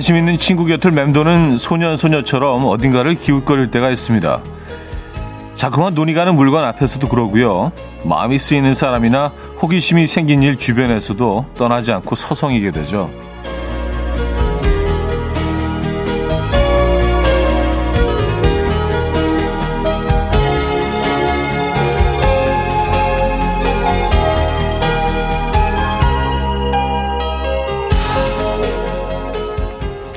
관심 0.00 0.16
있는 0.16 0.38
친구 0.38 0.64
곁을 0.64 0.92
맴도는 0.92 1.58
소년 1.58 1.98
소녀처럼 1.98 2.64
어딘가를 2.64 3.16
기웃거릴 3.16 3.70
때가 3.70 3.90
있습니다. 3.90 4.40
자꾸만 5.52 5.92
눈이 5.92 6.14
가는 6.14 6.34
물건 6.36 6.64
앞에서도 6.64 7.06
그러고요. 7.06 7.70
마음이 8.04 8.38
쓰이는 8.38 8.72
사람이나 8.72 9.30
호기심이 9.60 10.06
생긴 10.06 10.42
일 10.42 10.56
주변에서도 10.56 11.44
떠나지 11.54 11.92
않고 11.92 12.14
서성이게 12.14 12.70
되죠. 12.70 13.10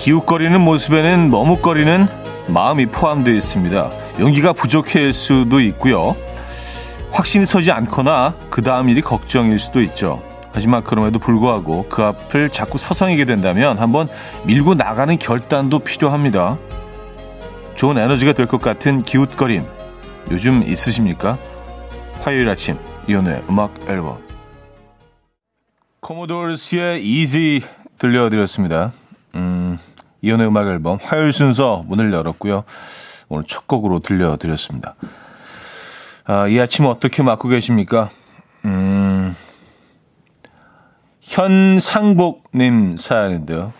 기웃거리는 0.04 0.60
모습에는 0.60 1.32
머뭇거리는 1.32 2.08
마음이 2.50 2.88
포함되어 2.88 3.34
있습니다. 3.36 3.90
용기가 4.20 4.52
부족할 4.52 5.14
수도 5.14 5.62
있고요. 5.62 6.18
확신이 7.14 7.46
서지 7.46 7.72
않거나 7.72 8.36
그 8.50 8.62
다음 8.62 8.90
일이 8.90 9.00
걱정일 9.00 9.60
수도 9.60 9.80
있죠. 9.80 10.22
하지만 10.52 10.84
그럼에도 10.84 11.20
불구하고 11.20 11.86
그 11.88 12.04
앞을 12.04 12.50
자꾸 12.50 12.78
서성이게 12.78 13.24
된다면 13.24 13.78
한번 13.78 14.10
밀고 14.46 14.74
나가는 14.74 15.18
결단도 15.18 15.80
필요합니다. 15.80 16.58
좋은 17.76 17.98
에너지가 17.98 18.34
될 18.34 18.46
것 18.46 18.60
같은 18.60 19.04
기웃거림 19.04 19.64
요즘 20.32 20.64
있으십니까? 20.64 21.38
화요일 22.20 22.50
아침 22.50 22.78
이연우의 23.08 23.44
음악 23.50 23.74
앨범 23.88 24.18
코모도르스의 26.02 27.02
Easy 27.06 27.62
들려드렸습니다. 27.98 28.92
음, 29.36 29.80
이연의 30.24 30.48
음악 30.48 30.68
앨범 30.70 30.98
화요일 31.04 31.32
순서 31.34 31.84
문을 31.86 32.12
열었고요. 32.12 32.64
오늘 33.28 33.44
첫 33.46 33.68
곡으로 33.68 34.00
들려드렸습니다. 34.00 34.96
아, 36.26 36.48
이 36.48 36.60
아침 36.60 36.86
어떻게 36.86 37.22
맞고 37.22 37.50
계십니까? 37.50 38.10
음, 38.64 39.36
현상복님 41.22 42.96
사연인데요. 42.98 43.74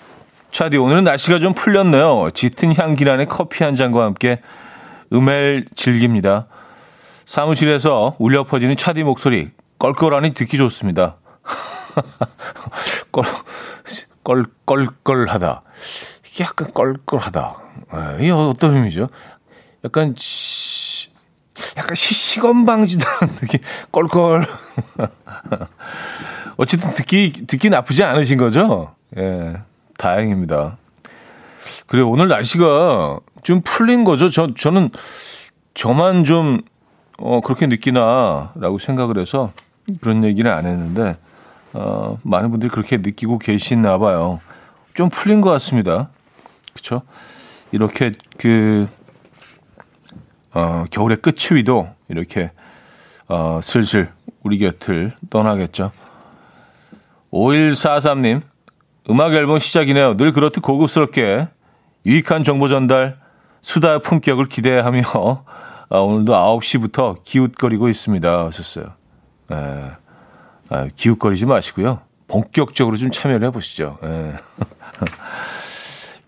차디, 0.52 0.78
오늘은 0.78 1.06
날씨가 1.06 1.40
좀 1.40 1.54
풀렸네요. 1.54 2.30
짙은 2.34 2.76
향기 2.78 3.06
나는 3.06 3.28
커피 3.28 3.64
한 3.64 3.74
잔과 3.74 4.04
함께 4.04 4.42
음을 5.14 5.68
즐깁니다. 5.74 6.48
사무실에서 7.26 8.16
울려 8.20 8.44
퍼지는 8.44 8.76
차디 8.76 9.04
목소리, 9.04 9.50
껄껄하니 9.80 10.34
듣기 10.34 10.58
좋습니다. 10.58 11.16
껄, 13.14 13.24
껄, 14.24 14.46
껄껄하다. 14.66 15.64
약간 16.40 16.74
껄껄하다. 16.74 17.56
예, 17.94 18.24
이게 18.24 18.32
어떤 18.32 18.76
의미죠? 18.76 19.10
약간 19.86 20.16
시, 20.18 21.10
약간 21.78 21.96
시 21.96 22.14
시건 22.14 22.66
방지다는 22.66 23.36
느낌. 23.42 23.60
껄껄. 23.92 24.46
어쨌든 26.58 26.94
듣기 26.94 27.46
듣기 27.48 27.70
나쁘지 27.70 28.04
않으신 28.04 28.38
거죠? 28.38 28.96
예, 29.18 29.62
다행입니다. 29.98 30.78
그리고 31.88 32.12
오늘 32.12 32.28
날씨가 32.28 33.20
좀 33.44 33.62
풀린 33.64 34.04
거죠. 34.04 34.30
저 34.30 34.54
저는 34.54 34.90
저만 35.74 36.24
좀 36.24 36.62
어, 37.18 37.42
그렇게 37.42 37.68
느끼나라고 37.68 38.80
생각을 38.80 39.20
해서 39.20 39.52
그런 40.02 40.24
얘기는 40.24 40.50
안 40.52 40.66
했는데 40.66 41.18
어, 41.74 42.18
많은 42.24 42.52
분들이 42.52 42.70
그렇게 42.70 42.98
느끼고 42.98 43.40
계시나 43.40 43.98
봐요. 43.98 44.40
좀 44.94 45.10
풀린 45.10 45.42
것 45.42 45.50
같습니다. 45.52 46.10
그렇죠? 46.74 47.02
이렇게 47.72 48.12
그 48.38 48.88
어, 50.54 50.86
겨울의 50.92 51.18
끝추위도 51.18 51.90
이렇게 52.10 52.52
어, 53.28 53.60
슬슬 53.62 54.12
우리 54.44 54.60
곁을 54.60 55.14
떠나겠죠. 55.30 55.92
5143님, 57.32 58.42
음악 59.10 59.34
앨범 59.34 59.60
시작이네요. 59.60 60.18
늘 60.18 60.32
그렇듯 60.32 60.62
고급스럽게 60.62 61.48
유익한 62.06 62.44
정보 62.44 62.68
전달, 62.68 63.18
수다의 63.62 64.02
품격을 64.02 64.46
기대하며 64.48 65.02
아, 65.90 65.98
오늘도 65.98 66.34
9시부터 66.34 67.24
기웃거리고 67.24 67.90
있습니다. 67.90 68.46
하셨어요. 68.46 68.86
에, 69.52 69.92
아, 70.70 70.88
기웃거리지 70.96 71.46
마시고요. 71.46 72.02
본격적으로 72.28 72.98
좀 72.98 73.12
참여를 73.12 73.48
해보시죠. 73.48 73.98
에. 74.04 74.34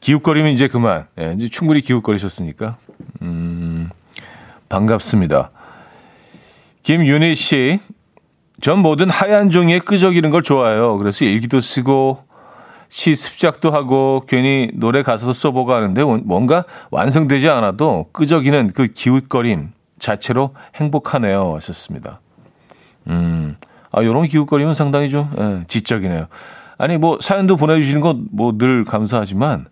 기웃거리면 0.09 0.51
이제 0.51 0.67
그만. 0.67 1.07
예, 1.19 1.33
이제 1.35 1.49
충분히 1.49 1.81
기웃거리셨으니까. 1.81 2.77
음, 3.23 3.89
반갑습니다. 4.69 5.49
김윤희 6.83 7.33
씨. 7.33 7.79
전 8.61 8.79
뭐든 8.79 9.09
하얀 9.09 9.49
종이에 9.49 9.79
끄적이는 9.79 10.29
걸 10.29 10.43
좋아해요. 10.43 10.99
그래서 10.99 11.25
일기도 11.25 11.59
쓰고, 11.59 12.23
시 12.87 13.15
습작도 13.15 13.71
하고, 13.71 14.23
괜히 14.27 14.69
노래 14.75 15.01
가사도 15.01 15.33
써보고 15.33 15.73
하는데, 15.73 16.03
뭔가 16.03 16.65
완성되지 16.91 17.49
않아도 17.49 18.05
끄적이는 18.11 18.73
그 18.75 18.85
기웃거림 18.85 19.71
자체로 19.97 20.53
행복하네요. 20.75 21.55
하셨습니다. 21.55 22.21
음, 23.07 23.57
아, 23.91 24.03
요런 24.03 24.27
기웃거림은 24.27 24.75
상당히 24.75 25.09
좀, 25.09 25.27
예, 25.39 25.65
지적이네요. 25.67 26.27
아니, 26.77 26.97
뭐, 26.99 27.17
사연도 27.19 27.57
보내주시는 27.57 28.01
건 28.01 28.27
뭐 28.31 28.55
늘 28.55 28.85
감사하지만, 28.85 29.65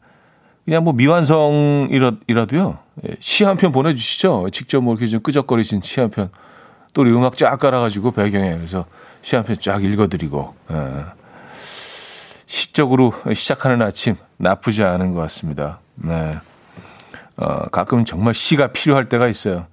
그냥 0.66 0.84
뭐 0.84 0.94
미완성이라도요. 0.94 2.78
예, 3.08 3.16
시한 3.20 3.58
편 3.58 3.72
보내주시죠. 3.72 4.48
직접 4.52 4.82
뭐 4.82 4.94
이렇게 4.94 5.08
좀 5.08 5.20
끄적거리신 5.22 5.82
시 5.82 6.00
한 6.00 6.10
편. 6.10 6.30
또 6.94 7.02
우리 7.02 7.12
음악 7.12 7.36
쫙 7.38 7.58
깔아가지고 7.58 8.12
배경에 8.12 8.56
그래서 8.56 8.86
시 9.24 9.36
한 9.36 9.46
편 9.46 9.58
쫙 9.60 9.84
읽어드리고 9.84 10.54
예. 10.72 10.76
시적으로 12.46 13.14
시작하는 13.34 13.82
아침 13.82 14.16
나쁘지 14.38 14.84
않은 14.84 15.14
것 15.14 15.22
같습니다. 15.22 15.80
네. 15.96 16.38
어, 17.36 17.68
가끔 17.70 18.06
정말 18.06 18.34
시가 18.36 18.68
필요할 18.68 19.06
때가 19.10 19.28
있어요. 19.28 19.66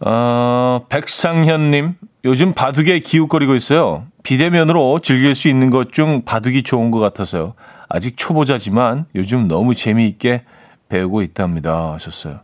어, 0.00 0.86
백상현님, 0.88 1.94
요즘 2.24 2.52
바둑에 2.54 2.98
기웃거리고 3.00 3.54
있어요. 3.54 4.06
비대면으로 4.22 5.00
즐길 5.00 5.34
수 5.34 5.48
있는 5.48 5.70
것 5.70 5.88
중 5.88 6.22
바둑이 6.24 6.62
좋은 6.62 6.90
것 6.90 6.98
같아서요. 7.00 7.54
아직 7.88 8.16
초보자지만 8.16 9.06
요즘 9.14 9.48
너무 9.48 9.74
재미있게 9.74 10.44
배우고 10.88 11.22
있답니다. 11.22 11.92
하셨어요. 11.92 12.40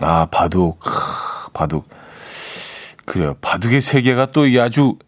아, 0.00 0.26
바둑. 0.30 0.80
하, 0.86 1.48
바둑. 1.52 1.88
그래요. 3.04 3.34
바둑의 3.40 3.80
세계가 3.80 4.26
또 4.26 4.42
아주, 4.60 4.98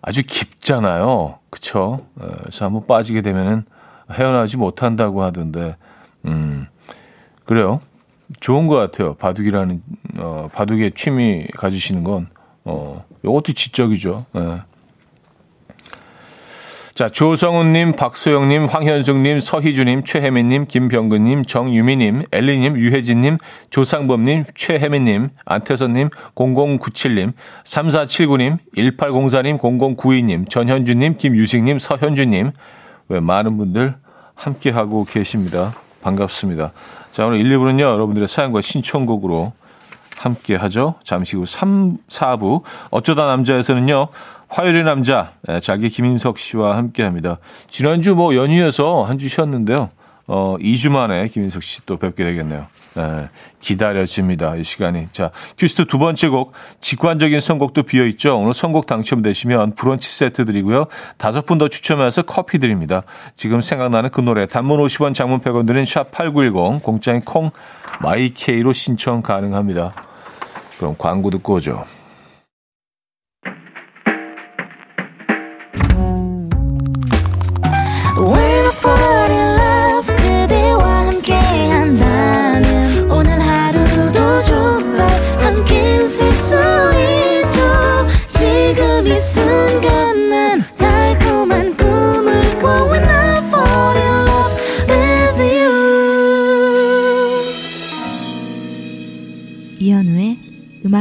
아주 0.00 0.22
깊잖아요. 0.26 1.38
그쵸? 1.50 1.98
어, 2.16 2.26
그래서 2.40 2.64
한번 2.64 2.86
빠지게 2.86 3.22
되면은 3.22 3.64
헤어나지 4.10 4.56
못한다고 4.56 5.22
하던데, 5.22 5.76
음, 6.26 6.66
그래요. 7.44 7.80
좋은 8.40 8.66
것 8.66 8.76
같아요. 8.76 9.14
바둑이라는, 9.14 9.82
어, 10.18 10.48
바둑의 10.52 10.92
취미 10.94 11.46
가지시는 11.56 12.04
건, 12.04 12.28
어, 12.64 13.04
요것도 13.24 13.52
지적이죠. 13.52 14.26
예. 14.36 14.62
자, 16.94 17.08
조성훈님, 17.08 17.96
박소영님, 17.96 18.66
황현숙님, 18.66 19.40
서희주님, 19.40 20.04
최혜민님, 20.04 20.66
김병근님, 20.66 21.44
정유미님, 21.44 22.24
엘리님, 22.30 22.76
유혜진님, 22.76 23.38
조상범님, 23.70 24.44
최혜민님, 24.54 25.30
안태선님, 25.46 26.10
0097님, 26.34 27.32
3479님, 27.64 28.58
1804님, 28.76 29.58
0092님, 29.58 30.50
전현주님, 30.50 31.16
김유식님, 31.16 31.78
서현주님, 31.78 32.50
왜 33.08 33.20
많은 33.20 33.56
분들 33.56 33.94
함께하고 34.34 35.04
계십니다. 35.04 35.70
반갑습니다. 36.02 36.72
자, 37.10 37.24
오늘 37.24 37.40
1, 37.40 37.56
2부는요, 37.56 37.80
여러분들의 37.80 38.28
사연과 38.28 38.60
신청곡으로 38.60 39.52
함께 40.18 40.56
하죠. 40.56 40.96
잠시 41.04 41.36
후 41.36 41.46
3, 41.46 41.96
4부. 42.08 42.62
어쩌다 42.90 43.26
남자에서는요, 43.26 44.08
화요일의 44.52 44.84
남자, 44.84 45.32
예, 45.48 45.60
자기 45.60 45.88
김인석 45.88 46.38
씨와 46.38 46.76
함께 46.76 47.02
합니다. 47.02 47.38
지난주 47.70 48.14
뭐 48.14 48.34
연휴에서 48.36 49.02
한 49.04 49.18
주 49.18 49.28
쉬었는데요. 49.28 49.88
어, 50.26 50.56
2주 50.60 50.90
만에 50.90 51.26
김인석 51.28 51.62
씨 51.62 51.80
또 51.86 51.96
뵙게 51.96 52.22
되겠네요. 52.24 52.66
네, 52.94 53.28
기다려집니다. 53.60 54.56
이 54.56 54.62
시간이. 54.62 55.08
자, 55.12 55.30
큐스트 55.56 55.86
두 55.86 55.98
번째 55.98 56.28
곡, 56.28 56.52
직관적인 56.80 57.40
선곡도 57.40 57.84
비어 57.84 58.04
있죠. 58.08 58.38
오늘 58.38 58.52
선곡 58.52 58.84
당첨되시면 58.86 59.74
브런치 59.74 60.10
세트 60.10 60.44
드리고요. 60.44 60.84
다섯 61.16 61.46
분 61.46 61.58
더 61.58 61.68
추첨해서 61.68 62.20
커피 62.22 62.58
드립니다. 62.58 63.02
지금 63.36 63.62
생각나는 63.62 64.10
그 64.10 64.20
노래, 64.20 64.46
단문 64.46 64.78
50원, 64.80 65.14
장문 65.14 65.40
100원 65.40 65.66
드는 65.66 65.84
샵8910, 65.84 66.82
공짜인 66.82 67.20
콩, 67.22 67.50
마이케이로 68.00 68.74
신청 68.74 69.22
가능합니다. 69.22 69.92
그럼 70.78 70.94
광고 70.98 71.30
듣고 71.30 71.54
오죠. 71.54 71.84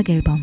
음악 0.02 0.10
앨범 0.10 0.40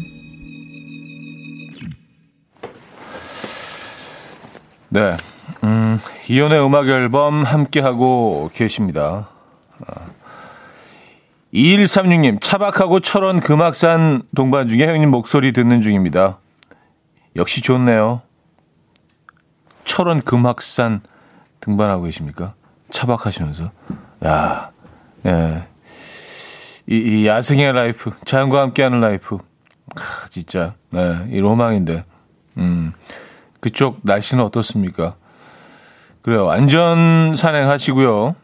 네. 4.91 5.17
음, 5.65 5.99
이연의 6.29 6.65
음악 6.65 6.89
앨범 6.89 7.43
함께하고 7.43 8.51
계십니다. 8.55 9.29
아. 9.87 9.95
2136님, 11.53 12.41
차박하고 12.41 13.01
철원 13.01 13.41
금악산 13.41 14.23
동반 14.35 14.69
중에 14.69 14.87
형님 14.87 15.11
목소리 15.11 15.53
듣는 15.53 15.81
중입니다. 15.81 16.39
역시 17.37 17.61
좋네요. 17.61 18.23
철원 19.85 20.23
금악산 20.23 21.03
등반하고 21.61 22.05
계십니까? 22.05 22.55
차박하시면서. 22.91 23.71
야, 24.25 24.71
예. 25.27 25.67
이, 26.87 26.97
이 26.97 27.27
야생의 27.27 27.73
life, 27.73 28.11
자연과 28.25 28.63
함께하는 28.63 29.01
life. 29.01 29.39
아, 29.97 30.27
진짜, 30.31 30.75
네, 30.91 31.27
이 31.31 31.39
로망인데. 31.39 32.05
음, 32.59 32.93
그쪽 33.61 34.01
날씨는 34.03 34.45
어떻습니까? 34.45 35.17
그래요. 36.23 36.51
안전 36.51 37.35
산행 37.35 37.69
하시고요. 37.69 38.35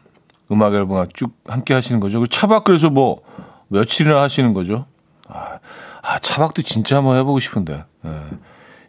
음악 0.51 0.73
앨범 0.73 1.07
쭉 1.13 1.35
함께 1.47 1.73
하시는 1.73 1.99
거죠. 1.99 2.19
그 2.19 2.27
차박 2.27 2.63
그래서 2.63 2.89
뭐 2.89 3.21
며칠이나 3.67 4.21
하시는 4.21 4.53
거죠. 4.53 4.85
아, 5.27 5.59
아 6.01 6.19
차박도 6.19 6.61
진짜 6.61 6.97
한번 6.97 7.17
해보고 7.17 7.39
싶은데. 7.39 7.83
예. 8.05 8.21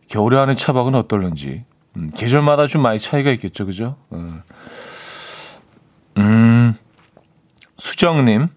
겨울에 0.09 0.37
하는 0.37 0.55
차박은 0.55 0.95
어떨런지. 0.95 1.65
음, 1.97 2.11
계절마다 2.15 2.67
좀 2.67 2.83
많이 2.83 2.99
차이가 2.99 3.31
있겠죠. 3.33 3.67
그죠? 3.67 3.97
예. 4.15 4.19
음, 6.19 6.75
수정님. 7.79 8.49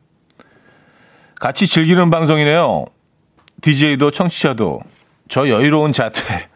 같이 1.39 1.67
즐기는 1.67 2.09
방송이네요. 2.09 2.85
DJ도 3.61 4.11
청취자도. 4.11 4.79
저 5.27 5.47
여유로운 5.47 5.94
자태. 5.94 6.50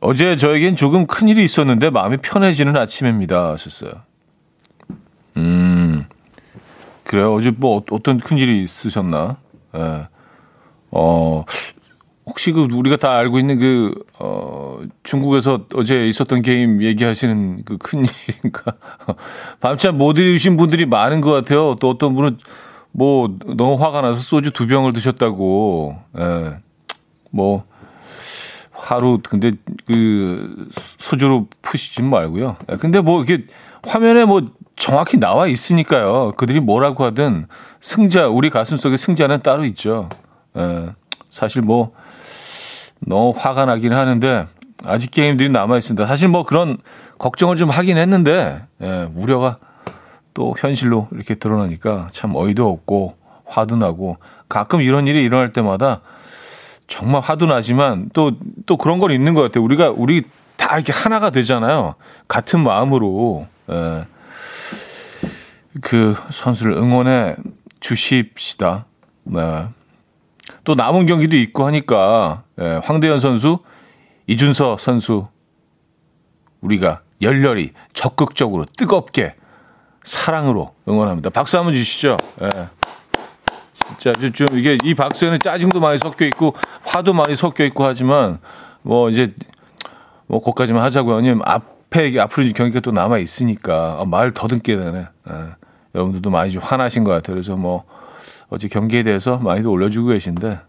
어제 0.00 0.36
저에겐 0.36 0.76
조금 0.76 1.06
큰일이 1.06 1.44
있었는데 1.44 1.90
마음이 1.90 2.18
편해지는 2.18 2.76
아침입니다. 2.76 3.52
하셨어요. 3.52 3.92
음, 5.36 6.06
그래요. 7.04 7.34
어제 7.34 7.50
뭐 7.50 7.82
어떤 7.90 8.18
큰일이 8.18 8.62
있으셨나? 8.62 9.38
예. 9.74 10.08
어, 10.90 11.44
혹시 12.26 12.52
그 12.52 12.68
우리가 12.70 12.96
다 12.96 13.16
알고 13.16 13.38
있는 13.38 13.58
그, 13.58 13.94
어, 14.18 14.80
중국에서 15.02 15.66
어제 15.74 16.06
있었던 16.06 16.42
게임 16.42 16.82
얘기하시는 16.82 17.64
그 17.64 17.76
큰일인가? 17.78 18.74
밤잠 19.60 19.98
못 19.98 20.18
이루신 20.18 20.56
분들이 20.56 20.86
많은 20.86 21.20
것 21.20 21.32
같아요. 21.32 21.76
또 21.80 21.90
어떤 21.90 22.14
분은 22.14 22.38
뭐 22.96 23.36
너무 23.56 23.74
화가 23.74 24.02
나서 24.02 24.20
소주 24.20 24.52
두 24.52 24.68
병을 24.68 24.92
드셨다고, 24.92 25.96
예. 26.16 26.58
뭐, 27.30 27.64
하루 28.70 29.18
근데 29.28 29.50
그 29.86 30.68
소주로 30.70 31.48
푸시지 31.60 32.02
말고요. 32.02 32.56
예, 32.70 32.76
근데 32.76 33.00
뭐 33.00 33.22
이게 33.22 33.44
화면에 33.84 34.24
뭐 34.24 34.42
정확히 34.76 35.18
나와 35.18 35.48
있으니까요. 35.48 36.32
그들이 36.36 36.60
뭐라고 36.60 37.04
하든 37.04 37.46
승자 37.80 38.28
우리 38.28 38.48
가슴 38.50 38.76
속에 38.76 38.96
승자는 38.96 39.40
따로 39.40 39.64
있죠. 39.64 40.08
예, 40.56 40.90
사실 41.30 41.62
뭐 41.62 41.92
너무 43.00 43.32
화가 43.36 43.64
나긴 43.64 43.92
하는데 43.92 44.46
아직 44.84 45.10
게임들이 45.10 45.48
남아 45.48 45.78
있습니다. 45.78 46.06
사실 46.06 46.28
뭐 46.28 46.44
그런 46.44 46.78
걱정을 47.18 47.56
좀 47.56 47.70
하긴 47.70 47.98
했는데 47.98 48.62
예, 48.82 49.08
우려가 49.16 49.58
또 50.34 50.54
현실로 50.58 51.08
이렇게 51.12 51.36
드러나니까 51.36 52.08
참 52.12 52.34
어이도 52.34 52.68
없고 52.68 53.16
화도 53.46 53.76
나고 53.76 54.18
가끔 54.48 54.80
이런 54.80 55.06
일이 55.06 55.22
일어날 55.22 55.52
때마다 55.52 56.00
정말 56.86 57.22
화도 57.22 57.46
나지만 57.46 58.10
또, 58.12 58.32
또 58.66 58.76
그런 58.76 58.98
건 58.98 59.12
있는 59.12 59.34
것 59.34 59.42
같아요. 59.42 59.64
우리가, 59.64 59.90
우리 59.90 60.24
다 60.56 60.76
이렇게 60.76 60.92
하나가 60.92 61.30
되잖아요. 61.30 61.94
같은 62.28 62.60
마음으로, 62.60 63.46
예. 63.70 64.06
그 65.80 66.14
선수를 66.30 66.72
응원해 66.72 67.36
주십시다. 67.80 68.86
네. 69.24 69.66
또 70.64 70.74
남은 70.74 71.06
경기도 71.06 71.36
있고 71.36 71.66
하니까, 71.66 72.42
예. 72.60 72.80
황대현 72.84 73.18
선수, 73.18 73.60
이준서 74.26 74.76
선수, 74.78 75.26
우리가 76.60 77.00
열렬히 77.22 77.72
적극적으로 77.92 78.66
뜨겁게 78.76 79.34
사랑으로 80.04 80.74
응원합니다. 80.88 81.30
박수 81.30 81.58
한번 81.58 81.74
주시죠. 81.74 82.16
예. 82.42 82.48
진짜 83.98 84.12
좀 84.32 84.46
이게 84.52 84.78
이 84.84 84.94
박수에는 84.94 85.38
짜증도 85.40 85.80
많이 85.80 85.98
섞여 85.98 86.24
있고 86.26 86.54
화도 86.84 87.12
많이 87.12 87.34
섞여 87.36 87.64
있고 87.64 87.84
하지만 87.84 88.38
뭐 88.82 89.10
이제 89.10 89.34
뭐 90.26 90.40
거기까지만 90.40 90.82
하자고요. 90.84 91.16
왜냐면 91.16 91.42
앞에 91.44 92.18
앞으로 92.18 92.46
경기가 92.54 92.80
또 92.80 92.92
남아 92.92 93.18
있으니까 93.18 93.98
아, 94.00 94.04
말 94.04 94.32
더듬게 94.32 94.76
되네. 94.76 95.06
예. 95.30 95.34
여러분들도 95.94 96.30
많이 96.30 96.50
좀 96.52 96.62
화나신 96.62 97.04
것 97.04 97.10
같아요. 97.10 97.34
그래서 97.34 97.56
뭐 97.56 97.84
어제 98.48 98.68
경기에 98.68 99.02
대해서 99.02 99.38
많이도 99.38 99.70
올려주고 99.70 100.08
계신데 100.08 100.60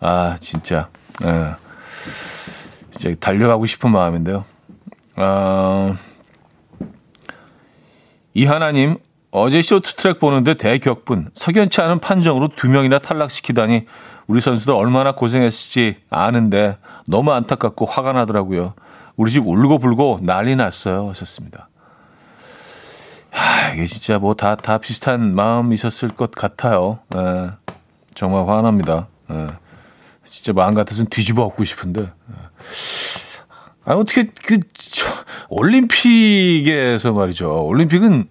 아 0.00 0.36
진짜 0.40 0.88
예. 1.24 1.54
진짜 2.90 3.16
달려가고 3.20 3.66
싶은 3.66 3.90
마음인데요. 3.90 4.44
아, 5.16 5.94
이하나님 8.34 8.96
어제 9.30 9.62
쇼트트랙 9.62 10.18
보는데 10.18 10.54
대격분, 10.54 11.30
석연치 11.34 11.80
않은 11.80 12.00
판정으로 12.00 12.48
두 12.56 12.68
명이나 12.68 12.98
탈락시키다니 12.98 13.86
우리 14.26 14.40
선수들 14.40 14.74
얼마나 14.74 15.12
고생했을지 15.12 15.96
아는데 16.10 16.78
너무 17.06 17.32
안타깝고 17.32 17.86
화가 17.86 18.12
나더라고요. 18.12 18.74
우리 19.16 19.30
집 19.30 19.46
울고 19.46 19.78
불고 19.78 20.18
난리 20.22 20.56
났어요. 20.56 21.08
하셨습니다. 21.10 21.68
아, 23.32 23.72
이게 23.74 23.86
진짜 23.86 24.18
뭐 24.18 24.34
다, 24.34 24.56
다 24.56 24.78
비슷한 24.78 25.34
마음이셨을 25.34 26.10
것 26.10 26.32
같아요. 26.32 27.00
예, 27.16 27.50
정말 28.14 28.48
화납니다. 28.48 29.08
예, 29.30 29.46
진짜 30.24 30.52
마음 30.52 30.74
같아서는 30.74 31.08
뒤집어 31.10 31.42
엎고 31.44 31.64
싶은데. 31.64 32.02
예. 32.02 32.34
아, 33.84 33.94
어떻게, 33.94 34.24
그, 34.44 34.58
저, 34.74 35.06
올림픽에서 35.50 37.12
말이죠. 37.12 37.66
올림픽은 37.66 38.28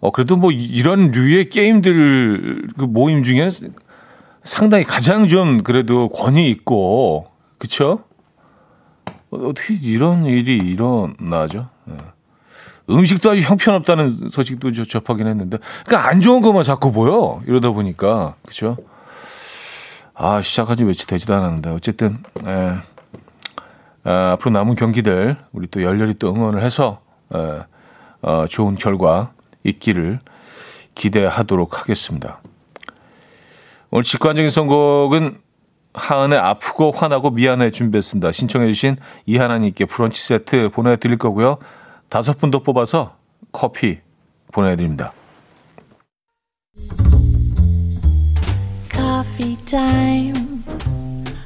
어, 0.00 0.10
그래도 0.10 0.36
뭐 0.36 0.52
이런 0.52 1.10
류의 1.10 1.48
게임들 1.48 2.68
그 2.76 2.84
모임 2.84 3.22
중에는 3.22 3.50
상당히 4.44 4.84
가장 4.84 5.28
좀 5.28 5.62
그래도 5.62 6.08
권위 6.08 6.48
있고? 6.50 7.26
어, 9.30 9.36
어떻게 9.48 9.74
이런 9.74 10.24
일이 10.26 10.56
일어나죠? 10.56 11.68
네. 11.84 11.96
음식도 12.88 13.32
아주 13.32 13.40
형편없다는 13.40 14.28
소식도 14.30 14.72
저 14.72 14.84
접하긴 14.84 15.26
했는데, 15.26 15.58
그러니까 15.84 16.08
안 16.08 16.20
좋은 16.20 16.40
것만 16.40 16.62
자꾸 16.62 16.92
보여. 16.92 17.40
이러다 17.46 17.70
보니까, 17.72 18.36
그쵸? 18.46 18.76
아, 20.14 20.40
시작한 20.40 20.76
지 20.76 20.84
며칠 20.84 21.08
되지도 21.08 21.34
않았는데, 21.34 21.70
어쨌든, 21.70 22.18
에, 22.46 22.50
아, 22.50 22.82
앞으로 24.10 24.50
남은 24.52 24.76
경기들, 24.76 25.36
우리 25.52 25.66
또 25.68 25.82
열렬히 25.82 26.14
또 26.14 26.32
응원을 26.32 26.62
해서, 26.62 27.00
에, 27.34 27.38
어, 28.22 28.46
좋은 28.48 28.74
결과 28.76 29.32
있기를 29.64 30.20
기대하도록 30.94 31.80
하겠습니다. 31.80 32.40
오늘 33.90 34.04
직관적인 34.04 34.50
선곡은 34.50 35.38
하은의 35.94 36.38
아프고 36.38 36.90
화나고 36.90 37.30
미안해 37.30 37.70
준비했습니다. 37.70 38.32
신청해주신 38.32 38.96
이하나님께 39.24 39.86
브런치 39.86 40.22
세트 40.22 40.70
보내드릴 40.70 41.18
거고요. 41.18 41.58
다섯 42.08 42.38
분더 42.38 42.60
뽑아서 42.60 43.16
커피 43.52 44.00
보내드립니다. 44.52 45.12
Coffee 48.92 49.56
time. 49.64 50.45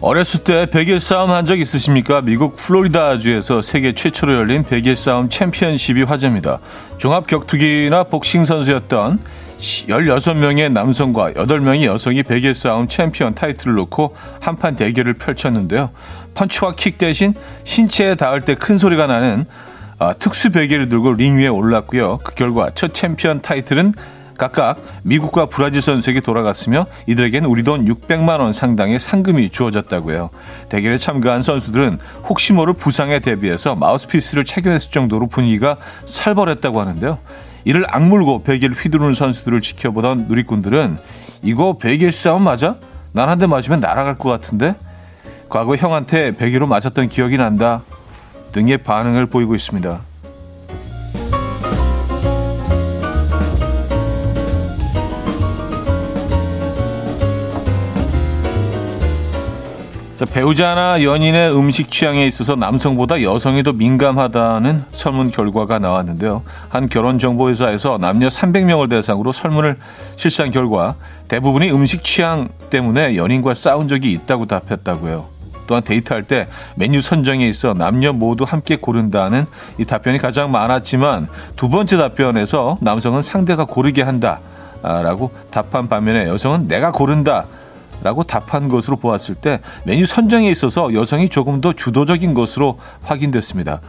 어렸을 0.00 0.44
때 0.44 0.66
베개 0.70 0.98
싸움 0.98 1.30
한 1.30 1.44
적 1.44 1.58
있으십니까? 1.60 2.22
미국 2.22 2.56
플로리다주에서 2.56 3.60
세계 3.60 3.92
최초로 3.94 4.34
열린 4.34 4.62
베개 4.64 4.94
싸움 4.94 5.28
챔피언십이 5.28 6.02
화제입니다. 6.04 6.58
종합 6.96 7.26
격투기나 7.26 8.04
복싱 8.04 8.44
선수였던 8.46 9.18
16명의 9.58 10.72
남성과 10.72 11.32
8명의 11.32 11.84
여성이 11.84 12.22
베개 12.22 12.54
싸움 12.54 12.88
챔피언 12.88 13.34
타이틀을 13.34 13.74
놓고 13.74 14.16
한판 14.40 14.74
대결을 14.74 15.14
펼쳤는데요. 15.14 15.90
펀치와 16.34 16.74
킥 16.76 16.96
대신 16.96 17.34
신체에 17.64 18.14
닿을 18.14 18.40
때 18.42 18.54
큰 18.54 18.78
소리가 18.78 19.06
나는 19.06 19.44
아, 19.98 20.14
특수 20.14 20.50
베개를 20.50 20.88
들고 20.88 21.12
링 21.12 21.36
위에 21.36 21.48
올랐고요. 21.48 22.20
그 22.24 22.34
결과 22.34 22.70
첫 22.74 22.94
챔피언 22.94 23.42
타이틀은 23.42 23.92
각각 24.40 24.78
미국과 25.02 25.46
브라질 25.46 25.82
선수에게 25.82 26.20
돌아갔으며 26.20 26.86
이들에게는 27.06 27.46
우리 27.46 27.62
돈 27.62 27.84
600만 27.84 28.40
원 28.40 28.54
상당의 28.54 28.98
상금이 28.98 29.50
주어졌다고요. 29.50 30.30
대결에 30.70 30.96
참가한 30.96 31.42
선수들은 31.42 31.98
혹시 32.24 32.54
모를 32.54 32.72
부상에 32.72 33.18
대비해서 33.20 33.74
마우스피스를 33.74 34.46
착용했을 34.46 34.92
정도로 34.92 35.26
분위기가 35.26 35.76
살벌했다고 36.06 36.80
하는데요. 36.80 37.18
이를 37.66 37.84
악물고 37.86 38.42
베개를 38.42 38.74
휘두르는 38.74 39.12
선수들을 39.12 39.60
지켜보던 39.60 40.28
누리꾼들은 40.28 40.96
이거 41.42 41.76
베개 41.76 42.10
싸움 42.10 42.44
맞아? 42.44 42.76
난 43.12 43.28
한 43.28 43.38
대 43.38 43.46
맞으면 43.46 43.80
날아갈 43.80 44.16
것 44.16 44.30
같은데? 44.30 44.74
과거 45.50 45.76
형한테 45.76 46.34
베개로 46.36 46.66
맞았던 46.66 47.08
기억이 47.08 47.36
난다. 47.36 47.82
등의 48.52 48.78
반응을 48.78 49.26
보이고 49.26 49.54
있습니다. 49.54 50.00
배우자나 60.26 61.02
연인의 61.02 61.54
음식 61.56 61.90
취향에 61.90 62.26
있어서 62.26 62.56
남성보다 62.56 63.22
여성이 63.22 63.62
더 63.62 63.72
민감하다는 63.72 64.84
설문 64.92 65.30
결과가 65.30 65.78
나왔는데요. 65.78 66.42
한 66.68 66.88
결혼정보회사에서 66.88 67.98
남녀 67.98 68.28
300명을 68.28 68.90
대상으로 68.90 69.32
설문을 69.32 69.78
실시한 70.16 70.50
결과 70.50 70.94
대부분이 71.28 71.70
음식 71.70 72.04
취향 72.04 72.48
때문에 72.70 73.16
연인과 73.16 73.54
싸운 73.54 73.88
적이 73.88 74.12
있다고 74.12 74.46
답했다고요. 74.46 75.26
또한 75.66 75.84
데이트할 75.84 76.24
때 76.24 76.48
메뉴 76.74 77.00
선정에 77.00 77.48
있어 77.48 77.74
남녀 77.74 78.12
모두 78.12 78.44
함께 78.44 78.76
고른다는 78.76 79.46
이 79.78 79.84
답변이 79.84 80.18
가장 80.18 80.50
많았지만 80.50 81.28
두 81.54 81.68
번째 81.68 81.96
답변에서 81.96 82.76
남성은 82.80 83.22
상대가 83.22 83.64
고르게 83.64 84.02
한다. 84.02 84.40
라고 84.82 85.30
답한 85.50 85.88
반면에 85.88 86.26
여성은 86.26 86.66
내가 86.66 86.90
고른다. 86.90 87.44
라고 88.02 88.22
답한 88.22 88.68
것으로 88.68 88.96
보았을 88.96 89.34
때 89.34 89.60
메뉴 89.84 90.06
선정에 90.06 90.50
있어서 90.50 90.92
여성이 90.94 91.28
조금 91.28 91.60
더 91.60 91.72
주도적인 91.72 92.34
것으로 92.34 92.78
확인됐습니다. 93.02 93.80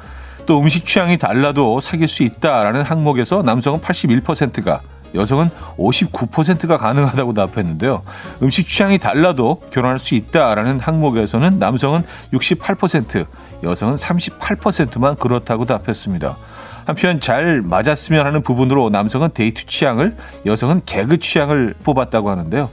또 0.45 0.59
음식 0.59 0.85
취향이 0.85 1.17
달라도 1.17 1.79
사귈 1.79 2.07
수 2.07 2.23
있다라는 2.23 2.81
항목에서 2.81 3.43
남성은 3.43 3.81
81%가 3.81 4.81
여성은 5.13 5.49
59%가 5.77 6.77
가능하다고 6.77 7.33
답했는데요. 7.33 8.03
음식 8.41 8.67
취향이 8.67 8.97
달라도 8.97 9.61
결혼할 9.71 9.99
수 9.99 10.15
있다라는 10.15 10.79
항목에서는 10.79 11.59
남성은 11.59 12.03
68%, 12.33 13.25
여성은 13.63 13.95
38%만 13.95 15.15
그렇다고 15.17 15.65
답했습니다. 15.65 16.37
한편 16.85 17.19
잘 17.19 17.61
맞았으면 17.61 18.25
하는 18.25 18.41
부분으로 18.41 18.89
남성은 18.89 19.31
데이트 19.33 19.65
취향을, 19.65 20.15
여성은 20.45 20.81
개그 20.85 21.19
취향을 21.19 21.75
뽑았다고 21.83 22.29
하는데요. 22.29 22.69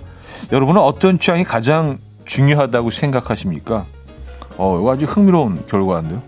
여러분은 0.52 0.80
어떤 0.80 1.18
취향이 1.18 1.44
가장 1.44 1.98
중요하다고 2.24 2.90
생각하십니까? 2.90 3.86
어, 4.56 4.90
아주 4.90 5.04
흥미로운 5.04 5.66
결과인데요. 5.66 6.22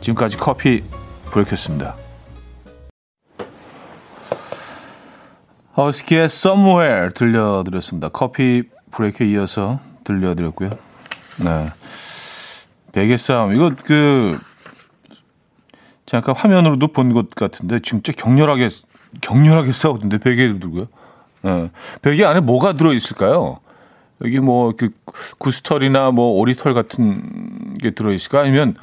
지금까지 0.00 0.36
커피 0.36 0.84
브레이크였습니다. 1.30 1.94
허스키의 5.76 6.24
Somewhere 6.24 7.10
들려드렸습니다. 7.14 8.08
커피 8.08 8.64
브레이크에 8.90 9.26
이어서 9.28 9.80
들려드렸고요. 10.04 10.70
네. 11.44 11.66
베개 12.92 13.16
싸움. 13.16 13.54
이거 13.54 13.70
그, 13.84 14.36
잠깐 16.04 16.36
화면으로도 16.36 16.88
본 16.88 17.14
것 17.14 17.30
같은데, 17.30 17.78
진짜 17.80 18.12
격렬하게, 18.12 18.68
격렬하게 19.22 19.72
싸우던데, 19.72 20.18
베개를 20.18 20.60
들고요. 20.60 20.88
네. 21.42 21.70
베개 22.00 22.24
안에 22.24 22.40
뭐가 22.40 22.74
들어 22.74 22.92
있을까요? 22.92 23.58
여기 24.24 24.38
뭐, 24.38 24.72
그, 24.76 24.90
구스털이나 25.38 26.12
뭐, 26.12 26.38
오리털 26.38 26.74
같은 26.74 27.78
게 27.78 27.90
들어 27.90 28.12
있을까? 28.12 28.40
아니면, 28.40 28.76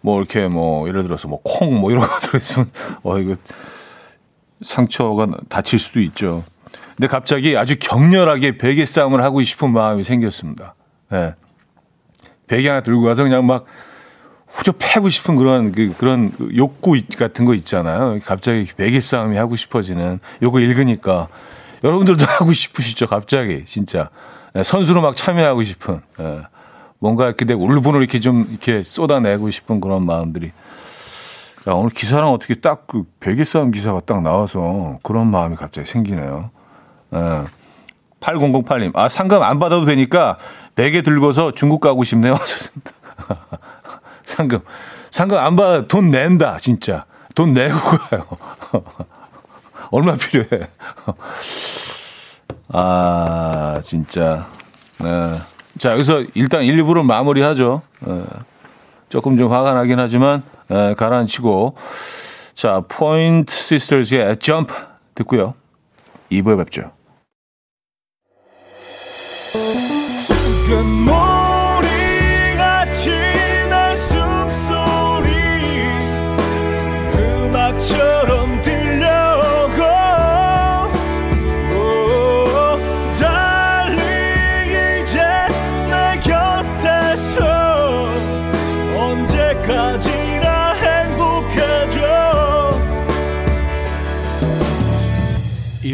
뭐, 0.00 0.18
이렇게 0.18 0.46
뭐, 0.46 0.86
예를 0.88 1.02
들어서 1.02 1.26
뭐, 1.26 1.40
콩, 1.42 1.80
뭐, 1.80 1.90
이런 1.90 2.06
거 2.06 2.08
들어 2.22 2.38
있으면, 2.38 2.70
어, 3.02 3.18
이거, 3.18 3.34
상처가 4.60 5.26
다칠 5.48 5.78
수도 5.78 6.00
있죠. 6.00 6.44
근데 6.96 7.08
갑자기 7.08 7.56
아주 7.56 7.76
격렬하게 7.78 8.56
베개 8.56 8.84
싸움을 8.84 9.22
하고 9.22 9.42
싶은 9.42 9.72
마음이 9.72 10.04
생겼습니다. 10.04 10.74
네. 11.10 11.34
베개 12.46 12.68
하나 12.68 12.82
들고 12.82 13.02
가서 13.02 13.24
그냥 13.24 13.46
막 13.46 13.64
후져 14.46 14.72
패고 14.78 15.10
싶은 15.10 15.36
그런 15.36 15.72
그, 15.72 15.92
그런 15.98 16.32
욕구 16.56 16.96
같은 17.18 17.44
거 17.44 17.54
있잖아요. 17.54 18.18
갑자기 18.24 18.66
베개 18.76 19.00
싸움이 19.00 19.36
하고 19.36 19.56
싶어지는 19.56 20.20
요거 20.42 20.60
읽으니까 20.60 21.28
여러분들도 21.84 22.24
하고 22.26 22.52
싶으시죠? 22.52 23.06
갑자기 23.06 23.64
진짜 23.66 24.10
네, 24.54 24.62
선수로 24.64 25.02
막 25.02 25.16
참여하고 25.16 25.62
싶은 25.62 26.00
네. 26.18 26.42
뭔가 26.98 27.26
이렇게 27.26 27.44
내가 27.44 27.60
울분을 27.60 28.00
이렇게 28.00 28.18
좀 28.18 28.46
이렇게 28.50 28.82
쏟아내고 28.82 29.50
싶은 29.50 29.80
그런 29.80 30.06
마음들이 30.06 30.52
야, 31.68 31.72
오늘 31.72 31.90
기사랑 31.90 32.32
어떻게 32.32 32.54
딱 32.54 32.86
그 32.86 33.04
베개 33.20 33.44
싸움 33.44 33.70
기사가 33.70 34.00
딱 34.00 34.22
나와서 34.22 34.98
그런 35.02 35.26
마음이 35.28 35.56
갑자기 35.56 35.86
생기네요. 35.86 36.50
예. 37.14 37.44
8008님, 38.20 38.96
아, 38.96 39.08
상금 39.08 39.42
안 39.42 39.58
받아도 39.58 39.84
되니까 39.84 40.38
베개 40.76 41.02
들고서 41.02 41.52
중국 41.52 41.80
가고 41.80 42.04
싶네요. 42.04 42.36
상금. 44.24 44.60
상금 45.10 45.38
안 45.38 45.56
받아, 45.56 45.86
돈 45.86 46.10
낸다, 46.10 46.58
진짜. 46.58 47.04
돈 47.34 47.52
내고 47.52 47.76
가요. 47.78 48.26
얼마 49.90 50.14
필요해. 50.14 50.68
아, 52.68 53.74
진짜. 53.82 54.46
네. 55.00 55.34
자, 55.78 55.92
여기서 55.92 56.24
일단 56.34 56.62
1, 56.62 56.82
2부를 56.82 57.04
마무리하죠. 57.04 57.82
네. 58.06 58.22
조금 59.08 59.36
좀 59.36 59.52
화가 59.52 59.72
나긴 59.72 59.98
하지만, 59.98 60.42
네, 60.68 60.94
가라앉히고. 60.94 61.76
자, 62.54 62.82
포인트 62.88 63.52
시스터즈의 63.52 64.38
점프 64.38 64.74
듣고요. 65.14 65.54
2부에 66.30 66.56
뵙죠. 66.58 66.92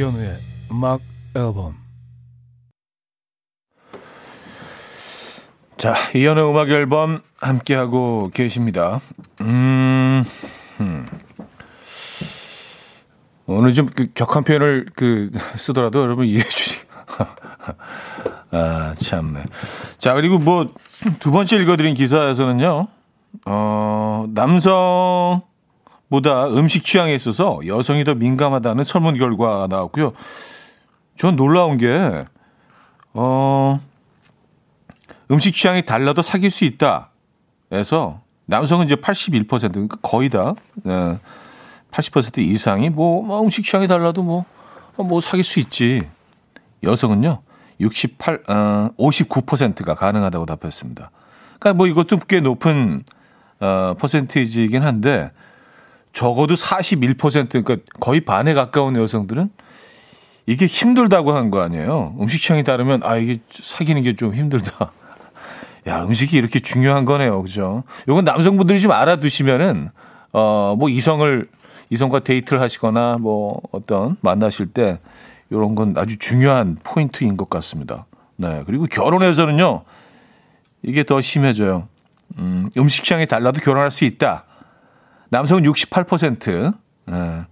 이현우의 0.00 0.38
음악 0.72 1.02
앨범 1.36 1.74
자, 5.76 5.94
이현우의 6.14 6.50
음악 6.50 6.70
앨범 6.70 7.20
함께하고 7.38 8.30
계십니다. 8.32 9.00
음, 9.42 10.24
음. 10.80 11.06
오늘 13.44 13.74
좀 13.74 13.90
그 13.94 14.10
격한 14.14 14.44
표현을 14.44 14.86
그 14.94 15.30
쓰더라도 15.56 16.02
여러분 16.02 16.26
이해해 16.26 16.48
주시. 16.48 16.78
아, 18.52 18.94
참네. 18.96 19.44
자, 19.98 20.14
그리고 20.14 20.38
뭐 20.38 20.66
두 21.20 21.30
번째 21.30 21.56
읽어드린 21.58 21.92
기사에서는요, 21.94 22.88
어, 23.44 24.26
남성 24.30 25.42
보다 26.10 26.48
음식 26.48 26.84
취향에 26.84 27.14
있어서 27.14 27.60
여성이 27.66 28.04
더 28.04 28.14
민감하다는 28.14 28.84
설문 28.84 29.14
결과가 29.14 29.68
나왔고요. 29.68 30.12
전 31.16 31.36
놀라운 31.36 31.78
게, 31.78 32.26
어, 33.14 33.80
음식 35.30 35.54
취향이 35.54 35.86
달라도 35.86 36.20
사귈 36.20 36.50
수 36.50 36.64
있다. 36.64 37.10
해서 37.72 38.20
남성은 38.46 38.86
이제 38.86 38.96
81% 38.96 39.72
그러니까 39.72 39.96
거의 40.02 40.28
다, 40.28 40.54
네, 40.82 41.16
80% 41.92 42.38
이상이 42.38 42.90
뭐, 42.90 43.22
뭐 43.22 43.40
음식 43.42 43.64
취향이 43.64 43.86
달라도 43.86 44.24
뭐, 44.24 44.44
뭐 44.96 45.20
사귈 45.20 45.44
수 45.44 45.60
있지. 45.60 46.02
여성은요, 46.82 47.40
68, 47.78 48.42
어, 48.48 48.90
59%가 48.98 49.94
가능하다고 49.94 50.46
답했습니다. 50.46 51.10
그러니까 51.60 51.74
뭐 51.74 51.86
이것도 51.86 52.18
꽤 52.26 52.40
높은 52.40 53.04
어, 53.60 53.94
퍼센테이지이긴 53.98 54.82
한데 54.82 55.30
적어도 56.12 56.54
41% 56.54 57.64
그러니까 57.64 57.76
거의 58.00 58.20
반에 58.22 58.54
가까운 58.54 58.96
여성들은 58.96 59.50
이게 60.46 60.66
힘들다고 60.66 61.32
한 61.36 61.50
거 61.50 61.60
아니에요. 61.62 62.16
음식 62.20 62.40
취향이 62.42 62.62
다르면 62.64 63.02
아 63.04 63.16
이게 63.16 63.38
사귀는 63.50 64.02
게 64.02 64.14
좀 64.16 64.34
힘들다. 64.34 64.90
야 65.86 66.02
음식이 66.04 66.36
이렇게 66.36 66.60
중요한 66.60 67.04
거네요, 67.04 67.42
그죠? 67.42 67.84
요건 68.08 68.24
남성분들이 68.24 68.80
좀 68.80 68.90
알아두시면은 68.92 69.90
어뭐 70.32 70.88
이성을 70.88 71.48
이성과 71.90 72.20
데이트를 72.20 72.60
하시거나 72.60 73.18
뭐 73.20 73.60
어떤 73.72 74.16
만나실 74.20 74.66
때 74.72 74.98
이런 75.50 75.74
건 75.74 75.94
아주 75.96 76.18
중요한 76.18 76.76
포인트인 76.82 77.36
것 77.36 77.48
같습니다. 77.50 78.06
네 78.36 78.62
그리고 78.66 78.86
결혼해서는요 78.86 79.84
이게 80.82 81.04
더 81.04 81.20
심해져요. 81.20 81.88
음, 82.38 82.68
음식 82.78 83.04
취향이 83.04 83.26
달라도 83.26 83.60
결혼할 83.60 83.90
수 83.90 84.04
있다. 84.04 84.44
남성은 85.30 85.64
68%. 85.64 86.74
네. 87.06 87.44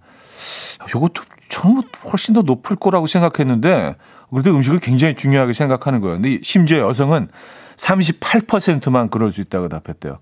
이것도 0.87 1.23
참 1.49 1.81
훨씬 2.05 2.33
더 2.33 2.41
높을 2.41 2.75
거라고 2.75 3.07
생각했는데 3.07 3.95
그래도 4.29 4.51
음식을 4.51 4.79
굉장히 4.79 5.15
중요하게 5.15 5.53
생각하는 5.53 5.99
거예요. 6.01 6.17
근데 6.21 6.39
심지어 6.43 6.79
여성은 6.79 7.29
38%만 7.75 9.09
그럴 9.09 9.31
수 9.31 9.41
있다고 9.41 9.67
답했대요. 9.69 10.19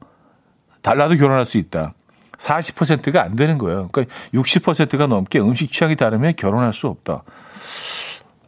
달라도 0.82 1.16
결혼할 1.16 1.46
수 1.46 1.58
있다. 1.58 1.94
40%가 2.38 3.24
안 3.24 3.36
되는 3.36 3.58
거예요. 3.58 3.90
그러니까 3.92 4.16
60%가 4.34 5.08
넘게 5.08 5.40
음식 5.40 5.72
취향이 5.72 5.96
다르면 5.96 6.36
결혼할 6.36 6.72
수 6.72 6.88
없다. 6.88 7.24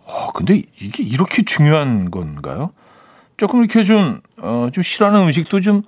어, 0.06 0.32
근데 0.34 0.62
이게 0.80 1.04
이렇게 1.04 1.44
중요한 1.44 2.12
건가요? 2.12 2.72
조금 3.38 3.60
이렇게 3.60 3.84
좀, 3.84 4.22
어, 4.38 4.70
좀 4.72 4.84
싫어하는 4.84 5.22
음식도 5.22 5.62
좀 5.62 5.84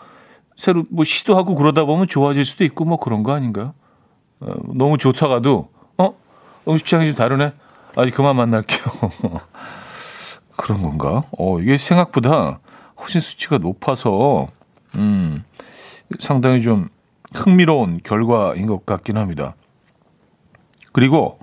새로 0.62 0.84
뭐 0.92 1.04
시도하고 1.04 1.56
그러다 1.56 1.86
보면 1.86 2.06
좋아질 2.06 2.46
수도 2.46 2.64
있고 2.64 2.86
뭐 2.86 2.98
그런 2.98 3.24
거 3.24 3.34
아닌가요? 3.34 3.74
어, 4.42 4.54
너무 4.76 5.00
좋다가도, 5.00 5.72
어? 5.98 6.14
음식 6.68 6.86
취향이 6.86 7.08
좀 7.08 7.16
다르네? 7.16 7.54
아직 7.96 8.14
그만 8.14 8.36
만날게요. 8.36 8.86
그런 10.56 10.84
건가? 10.84 11.24
어, 11.36 11.60
이게 11.60 11.78
생각보다 11.78 12.60
훨씬 13.00 13.22
수치가 13.22 13.58
높아서, 13.58 14.50
음, 14.98 15.44
상당히 16.20 16.62
좀 16.62 16.90
흥미로운 17.34 17.98
결과인 18.04 18.68
것 18.68 18.86
같긴 18.86 19.18
합니다. 19.18 19.56
그리고 20.92 21.40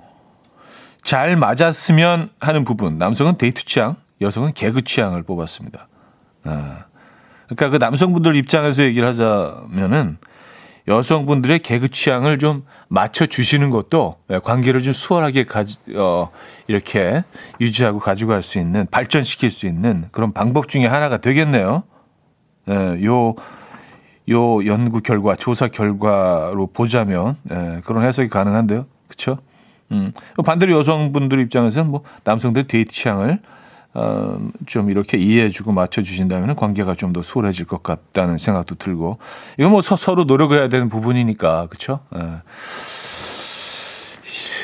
잘 1.03 1.35
맞았으면 1.35 2.29
하는 2.39 2.63
부분, 2.63 2.97
남성은 2.97 3.37
데이트 3.37 3.65
취향, 3.65 3.97
여성은 4.21 4.53
개그 4.53 4.83
취향을 4.83 5.23
뽑았습니다. 5.23 5.89
아, 6.45 6.85
그러니까 7.49 7.69
그 7.69 7.77
남성분들 7.77 8.35
입장에서 8.35 8.83
얘기를 8.83 9.07
하자면은 9.07 10.17
여성분들의 10.87 11.59
개그 11.59 11.89
취향을 11.89 12.39
좀 12.39 12.63
맞춰 12.87 13.25
주시는 13.27 13.69
것도 13.69 14.15
관계를 14.43 14.81
좀 14.81 14.93
수월하게 14.93 15.45
가지, 15.45 15.77
어, 15.95 16.29
이렇게 16.67 17.23
유지하고 17.61 17.99
가지고 17.99 18.29
갈 18.31 18.41
수 18.41 18.57
있는 18.59 18.87
발전시킬 18.89 19.51
수 19.51 19.67
있는 19.67 20.05
그런 20.11 20.33
방법 20.33 20.67
중에 20.67 20.87
하나가 20.87 21.17
되겠네요. 21.17 21.83
예, 22.69 23.05
요, 23.05 23.35
요 24.29 24.65
연구 24.65 25.01
결과, 25.01 25.35
조사 25.35 25.67
결과로 25.67 26.67
보자면, 26.67 27.35
예, 27.51 27.81
그런 27.83 28.03
해석이 28.03 28.29
가능한데요. 28.29 28.85
그쵸? 29.07 29.37
음, 29.91 30.11
반대로 30.45 30.77
여성분들 30.77 31.39
입장에서는 31.41 31.89
뭐 31.89 32.03
남성들 32.23 32.65
데이트 32.65 32.93
취향을 32.93 33.39
어, 33.93 34.39
좀 34.65 34.89
이렇게 34.91 35.17
이해해주고 35.17 35.71
맞춰주신다면 35.71 36.55
관계가 36.55 36.95
좀 36.95 37.09
더 37.13 37.23
수월해질 37.23 37.65
것 37.65 37.81
같다는 37.81 38.37
생각도 38.37 38.75
들고 38.75 39.17
이거 39.57 39.69
뭐 39.69 39.81
서, 39.81 40.13
로 40.13 40.25
노력을 40.25 40.55
해야 40.55 40.69
되는 40.69 40.89
부분이니까 40.89 41.67
그렇죠. 41.67 42.01
예. 42.15 42.41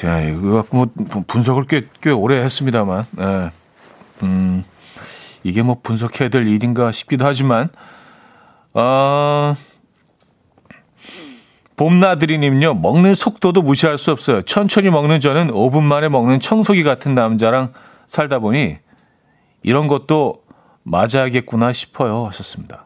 야, 0.06 0.22
이거 0.22 0.66
뭐 0.70 0.88
분석을 1.28 1.64
꽤, 1.64 1.88
꽤 2.02 2.12
오래 2.12 2.38
했습니다만, 2.44 3.06
예. 3.20 3.52
음, 4.24 4.64
이게 5.44 5.64
뭐 5.64 5.78
분석해야 5.82 6.30
될 6.30 6.48
일인가 6.48 6.92
싶기도 6.92 7.26
하지만, 7.26 7.70
어, 8.74 9.56
봄나들이님요, 11.78 12.76
먹는 12.76 13.16
속도도 13.16 13.62
무시할 13.62 13.98
수 13.98 14.12
없어요. 14.12 14.42
천천히 14.44 14.90
먹는 14.90 15.20
저는 15.20 15.52
5분 15.52 15.82
만에 15.84 16.10
먹는 16.10 16.40
청소기 16.40 16.84
같은 16.84 17.16
남자랑 17.16 17.74
살다 18.06 18.40
보니 18.40 18.78
이런 19.66 19.88
것도 19.88 20.44
맞아야겠구나 20.84 21.74
싶어요. 21.74 22.28
하셨습니다. 22.28 22.86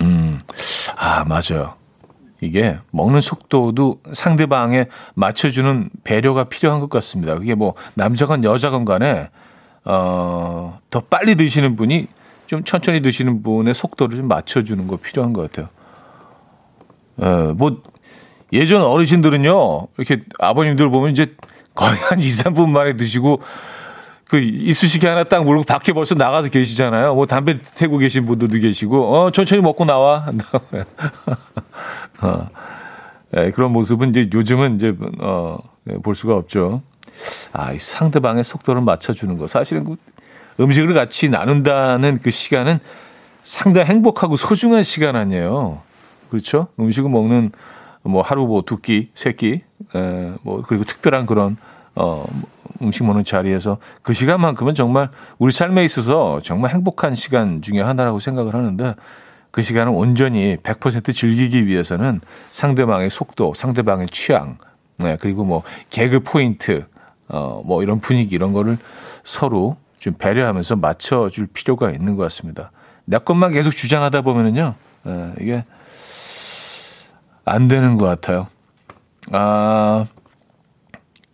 음, 0.00 0.38
아, 0.96 1.24
맞아요. 1.24 1.74
이게 2.40 2.78
먹는 2.92 3.20
속도도 3.20 4.00
상대방에 4.12 4.86
맞춰주는 5.14 5.90
배려가 6.04 6.44
필요한 6.44 6.80
것 6.80 6.88
같습니다. 6.90 7.36
그게 7.36 7.56
뭐 7.56 7.74
남자건 7.94 8.44
여자건 8.44 8.84
간에, 8.84 9.30
어, 9.84 10.78
더 10.90 11.00
빨리 11.00 11.34
드시는 11.34 11.74
분이 11.74 12.06
좀 12.46 12.62
천천히 12.62 13.02
드시는 13.02 13.42
분의 13.42 13.74
속도를 13.74 14.18
좀 14.18 14.28
맞춰주는 14.28 14.86
거 14.86 14.96
필요한 14.96 15.32
것 15.32 15.50
같아요. 15.50 15.68
어, 17.16 17.52
뭐, 17.54 17.82
예전 18.52 18.82
어르신들은요, 18.82 19.88
이렇게 19.98 20.22
아버님들 20.38 20.88
보면 20.90 21.10
이제 21.10 21.34
거의 21.74 21.96
한 22.08 22.20
2, 22.20 22.26
3분 22.26 22.68
만에 22.68 22.94
드시고 22.94 23.40
그 24.32 24.38
이쑤시개 24.38 25.06
하나 25.06 25.24
딱 25.24 25.44
물고 25.44 25.62
밖에 25.62 25.92
벌써 25.92 26.14
나가서 26.14 26.48
계시잖아요. 26.48 27.14
뭐 27.14 27.26
담배 27.26 27.58
태고 27.58 27.98
계신 27.98 28.24
분들도 28.24 28.60
계시고, 28.60 29.14
어, 29.14 29.30
천천히 29.30 29.60
먹고 29.60 29.84
나와. 29.84 30.24
어, 32.22 32.48
네, 33.30 33.50
그런 33.50 33.74
모습은 33.74 34.08
이제 34.08 34.30
요즘은 34.32 34.76
이제, 34.76 34.94
어, 35.18 35.58
네, 35.84 35.98
볼 35.98 36.14
수가 36.14 36.34
없죠. 36.34 36.80
아, 37.52 37.74
이 37.74 37.78
상대방의 37.78 38.42
속도를 38.42 38.80
맞춰주는 38.80 39.36
거. 39.36 39.46
사실은 39.46 39.84
그 39.84 39.96
음식을 40.60 40.94
같이 40.94 41.28
나눈다는 41.28 42.16
그 42.22 42.30
시간은 42.30 42.78
상당히 43.42 43.90
행복하고 43.90 44.38
소중한 44.38 44.82
시간 44.82 45.14
아니에요. 45.14 45.82
그렇죠? 46.30 46.68
음식을 46.80 47.10
먹는 47.10 47.52
뭐 48.02 48.22
하루 48.22 48.46
뭐 48.46 48.62
두 48.62 48.78
끼, 48.78 49.10
세 49.12 49.32
끼, 49.32 49.60
에, 49.94 50.32
뭐 50.40 50.62
그리고 50.66 50.84
특별한 50.84 51.26
그런 51.26 51.58
어 51.94 52.24
음식 52.82 53.04
먹는 53.04 53.24
자리에서 53.24 53.78
그 54.02 54.12
시간만큼은 54.12 54.74
정말 54.74 55.10
우리 55.38 55.52
삶에 55.52 55.84
있어서 55.84 56.40
정말 56.42 56.72
행복한 56.72 57.14
시간 57.14 57.62
중에 57.62 57.80
하나라고 57.80 58.18
생각을 58.18 58.54
하는데 58.54 58.94
그 59.50 59.60
시간을 59.62 59.92
온전히 59.94 60.56
100% 60.56 61.14
즐기기 61.14 61.66
위해서는 61.66 62.20
상대방의 62.50 63.10
속도, 63.10 63.52
상대방의 63.54 64.08
취향, 64.08 64.56
네, 64.96 65.16
그리고 65.20 65.44
뭐 65.44 65.62
개그 65.90 66.20
포인트, 66.20 66.86
어, 67.28 67.62
뭐 67.64 67.82
이런 67.82 68.00
분위기 68.00 68.34
이런 68.34 68.52
거를 68.52 68.78
서로 69.22 69.76
좀 69.98 70.14
배려하면서 70.14 70.76
맞춰줄 70.76 71.48
필요가 71.48 71.90
있는 71.90 72.16
것 72.16 72.22
같습니다. 72.24 72.72
내 73.04 73.18
것만 73.18 73.52
계속 73.52 73.72
주장하다 73.72 74.22
보면은요, 74.22 74.74
네, 75.04 75.32
이게 75.40 75.64
안 77.44 77.68
되는 77.68 77.98
것 77.98 78.06
같아요. 78.06 78.48
아, 79.32 80.06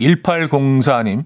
1804님. 0.01 1.25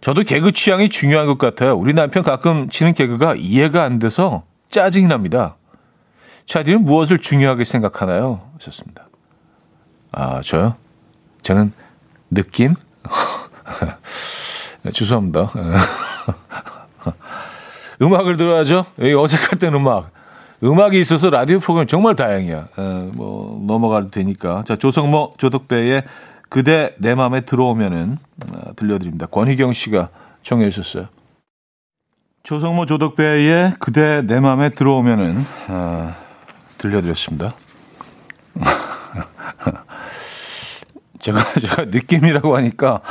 저도 0.00 0.22
개그 0.22 0.52
취향이 0.52 0.88
중요한 0.88 1.26
것 1.26 1.38
같아요. 1.38 1.74
우리 1.74 1.92
남편 1.92 2.22
가끔 2.22 2.68
치는 2.68 2.94
개그가 2.94 3.34
이해가 3.36 3.82
안 3.82 3.98
돼서 3.98 4.44
짜증이 4.70 5.08
납니다. 5.08 5.56
차디는 6.46 6.84
무엇을 6.84 7.18
중요하게 7.18 7.64
생각하나요? 7.64 8.40
하셨습니다. 8.54 9.06
아, 10.12 10.40
저요? 10.42 10.76
저는 11.42 11.72
느낌? 12.30 12.74
네, 14.82 14.92
죄송합니다. 14.92 15.50
음악을 18.00 18.36
들어야죠. 18.36 18.84
어색할 18.98 19.58
땐 19.58 19.74
음악. 19.74 20.10
음악이 20.62 20.98
있어서 21.00 21.30
라디오 21.30 21.60
프로그램 21.60 21.86
정말 21.86 22.16
다행이야. 22.16 22.68
에, 22.78 22.82
뭐 23.14 23.60
넘어가도 23.66 24.10
되니까. 24.10 24.62
자, 24.66 24.76
조성모 24.76 25.34
조덕배의 25.38 26.02
그대 26.48 26.94
내 26.98 27.14
맘에 27.14 27.42
들어오면은 27.42 28.18
어, 28.52 28.74
들려드립니다. 28.76 29.26
권희경 29.26 29.72
씨가 29.72 30.10
청해 30.42 30.70
주셨어요. 30.70 31.08
조성모 32.42 32.86
조덕배의 32.86 33.74
그대 33.78 34.22
내 34.22 34.40
맘에 34.40 34.70
들어오면은 34.70 35.44
어, 35.68 36.14
들려드렸습니다. 36.78 37.52
제가 41.20 41.42
제가 41.60 41.84
느낌이라고 41.86 42.56
하니까 42.56 43.02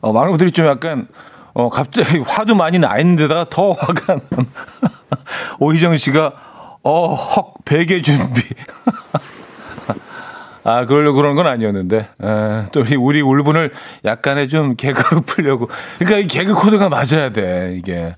어, 0.00 0.12
많은 0.12 0.30
분들이 0.30 0.52
좀 0.52 0.66
약간 0.66 1.08
어, 1.54 1.70
갑자기 1.70 2.18
화도 2.18 2.54
많이 2.54 2.78
나 2.78 2.98
있는데다가 2.98 3.46
더 3.50 3.72
화가 3.72 4.20
난 4.30 4.46
오희정 5.58 5.96
씨가 5.96 6.32
어, 6.82 7.14
헉, 7.14 7.54
베개 7.64 8.02
준비. 8.02 8.42
아, 10.64 10.86
그러려고 10.86 11.16
그런 11.16 11.36
건 11.36 11.46
아니었는데. 11.46 11.98
에, 11.98 12.64
또 12.72 12.82
우리 12.98 13.20
울분을 13.20 13.70
약간의 14.04 14.48
좀 14.48 14.76
개그로 14.76 15.20
풀려고. 15.26 15.68
그러니까 15.98 16.18
이 16.18 16.26
개그 16.26 16.54
코드가 16.54 16.88
맞아야 16.88 17.30
돼, 17.30 17.74
이게. 17.76 18.16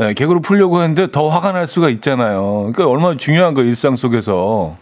에, 0.00 0.14
개그로 0.14 0.40
풀려고 0.40 0.80
했는데 0.80 1.10
더 1.10 1.28
화가 1.28 1.52
날 1.52 1.68
수가 1.68 1.90
있잖아요. 1.90 2.72
그러니까 2.72 2.86
얼마나 2.88 3.16
중요한 3.16 3.52
거, 3.52 3.62
일상 3.62 3.94
속에서. 3.94 4.76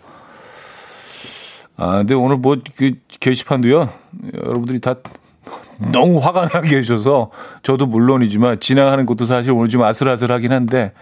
아, 1.77 1.97
근데 1.99 2.15
오늘 2.15 2.37
뭐, 2.37 2.57
그, 2.77 2.93
게시판도요. 3.19 3.89
여러분들이 4.45 4.81
다 4.81 4.95
너무 5.91 6.19
화가 6.19 6.49
나 6.49 6.61
계셔서 6.61 7.31
저도 7.63 7.87
물론이지만 7.87 8.61
지나가는 8.61 9.05
것도 9.05 9.25
사실 9.25 9.51
오늘 9.51 9.69
좀 9.69 9.83
아슬아슬하긴 9.83 10.53
한데, 10.53 10.93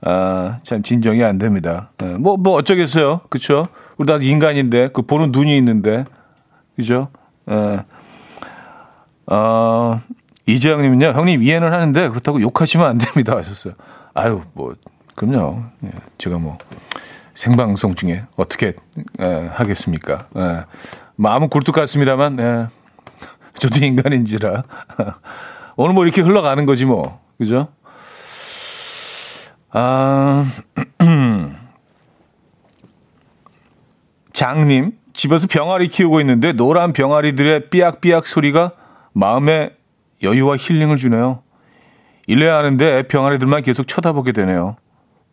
아, 0.00 0.58
참 0.64 0.82
진정이 0.82 1.22
안 1.22 1.38
됩니다. 1.38 1.90
네, 1.98 2.14
뭐, 2.18 2.36
뭐 2.36 2.54
어쩌겠어요. 2.54 3.20
그쵸? 3.28 3.62
우리 3.98 4.06
다 4.06 4.18
인간인데, 4.20 4.88
그 4.88 5.02
보는 5.02 5.32
눈이 5.32 5.56
있는데, 5.58 6.04
그죠? 6.76 7.08
예. 7.50 7.84
어, 9.26 10.00
이재영님은요, 10.46 11.12
형님 11.12 11.42
이해는 11.42 11.72
하는데 11.72 12.08
그렇다고 12.08 12.40
욕하시면 12.40 12.86
안 12.86 12.98
됩니다. 12.98 13.36
하셨어요. 13.36 13.74
아유, 14.14 14.42
뭐, 14.54 14.74
그럼요. 15.14 15.62
예, 15.84 15.90
제가 16.18 16.38
뭐, 16.38 16.58
생방송 17.34 17.94
중에 17.94 18.24
어떻게 18.36 18.74
예, 19.20 19.50
하겠습니까? 19.52 20.26
예. 20.36 20.64
마음은 21.16 21.48
굴뚝 21.48 21.74
같습니다만, 21.74 22.38
예. 22.40 22.66
저도 23.58 23.84
인간인지라. 23.84 24.62
오늘 25.76 25.94
뭐 25.94 26.04
이렇게 26.04 26.20
흘러가는 26.20 26.66
거지 26.66 26.84
뭐. 26.84 27.20
그죠? 27.38 27.68
아, 29.70 30.44
장님, 34.42 34.98
집에서 35.12 35.46
병아리 35.46 35.86
키우고 35.86 36.20
있는데 36.22 36.52
노란 36.52 36.92
병아리들의 36.92 37.70
삐약삐약 37.70 38.26
소리가 38.26 38.72
마음에 39.12 39.70
여유와 40.20 40.56
힐링을 40.56 40.96
주네요. 40.96 41.44
일해야 42.26 42.56
하는데 42.56 43.06
병아리들만 43.06 43.62
계속 43.62 43.86
쳐다보게 43.86 44.32
되네요. 44.32 44.74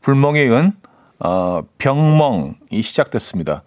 불멍에 0.02 0.42
의한 0.42 0.74
어, 1.18 1.62
병멍이 1.80 2.84
시작됐습니다. 2.84 3.64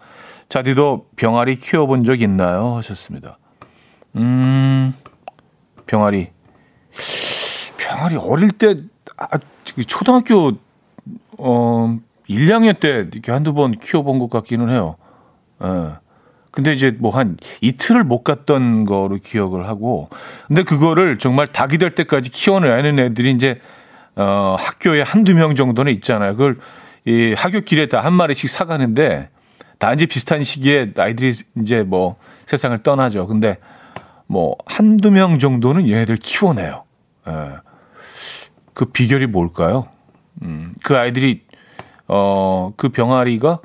자디도 0.49 1.09
병아리 1.17 1.57
키워본 1.57 2.05
적 2.05 2.23
있나요? 2.23 2.77
하셨습니다. 2.77 3.37
음, 4.15 4.95
병아리. 5.87 6.31
병아리 7.79 8.15
어릴 8.15 8.53
때, 8.53 8.77
아, 9.17 9.27
초등학교, 9.89 10.53
어, 11.37 11.99
1, 12.29 12.47
2학년 12.47 12.79
때 12.79 13.09
이렇게 13.13 13.33
한두 13.33 13.55
번 13.55 13.73
키워본 13.73 14.21
것 14.21 14.31
같기는 14.31 14.71
해요. 14.71 14.99
예. 15.63 15.93
근데 16.51 16.73
이제 16.75 16.91
뭐 16.99 17.13
한 17.13 17.37
이틀을 17.63 18.05
못 18.05 18.23
갔던 18.23 18.85
거로 18.85 19.17
기억을 19.17 19.67
하고, 19.69 20.11
근데 20.49 20.63
그거를 20.65 21.19
정말 21.19 21.47
닭이 21.47 21.79
될 21.79 21.91
때까지 21.93 22.31
키워내는 22.31 22.99
애들이 22.99 23.31
이제, 23.31 23.59
어, 24.17 24.57
학교에 24.59 25.01
한두 25.03 25.35
명 25.35 25.55
정도는 25.55 25.93
있잖아요. 25.95 26.33
그걸 26.33 26.59
이 27.07 27.35
학교길에 27.37 27.89
다 27.89 28.01
한 28.03 28.13
마리씩 28.13 28.51
사가는데, 28.51 29.31
다 29.79 29.93
이제 29.95 30.05
비슷한 30.07 30.43
시기에 30.45 30.93
아이들이 30.97 31.33
이제 31.61 31.83
뭐 31.83 32.17
세상을 32.47 32.77
떠나죠. 32.79 33.27
근데 33.27 33.57
뭐 34.27 34.57
한두 34.67 35.11
명 35.11 35.39
정도는 35.39 35.89
얘네들 35.89 36.17
키워내요. 36.19 36.85
예. 37.29 37.33
그 38.75 38.85
비결이 38.87 39.27
뭘까요? 39.27 39.87
음, 40.43 40.73
그 40.85 40.97
아이들이, 40.97 41.43
어, 42.09 42.73
그 42.77 42.91
병아리가 42.91 43.61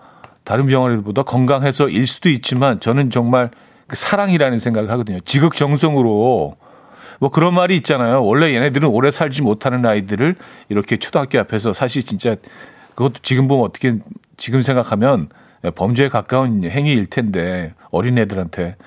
다른 0.48 0.66
병아리들보다 0.68 1.24
건강해서 1.24 1.90
일 1.90 2.08
수도 2.08 2.30
있지만 2.30 2.80
저는 2.80 3.10
정말 3.10 3.52
그 3.86 3.98
사랑이라는 3.98 4.60
생각을 4.60 4.90
하거든요. 4.92 5.20
지극정성으로 5.20 6.56
뭐 7.20 7.30
그런 7.30 7.54
말이 7.54 7.76
있잖아요. 7.76 8.24
원래 8.24 8.56
얘네들은 8.56 8.88
오래 8.88 9.12
살지 9.12 9.42
못하는 9.42 9.86
아이들을 9.86 10.38
이렇게 10.70 10.96
초등학교 10.96 11.38
앞에서 11.40 11.74
사실 11.74 12.06
진짜 12.06 12.38
그것도 12.96 13.16
지금 13.24 13.50
보면 13.50 13.66
어떻게 13.66 13.98
지금 14.38 14.62
생각하면 14.62 15.28
범죄에 15.76 16.08
가까운 16.08 16.64
행위일 16.64 17.08
텐데 17.08 17.74
어린애들한테 17.92 18.78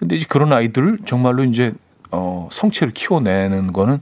근데 0.00 0.16
이제 0.16 0.26
그런 0.28 0.52
아이들을 0.52 0.98
정말로 1.06 1.44
이제 1.44 1.74
어 2.10 2.48
성체를 2.50 2.92
키워내는 2.92 3.72
거는 3.72 4.00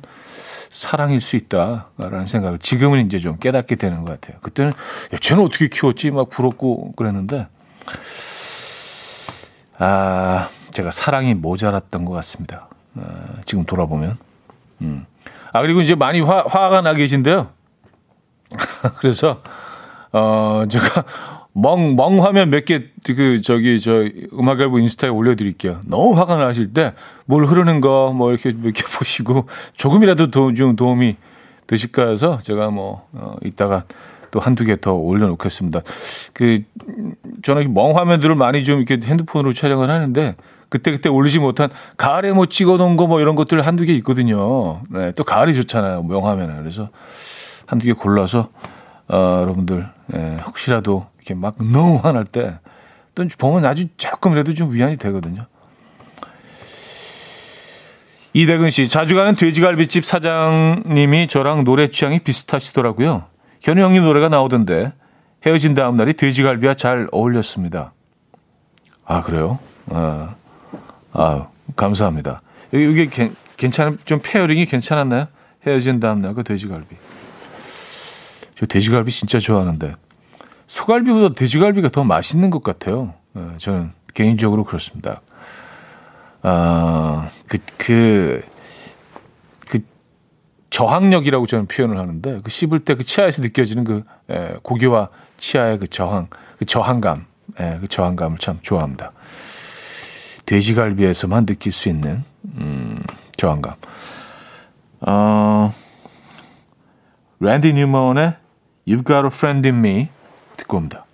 사랑일 0.70 1.20
수 1.20 1.36
있다라는 1.36 2.26
생각을 2.26 2.58
지금은 2.58 3.06
이제 3.06 3.18
좀 3.18 3.38
깨닫게 3.38 3.76
되는 3.76 4.04
것 4.04 4.20
같아요. 4.20 4.40
그때는 4.42 4.72
야, 5.12 5.18
쟤는 5.20 5.44
어떻게 5.44 5.68
키웠지 5.68 6.10
막 6.10 6.30
부럽고 6.30 6.92
그랬는데 6.92 7.46
아 9.78 10.48
제가 10.72 10.90
사랑이 10.90 11.34
모자랐던 11.34 12.04
것 12.04 12.12
같습니다. 12.14 12.68
아, 12.96 13.02
지금 13.44 13.64
돌아보면 13.64 14.18
음. 14.82 15.06
아 15.52 15.62
그리고 15.62 15.80
이제 15.80 15.94
많이 15.94 16.20
화, 16.20 16.44
화가 16.46 16.82
나 16.82 16.94
계신데요. 16.94 17.50
그래서 19.00 19.42
어 20.12 20.64
제가 20.68 21.04
멍, 21.58 21.96
멍 21.96 22.22
화면 22.22 22.50
몇 22.50 22.66
개, 22.66 22.84
그, 23.06 23.40
저기, 23.40 23.80
저, 23.80 24.04
음악 24.34 24.60
앨범 24.60 24.80
인스타에 24.80 25.08
올려드릴게요. 25.08 25.80
너무 25.86 26.14
화가 26.18 26.36
나실 26.36 26.68
때, 26.74 26.92
뭘 27.24 27.46
흐르는 27.46 27.80
거, 27.80 28.12
뭐, 28.14 28.30
이렇게 28.30 28.52
몇 28.52 28.72
개 28.72 28.82
보시고, 28.98 29.46
조금이라도 29.74 30.30
도, 30.30 30.52
좀 30.52 30.76
도움이 30.76 31.16
되실까 31.66 32.08
해서, 32.10 32.38
제가 32.42 32.68
뭐, 32.70 33.06
어, 33.12 33.36
이따가 33.42 33.84
또 34.30 34.38
한두 34.40 34.66
개 34.66 34.76
더 34.76 34.92
올려놓겠습니다. 34.94 35.80
그, 36.34 36.60
저는 37.42 37.72
멍 37.72 37.96
화면들을 37.96 38.34
많이 38.34 38.62
좀 38.62 38.82
이렇게 38.82 38.98
핸드폰으로 39.02 39.54
촬영을 39.54 39.88
하는데, 39.88 40.36
그때그때 40.68 41.08
올리지 41.08 41.38
못한 41.38 41.70
가을에 41.96 42.32
뭐 42.32 42.46
찍어 42.46 42.76
놓은 42.76 42.96
거 42.96 43.06
뭐 43.06 43.20
이런 43.20 43.34
것들 43.36 43.64
한두 43.64 43.84
개 43.84 43.94
있거든요. 43.94 44.82
네, 44.90 45.12
또 45.12 45.22
가을이 45.24 45.54
좋잖아요. 45.54 46.02
명화면은. 46.02 46.56
그래서 46.58 46.88
한두 47.66 47.86
개 47.86 47.92
골라서, 47.92 48.48
어, 49.08 49.38
여러분들, 49.42 49.88
예, 50.14 50.36
혹시라도 50.44 51.06
이렇게 51.26 51.34
막 51.34 51.56
너무 51.58 51.96
화날 51.96 52.24
때, 52.24 52.58
또 53.14 53.26
보면 53.36 53.64
아주 53.64 53.88
조금이라도 53.96 54.54
좀 54.54 54.72
위안이 54.72 54.96
되거든요. 54.96 55.46
이대근 58.32 58.70
씨, 58.70 58.88
자주 58.88 59.16
가는 59.16 59.34
돼지갈비집 59.34 60.04
사장님이 60.04 61.26
저랑 61.26 61.64
노래 61.64 61.88
취향이 61.88 62.20
비슷하시더라고요. 62.20 63.24
현우 63.62 63.82
형님 63.82 64.04
노래가 64.04 64.28
나오던데 64.28 64.92
헤어진 65.44 65.74
다음 65.74 65.96
날이 65.96 66.12
돼지갈비와 66.12 66.74
잘 66.74 67.08
어울렸습니다. 67.12 67.92
아, 69.04 69.22
그래요? 69.22 69.58
아, 69.88 70.34
아 71.12 71.48
감사합니다. 71.74 72.42
이게 72.72 73.08
괜찮은, 73.56 73.98
좀 74.04 74.20
pairing이 74.22 74.66
괜찮았나요? 74.66 75.26
헤어진 75.66 75.98
다음 75.98 76.20
날 76.20 76.32
그 76.32 76.44
돼지갈비. 76.44 76.94
저 78.54 78.66
돼지갈비 78.66 79.10
진짜 79.10 79.38
좋아하는데. 79.38 79.94
소갈비보다 80.66 81.34
돼지갈비가 81.34 81.88
더 81.88 82.04
맛있는 82.04 82.50
것 82.50 82.62
같아요. 82.62 83.14
어, 83.34 83.54
저는 83.58 83.92
개인적으로 84.14 84.64
그렇습니다. 84.64 85.20
아, 86.42 87.28
그, 87.48 87.58
그, 87.76 88.42
그, 89.68 89.78
저항력이라고 90.70 91.46
저는 91.46 91.66
표현을 91.66 91.98
하는데, 91.98 92.40
그 92.42 92.50
씹을 92.50 92.80
때 92.80 92.94
그 92.94 93.04
치아에서 93.04 93.42
느껴지는 93.42 93.84
그, 93.84 94.04
에, 94.30 94.54
고기와 94.62 95.08
치아의 95.38 95.78
그 95.78 95.86
저항, 95.86 96.28
그 96.58 96.64
저항감, 96.64 97.26
에, 97.60 97.78
그 97.80 97.88
저항감을 97.88 98.38
참 98.38 98.58
좋아합니다. 98.62 99.12
돼지갈비에서만 100.46 101.46
느낄 101.46 101.72
수 101.72 101.88
있는, 101.88 102.24
음, 102.56 103.02
저항감. 103.36 103.74
어, 105.00 105.74
랜디 107.40 107.74
뉴먼의 107.74 108.34
You've 108.88 109.04
Got 109.06 109.24
a 109.24 109.26
Friend 109.26 109.68
in 109.68 109.78
Me 109.78 110.08
듣고 110.56 110.78
옵니다. 110.78 111.06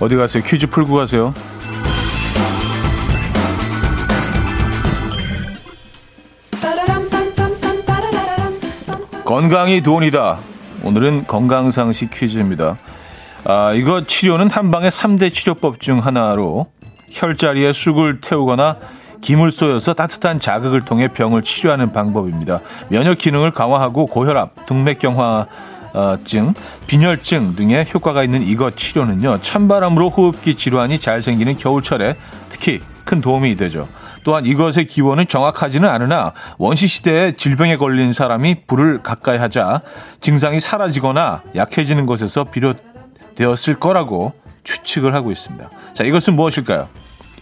어디 0.00 0.16
가세요? 0.16 0.42
퀴즈 0.44 0.66
풀고 0.66 0.94
가세요. 0.94 1.32
건강이 9.24 9.80
돈이다. 9.80 10.38
오늘은 10.82 11.26
건강상식 11.26 12.10
퀴즈입니다. 12.10 12.76
아, 13.46 13.74
이거 13.74 14.06
치료는 14.06 14.50
한방의 14.50 14.90
3대 14.90 15.32
치료법 15.32 15.80
중 15.80 15.98
하나로 15.98 16.66
혈자리에 17.10 17.74
쑥을 17.74 18.22
태우거나 18.22 18.78
김을 19.20 19.50
쏘여서 19.50 19.92
따뜻한 19.92 20.38
자극을 20.38 20.80
통해 20.80 21.08
병을 21.08 21.42
치료하는 21.42 21.92
방법입니다. 21.92 22.60
면역 22.88 23.18
기능을 23.18 23.50
강화하고 23.50 24.06
고혈압, 24.06 24.66
동맥경화 24.66 25.46
빈혈증 26.86 27.54
등의 27.54 27.86
효과가 27.92 28.24
있는 28.24 28.42
이것 28.42 28.76
치료는요. 28.76 29.40
찬바람으로 29.42 30.08
호흡기 30.08 30.54
질환이 30.54 30.98
잘 30.98 31.20
생기는 31.20 31.56
겨울철에 31.56 32.16
특히 32.48 32.80
큰 33.04 33.20
도움이 33.20 33.56
되죠. 33.56 33.88
또한 34.24 34.46
이것의 34.46 34.86
기원은 34.88 35.28
정확하지는 35.28 35.86
않으나 35.86 36.32
원시 36.56 36.88
시대에 36.88 37.32
질병에 37.32 37.76
걸린 37.76 38.14
사람이 38.14 38.66
불을 38.66 39.02
가까이 39.02 39.36
하자 39.36 39.82
증상이 40.20 40.60
사라지거나 40.60 41.42
약해지는 41.54 42.06
것에서 42.06 42.44
비롯 42.44 42.93
되었을 43.34 43.78
거라고 43.80 44.32
추측을 44.62 45.14
하고 45.14 45.30
있습니다. 45.30 45.70
자, 45.92 46.04
이것은 46.04 46.34
무엇일까요? 46.34 46.88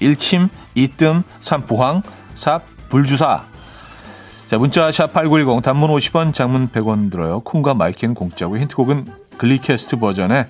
1침, 0.01 0.49
2뜸, 0.77 1.23
3 1.41 1.67
부황, 1.67 2.03
4 2.35 2.61
불주사. 2.89 3.45
자, 4.49 4.59
문자 4.59 4.91
샵8910 4.91 5.63
단문 5.63 5.91
50원, 5.91 6.35
장문 6.35 6.69
100원 6.69 7.11
들어요. 7.11 7.41
콩과 7.41 7.75
마이키는 7.75 8.15
공짜고 8.15 8.59
힌트곡은 8.59 9.07
글리캐스트 9.39 9.99
버전의 9.99 10.47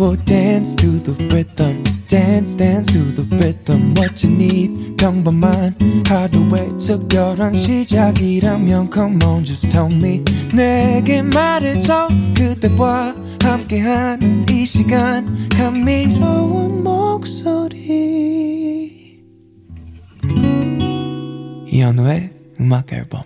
will 0.00 0.16
dance 0.24 0.74
to 0.74 0.98
the 0.98 1.12
rhythm. 1.28 1.84
Dance, 2.08 2.54
dance 2.54 2.86
to 2.88 3.00
the 3.00 3.24
rhythm. 3.36 3.94
What 3.94 4.24
you 4.24 4.30
need, 4.30 4.98
come 4.98 5.22
by 5.22 5.30
mine. 5.30 5.76
How 6.06 6.26
the 6.26 6.40
way 6.50 6.70
took 6.78 7.12
your 7.12 7.36
run, 7.36 7.54
she 7.54 7.84
young. 7.84 8.88
Come 8.88 9.22
on, 9.22 9.44
just 9.44 9.70
tell 9.70 9.90
me. 9.90 10.24
Neg, 10.54 11.08
mad 11.34 11.62
it's 11.62 11.90
all 11.90 12.08
good. 12.34 12.62
The 12.62 12.70
boy, 12.70 13.12
I'm 13.44 13.66
behind. 13.66 14.50
Easy 14.50 14.84
gun, 14.84 15.48
come 15.50 15.84
meet 15.84 16.16
her 16.16 16.42
one 16.42 16.82
more. 16.82 17.26
So 17.26 17.68
he, 17.68 19.20
음악 22.60 22.92
앨범 22.92 23.22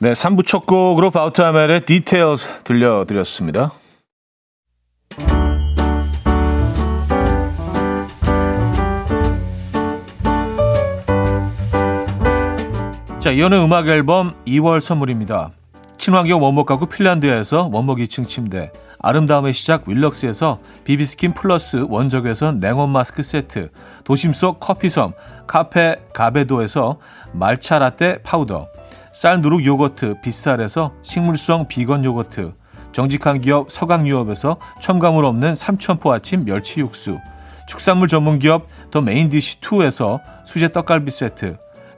네, 0.00 0.14
3부 0.14 0.44
첫 0.44 0.66
곡으로 0.66 1.12
바우트하멜의 1.12 1.84
디테일스 1.84 2.64
들려드렸습니다. 2.64 3.70
자, 13.20 13.30
이현우의 13.30 13.64
음악 13.64 13.86
앨범 13.86 14.34
2월 14.44 14.80
선물입니다. 14.80 15.52
친환경 16.02 16.42
원목 16.42 16.66
가구 16.66 16.86
핀란드에서 16.86 17.70
원목 17.72 17.98
2층 17.98 18.26
침대, 18.26 18.72
아름다움의 18.98 19.52
시작 19.52 19.86
윌럭스에서 19.86 20.58
비비스킨 20.82 21.32
플러스 21.32 21.86
원적외선 21.88 22.58
냉온 22.58 22.90
마스크 22.90 23.22
세트, 23.22 23.70
도심 24.02 24.32
속 24.32 24.58
커피섬 24.58 25.12
카페 25.46 25.94
가베도에서 26.12 26.98
말차 27.32 27.78
라떼 27.78 28.22
파우더, 28.24 28.66
쌀 29.12 29.42
누룩 29.42 29.64
요거트 29.64 30.16
빗살에서 30.24 30.92
식물성 31.02 31.68
비건 31.68 32.04
요거트 32.04 32.52
정직한 32.90 33.40
기업 33.40 33.70
서강유업에서 33.70 34.56
첨가물 34.80 35.24
없는 35.24 35.54
삼천포 35.54 36.12
아침 36.12 36.44
멸치 36.44 36.80
육수 36.80 37.20
축산물 37.68 38.08
전문 38.08 38.40
기업 38.40 38.66
더 38.90 39.00
메인디시2에서 39.02 40.20
수제 40.44 40.72
떡갈비 40.72 41.12
세트 41.12 41.58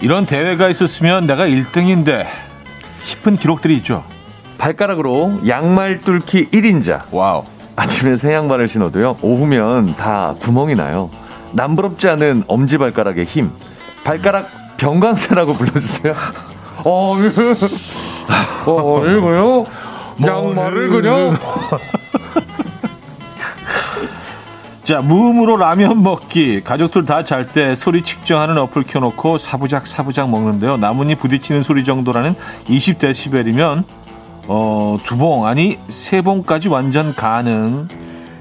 이런 0.00 0.24
대회가 0.26 0.68
있었으면 0.68 1.26
내가 1.26 1.46
1등인데 1.46 2.26
싶은 2.98 3.36
기록들이 3.36 3.76
있죠. 3.78 4.04
발가락으로 4.58 5.40
양말 5.46 6.02
뚫기 6.02 6.50
1인자. 6.50 7.02
와우. 7.10 7.44
아침에 7.76 8.16
새 8.16 8.34
양말을 8.34 8.68
신어도요. 8.68 9.18
오후면 9.22 9.96
다 9.96 10.34
구멍이 10.40 10.74
나요. 10.74 11.10
남부럽지 11.52 12.08
않은 12.08 12.44
엄지 12.46 12.78
발가락의 12.78 13.24
힘. 13.24 13.50
발가락 14.04 14.48
병강세라고 14.76 15.54
불러주세요. 15.54 16.12
어, 16.84 17.16
어, 18.66 19.06
이거요? 19.06 19.66
양말을 20.22 20.88
그냥. 20.88 21.36
자, 24.90 25.00
무음으로 25.00 25.56
라면 25.56 26.02
먹기. 26.02 26.62
가족들 26.62 27.04
다 27.06 27.22
잘 27.22 27.46
때 27.46 27.76
소리 27.76 28.02
측정하는 28.02 28.58
어플 28.58 28.82
켜놓고 28.88 29.38
사부작 29.38 29.86
사부작 29.86 30.28
먹는데요. 30.28 30.78
나뭇잎 30.78 31.20
부딪히는 31.20 31.62
소리 31.62 31.84
정도라는 31.84 32.34
20데시벨이면 32.64 33.84
어, 34.48 34.98
두 35.04 35.16
봉, 35.16 35.46
아니 35.46 35.78
세 35.88 36.22
봉까지 36.22 36.66
완전 36.66 37.14
가능. 37.14 37.86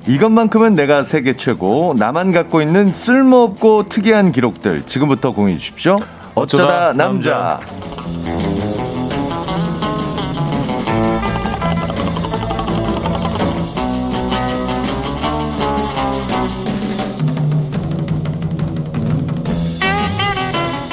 이것만큼은 0.07 0.73
내가 0.73 1.03
세계 1.03 1.37
최고. 1.37 1.93
나만 1.95 2.31
갖고 2.31 2.63
있는 2.63 2.91
쓸모없고 2.91 3.89
특이한 3.89 4.31
기록들 4.31 4.87
지금부터 4.87 5.33
공유해 5.33 5.55
주십시오. 5.55 5.97
어쩌다, 6.33 6.63
어쩌다 6.63 6.93
남자. 6.93 7.29
남자. 7.29 7.59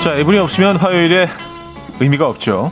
자, 0.06 0.14
이분이 0.14 0.38
없으면 0.38 0.76
화요일에 0.76 1.26
의미가 1.98 2.28
없죠. 2.28 2.70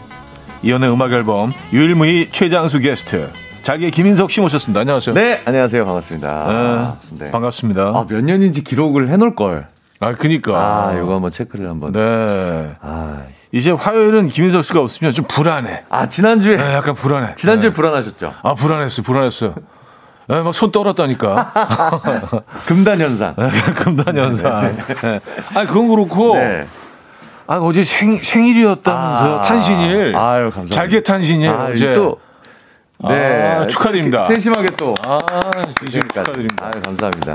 이연의 0.63 0.89
음악 0.93 1.11
앨범 1.11 1.53
유일무이 1.73 2.29
최장수 2.31 2.79
게스트 2.79 3.29
잘게 3.65 3.91
김인석 3.91 4.31
씨 4.31 4.41
모셨습니다. 4.41 4.83
안녕하세요. 4.83 5.17
네, 5.17 5.43
안녕하세요. 5.45 5.85
반갑습니다. 5.85 6.97
네, 7.11 7.25
네. 7.25 7.31
반갑습니다. 7.33 7.83
아, 7.83 8.07
몇 8.09 8.23
년인지 8.23 8.63
기록을 8.63 9.09
해놓을 9.09 9.35
걸. 9.35 9.67
아, 9.99 10.15
그니까. 10.15 10.53
아, 10.55 10.93
이거 10.93 11.13
한번 11.15 11.29
체크를 11.33 11.69
한번. 11.69 11.91
네. 11.91 12.69
아. 12.81 13.23
이제 13.51 13.73
화요일은 13.73 14.29
김인석 14.29 14.63
씨가 14.63 14.79
없으면 14.79 15.13
좀 15.13 15.25
불안해. 15.27 15.87
아, 15.91 16.09
지난주에. 16.09 16.57
네, 16.57 16.73
약간 16.73 16.95
불안해. 16.95 17.35
지난주에 17.35 17.71
네. 17.71 17.75
불안하셨죠? 17.75 18.33
아, 18.45 18.55
불안했어요. 18.55 19.03
불안했어요. 19.03 19.55
네, 20.29 20.41
막손 20.41 20.71
떨었다니까. 20.71 21.53
금단 22.69 23.01
현상. 23.01 23.35
네, 23.37 23.49
금단 23.75 24.17
현상. 24.17 24.73
네. 25.03 25.21
아, 25.57 25.67
그건 25.67 25.89
그렇고. 25.89 26.37
네. 26.37 26.65
아, 27.47 27.57
어제 27.57 27.85
생, 27.85 28.17
생일이었다면서요. 28.23 29.35
아, 29.37 29.43
탄신일. 29.43 30.17
아유, 30.17 30.45
감사합니다. 30.45 30.75
잘게 30.75 31.03
탄신일. 31.03 31.51
아, 31.51 31.67
어제. 31.73 31.95
또. 31.95 32.19
네. 33.09 33.43
아, 33.43 33.67
축하드립니다. 33.67 34.25
세심하게 34.27 34.69
또. 34.77 34.95
아, 35.07 35.19
축하드립니다. 35.75 36.67
아유, 36.67 36.83
감사합니다. 36.85 37.33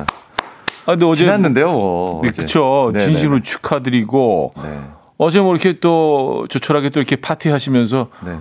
아, 0.85 0.91
근데 0.91 1.05
어제. 1.05 1.23
지났는데요, 1.25 1.71
뭐. 1.71 2.21
네, 2.23 2.31
그쵸. 2.31 2.89
네네. 2.93 3.05
진심으로 3.05 3.41
축하드리고. 3.41 4.53
네. 4.63 4.79
어제 5.17 5.39
뭐 5.41 5.53
이렇게 5.53 5.79
또 5.79 6.47
조촐하게 6.49 6.89
또 6.89 6.99
이렇게 6.99 7.15
파티 7.15 7.49
하시면서. 7.49 8.07
네. 8.25 8.37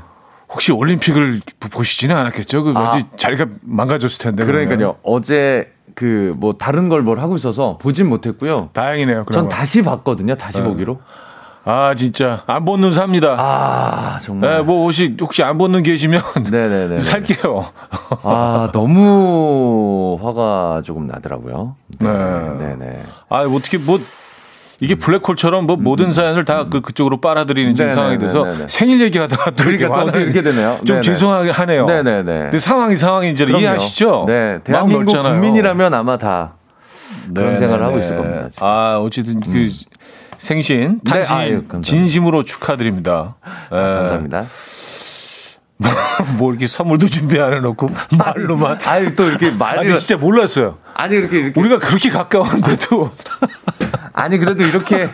혹시 0.51 0.73
올림픽을 0.73 1.43
보시지는 1.71 2.17
않았겠죠? 2.17 2.63
그 2.63 2.69
왠지 2.75 3.07
아. 3.13 3.17
자리가 3.19 3.47
망가졌을 3.61 4.23
텐데. 4.23 4.47
그러니까요. 4.47 4.79
그러면. 4.79 4.97
어제 5.03 5.73
그 5.95 6.33
뭐 6.39 6.55
다른 6.55 6.89
걸 6.89 7.03
뭘 7.03 7.19
하고 7.19 7.37
있어서 7.37 7.77
보진 7.79 8.09
못했고요. 8.09 8.71
다행이네요. 8.73 9.25
그러면. 9.27 9.51
전 9.51 9.59
다시 9.59 9.83
봤거든요. 9.83 10.37
다시 10.37 10.59
네. 10.63 10.65
보기로. 10.65 11.01
아 11.71 11.95
진짜 11.95 12.45
안 12.47 12.65
벗는 12.65 12.93
삽니다. 12.93 13.37
아 13.39 14.19
정말. 14.23 14.57
네, 14.57 14.63
뭐 14.63 14.85
혹시 14.85 15.15
혹시 15.21 15.43
안 15.43 15.59
벗는 15.59 15.83
계시면 15.83 16.23
네네네 16.51 16.99
살게요. 16.99 17.67
아 18.23 18.71
너무 18.73 20.19
화가 20.23 20.81
조금 20.83 21.07
나더라고요. 21.07 21.77
네. 21.99 22.09
네네. 22.09 23.03
아 23.29 23.41
어떻게 23.43 23.77
뭐 23.77 24.01
이게 24.81 24.95
블랙홀처럼 24.95 25.67
뭐 25.67 25.77
모든 25.77 26.07
음. 26.07 26.11
사연을 26.11 26.47
다 26.47 26.65
그 26.71 26.81
그쪽으로 26.81 27.21
빨아들이는 27.21 27.75
지금 27.75 27.91
상황이 27.91 28.17
돼서 28.19 28.47
생일 28.67 29.03
얘기하다가 29.03 29.51
또 29.51 29.65
그러니까 29.65 30.11
또 30.11 30.21
이렇게 30.21 30.41
되네요. 30.41 30.77
좀 30.79 30.87
네네. 30.87 31.01
죄송하게 31.03 31.51
하네요. 31.51 31.85
네네네. 31.85 32.39
근데 32.45 32.59
상황이 32.59 32.97
상황인지를 32.97 33.55
이해하시죠? 33.61 34.25
네. 34.27 34.61
대한민국 34.65 35.05
국민이라면 35.21 35.93
아마 35.93 36.17
다 36.17 36.55
그런 37.35 37.35
네네네. 37.55 37.59
생활을 37.59 37.87
하고 37.87 37.99
있을 37.99 38.17
겁니다. 38.17 38.49
지금. 38.55 38.67
아 38.67 38.99
어쨌든 38.99 39.41
그 39.41 39.51
음. 39.51 39.69
생신 40.39 41.01
네, 41.03 41.23
탄신 41.23 41.69
네, 41.69 41.81
진심으로 41.83 42.45
축하드립니다. 42.45 43.35
아, 43.71 43.77
감사합니다. 43.77 44.45
뭐 46.39 46.51
이렇게 46.51 46.67
선물도 46.67 47.07
준비 47.09 47.39
안 47.41 47.53
해놓고 47.53 47.87
말로만. 48.19 48.79
아니 48.87 49.15
또 49.15 49.25
이렇게 49.29 49.51
말이. 49.51 49.79
아니 49.81 49.99
진짜 49.99 50.17
몰랐어요. 50.17 50.79
아니 50.95 51.15
이렇게, 51.15 51.39
이렇게. 51.39 51.61
우리가 51.61 51.79
그렇게 51.79 52.11
가까운데도. 52.11 53.11
아니 54.13 54.39
그래도 54.39 54.65
이렇게. 54.65 55.09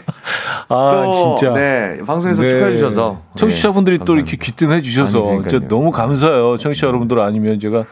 아 0.69 1.13
진짜. 1.15 1.53
네 1.53 1.99
방송에서 2.07 2.41
네. 2.41 2.49
축하해 2.49 2.73
주셔서. 2.75 3.21
청취자분들이 3.37 3.99
네, 3.99 4.05
또 4.07 4.15
이렇게 4.15 4.37
귀뜸해 4.39 4.81
주셔서 4.81 5.43
진짜 5.47 5.67
너무 5.69 5.91
감사해요. 5.91 6.57
청취자 6.57 6.87
여러분들 6.87 7.21
아니면 7.21 7.61
제가. 7.61 7.85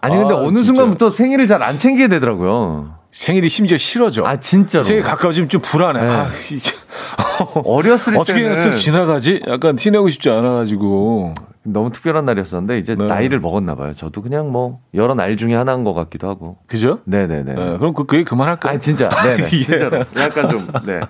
아니 0.00 0.16
근데 0.16 0.32
아, 0.34 0.38
어느 0.38 0.58
진짜. 0.58 0.66
순간부터 0.66 1.10
생일을 1.10 1.46
잘 1.48 1.62
안 1.62 1.76
챙기게 1.76 2.08
되더라고요. 2.08 2.94
생일이 3.10 3.48
심지어 3.48 3.76
싫어져. 3.76 4.24
아 4.24 4.36
진짜로. 4.36 4.84
생일 4.84 5.02
가까워지면 5.02 5.48
좀 5.48 5.60
불안해. 5.60 6.02
네. 6.02 6.08
아, 6.08 6.30
어렸을 7.64 8.16
어떻게 8.16 8.42
때는 8.42 8.52
어떻게 8.52 8.76
지나가지? 8.76 9.40
약간 9.48 9.76
티내고 9.76 10.10
싶지 10.10 10.30
않아가지고. 10.30 11.34
너무 11.62 11.92
특별한 11.92 12.24
날이었었는데 12.24 12.78
이제 12.78 12.94
네. 12.94 13.06
나이를 13.06 13.38
먹었나 13.38 13.74
봐요. 13.74 13.92
저도 13.94 14.22
그냥 14.22 14.50
뭐 14.50 14.80
여러 14.94 15.14
날 15.14 15.36
중에 15.36 15.54
하나인 15.54 15.84
것 15.84 15.92
같기도 15.92 16.26
하고. 16.28 16.56
그죠? 16.66 17.00
네네네. 17.04 17.54
네, 17.54 17.76
그럼 17.76 17.92
그, 17.92 18.04
그게 18.06 18.24
그만할까요? 18.24 18.76
아 18.76 18.78
진짜. 18.78 19.10
네네. 19.10 19.42
예. 19.44 19.46
진짜로. 19.46 19.98
약간 20.16 20.48
좀 20.48 20.66
네. 20.86 21.00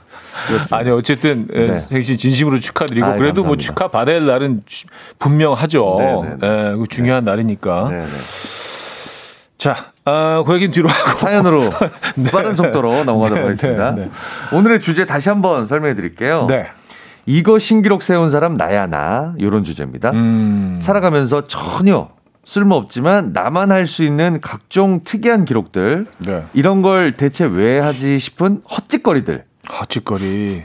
그렇습니다. 0.49 0.77
아니 0.77 0.91
어쨌든 0.91 1.47
예, 1.55 1.67
네. 1.69 1.79
생신 1.79 2.17
진심으로 2.19 2.59
축하드리고 2.59 3.07
아이, 3.07 3.19
그래도 3.19 3.43
감사합니다. 3.43 3.47
뭐 3.47 3.57
축하 3.57 3.89
받을 3.89 4.27
날은 4.27 4.63
분명하죠. 5.21 5.97
네네. 6.01 6.37
네, 6.41 6.77
그 6.77 6.85
중요한 6.89 7.25
네. 7.25 7.31
날이니까. 7.31 7.89
네네. 7.89 8.07
자, 9.57 9.90
아, 10.05 10.43
그 10.47 10.55
얘기는 10.55 10.73
뒤로 10.73 10.89
하고. 10.89 11.11
사연으로 11.19 11.61
네. 12.17 12.31
빠른 12.33 12.57
속도로 12.57 13.05
넘어가도록 13.05 13.39
네, 13.45 13.49
하겠습니다. 13.51 13.91
네, 13.95 14.05
네, 14.05 14.11
오늘의 14.57 14.81
주제 14.81 15.05
다시 15.07 15.29
한번 15.29 15.67
설명해 15.67 15.95
드릴게요. 15.95 16.47
네. 16.49 16.67
이거 17.27 17.59
신기록 17.59 18.03
세운 18.03 18.31
사람 18.31 18.57
나야 18.57 18.87
나. 18.87 19.35
요런 19.41 19.63
주제입니다. 19.65 20.11
음. 20.13 20.79
살아가면서 20.81 21.47
전혀 21.47 22.09
쓸모없지만 22.45 23.33
나만 23.33 23.71
할 23.71 23.87
수 23.87 24.03
있는 24.03 24.41
각종 24.41 25.03
특이한 25.05 25.45
기록들. 25.45 26.07
네. 26.27 26.45
이런 26.55 26.81
걸 26.83 27.13
대체 27.13 27.45
왜 27.45 27.79
하지 27.79 28.19
싶은 28.19 28.63
헛짓거리들. 28.71 29.45
헛짓거리. 29.71 30.65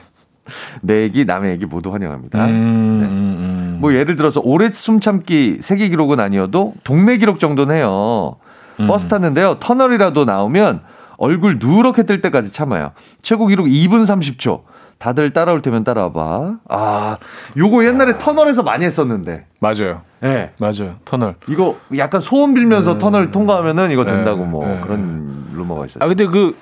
내 0.82 1.02
얘기, 1.02 1.26
남의 1.26 1.52
얘기 1.52 1.65
모두 1.65 1.91
환영합니다. 1.91 2.45
음, 2.45 3.00
네. 3.02 3.06
음, 3.08 3.36
음. 3.39 3.78
뭐 3.82 3.93
예를 3.93 4.15
들어서 4.15 4.39
오래 4.43 4.69
숨 4.71 5.00
참기 5.00 5.58
세계 5.60 5.89
기록은 5.89 6.19
아니어도 6.19 6.74
동네 6.84 7.17
기록 7.17 7.39
정도는 7.39 7.76
해요. 7.76 8.38
음. 8.79 8.88
버스 8.88 9.07
탔는데요. 9.07 9.57
터널이라도 9.59 10.25
나오면 10.25 10.81
얼굴 11.17 11.57
누렇게 11.59 12.03
뜰 12.03 12.21
때까지 12.21 12.51
참아요. 12.51 12.91
최고 13.21 13.47
기록 13.47 13.67
2분 13.67 14.05
30초. 14.05 14.61
다들 14.97 15.31
따라올 15.31 15.61
테면 15.61 15.83
따라와봐. 15.83 16.55
아, 16.69 17.17
요거 17.57 17.85
옛날에 17.85 18.13
아. 18.13 18.17
터널에서 18.17 18.63
많이 18.63 18.85
했었는데. 18.85 19.45
맞아요. 19.59 20.01
예. 20.23 20.28
네. 20.28 20.51
맞아요. 20.59 20.95
터널. 21.03 21.36
이거 21.47 21.76
약간 21.97 22.21
소음 22.21 22.53
빌면서 22.53 22.93
음. 22.93 22.99
터널 22.99 23.32
통과하면은 23.32 23.91
이거 23.91 24.05
된다고 24.05 24.43
네. 24.43 24.49
뭐 24.49 24.65
네. 24.65 24.80
그런 24.82 25.47
루머가 25.53 25.86
있었죠. 25.86 26.03
아, 26.03 26.07
근데 26.07 26.26
그 26.26 26.55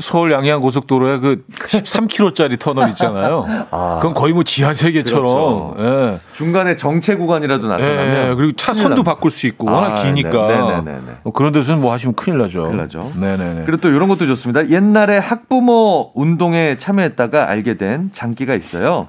서울 0.00 0.32
양양 0.32 0.60
고속도로에 0.60 1.18
그 1.18 1.44
13km짜리 1.50 2.58
터널 2.58 2.88
있잖아요. 2.90 3.66
아, 3.70 3.98
그건 4.00 4.14
거의 4.14 4.32
뭐 4.32 4.42
지하 4.42 4.72
세계처럼. 4.72 5.74
그렇죠. 5.74 5.74
예. 5.78 6.20
중간에 6.36 6.76
정체 6.76 7.16
구간이라도 7.16 7.68
나타나면 7.68 8.30
예, 8.30 8.34
그리고 8.34 8.56
차 8.56 8.74
선도 8.74 9.02
바꿀 9.02 9.30
수 9.30 9.46
있고 9.46 9.66
워낙 9.66 9.98
아, 9.98 10.02
기니까. 10.02 10.46
네, 10.48 10.56
네, 10.56 10.92
네, 10.92 10.98
네. 11.06 11.12
뭐 11.22 11.32
그런 11.32 11.52
데서는 11.52 11.80
뭐 11.80 11.92
하시면 11.92 12.14
큰일 12.14 12.38
나죠. 12.38 12.64
큰일 12.64 12.78
나죠. 12.78 13.12
네네네. 13.18 13.62
그리고 13.66 13.80
또 13.80 13.88
이런 13.88 14.08
것도 14.08 14.26
좋습니다. 14.26 14.68
옛날에 14.70 15.18
학부모 15.18 16.12
운동회에 16.14 16.76
참여했다가 16.76 17.48
알게 17.48 17.74
된 17.74 18.10
장기가 18.12 18.54
있어요. 18.54 19.08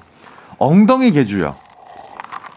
엉덩이 0.58 1.10
계주요. 1.12 1.54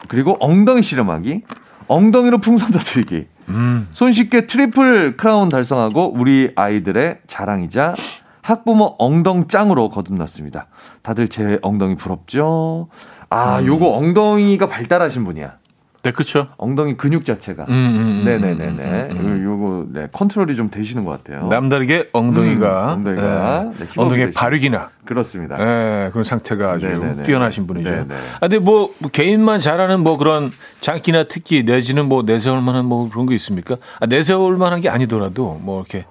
그리고 0.07 0.37
엉덩이 0.39 0.81
씨름하기, 0.81 1.43
엉덩이로 1.87 2.39
풍선 2.39 2.71
터뜨리기. 2.71 3.27
음. 3.49 3.87
손쉽게 3.91 4.45
트리플 4.47 5.17
크라운 5.17 5.49
달성하고 5.49 6.13
우리 6.15 6.51
아이들의 6.55 7.19
자랑이자 7.27 7.93
학부모 8.41 8.95
엉덩짱으로 8.97 9.89
거듭났습니다. 9.89 10.67
다들 11.01 11.27
제 11.27 11.59
엉덩이 11.61 11.95
부럽죠? 11.95 12.89
아, 13.29 13.59
음. 13.59 13.67
요거 13.67 13.89
엉덩이가 13.95 14.67
발달하신 14.67 15.23
분이야. 15.23 15.57
네, 16.01 16.11
그렇죠. 16.11 16.47
엉덩이 16.57 16.95
근육 16.95 17.25
자체가. 17.25 17.65
음, 17.65 17.73
음, 17.73 17.99
음 17.99 18.21
네네 18.23 18.53
네네. 18.53 18.83
음, 18.83 19.09
음, 19.11 19.25
음, 19.25 19.43
요거 19.43 19.85
네, 19.91 20.07
컨트롤이 20.11 20.55
좀 20.55 20.71
되시는 20.71 21.03
것 21.03 21.11
같아요. 21.11 21.47
남다르게 21.47 22.09
엉덩이가 22.13 22.93
엉덩이가 22.93 23.63
네, 23.77 23.85
네, 23.85 23.87
엉덩이의 23.97 24.31
발육이나 24.31 24.91
그렇습니다. 25.03 25.57
네, 25.57 26.09
그런 26.11 26.23
상태가 26.23 26.71
아주 26.71 26.87
네네네. 26.87 27.23
뛰어나신 27.23 27.67
분이죠. 27.67 27.89
네네. 27.89 28.15
아, 28.35 28.39
근데 28.39 28.59
뭐, 28.59 28.93
뭐 28.99 29.11
개인만 29.11 29.59
잘하는 29.59 30.01
뭐 30.01 30.17
그런 30.17 30.51
장기나 30.79 31.25
특기 31.25 31.63
내지는 31.63 32.07
뭐 32.07 32.23
내세울 32.23 32.61
만한 32.61 32.85
뭐 32.85 33.09
그런 33.09 33.25
게 33.25 33.35
있습니까? 33.35 33.75
아, 33.99 34.05
내세울 34.05 34.55
만한 34.57 34.79
게 34.79 34.87
아니더라도 34.87 35.59
뭐 35.61 35.81
이렇게 35.81 36.05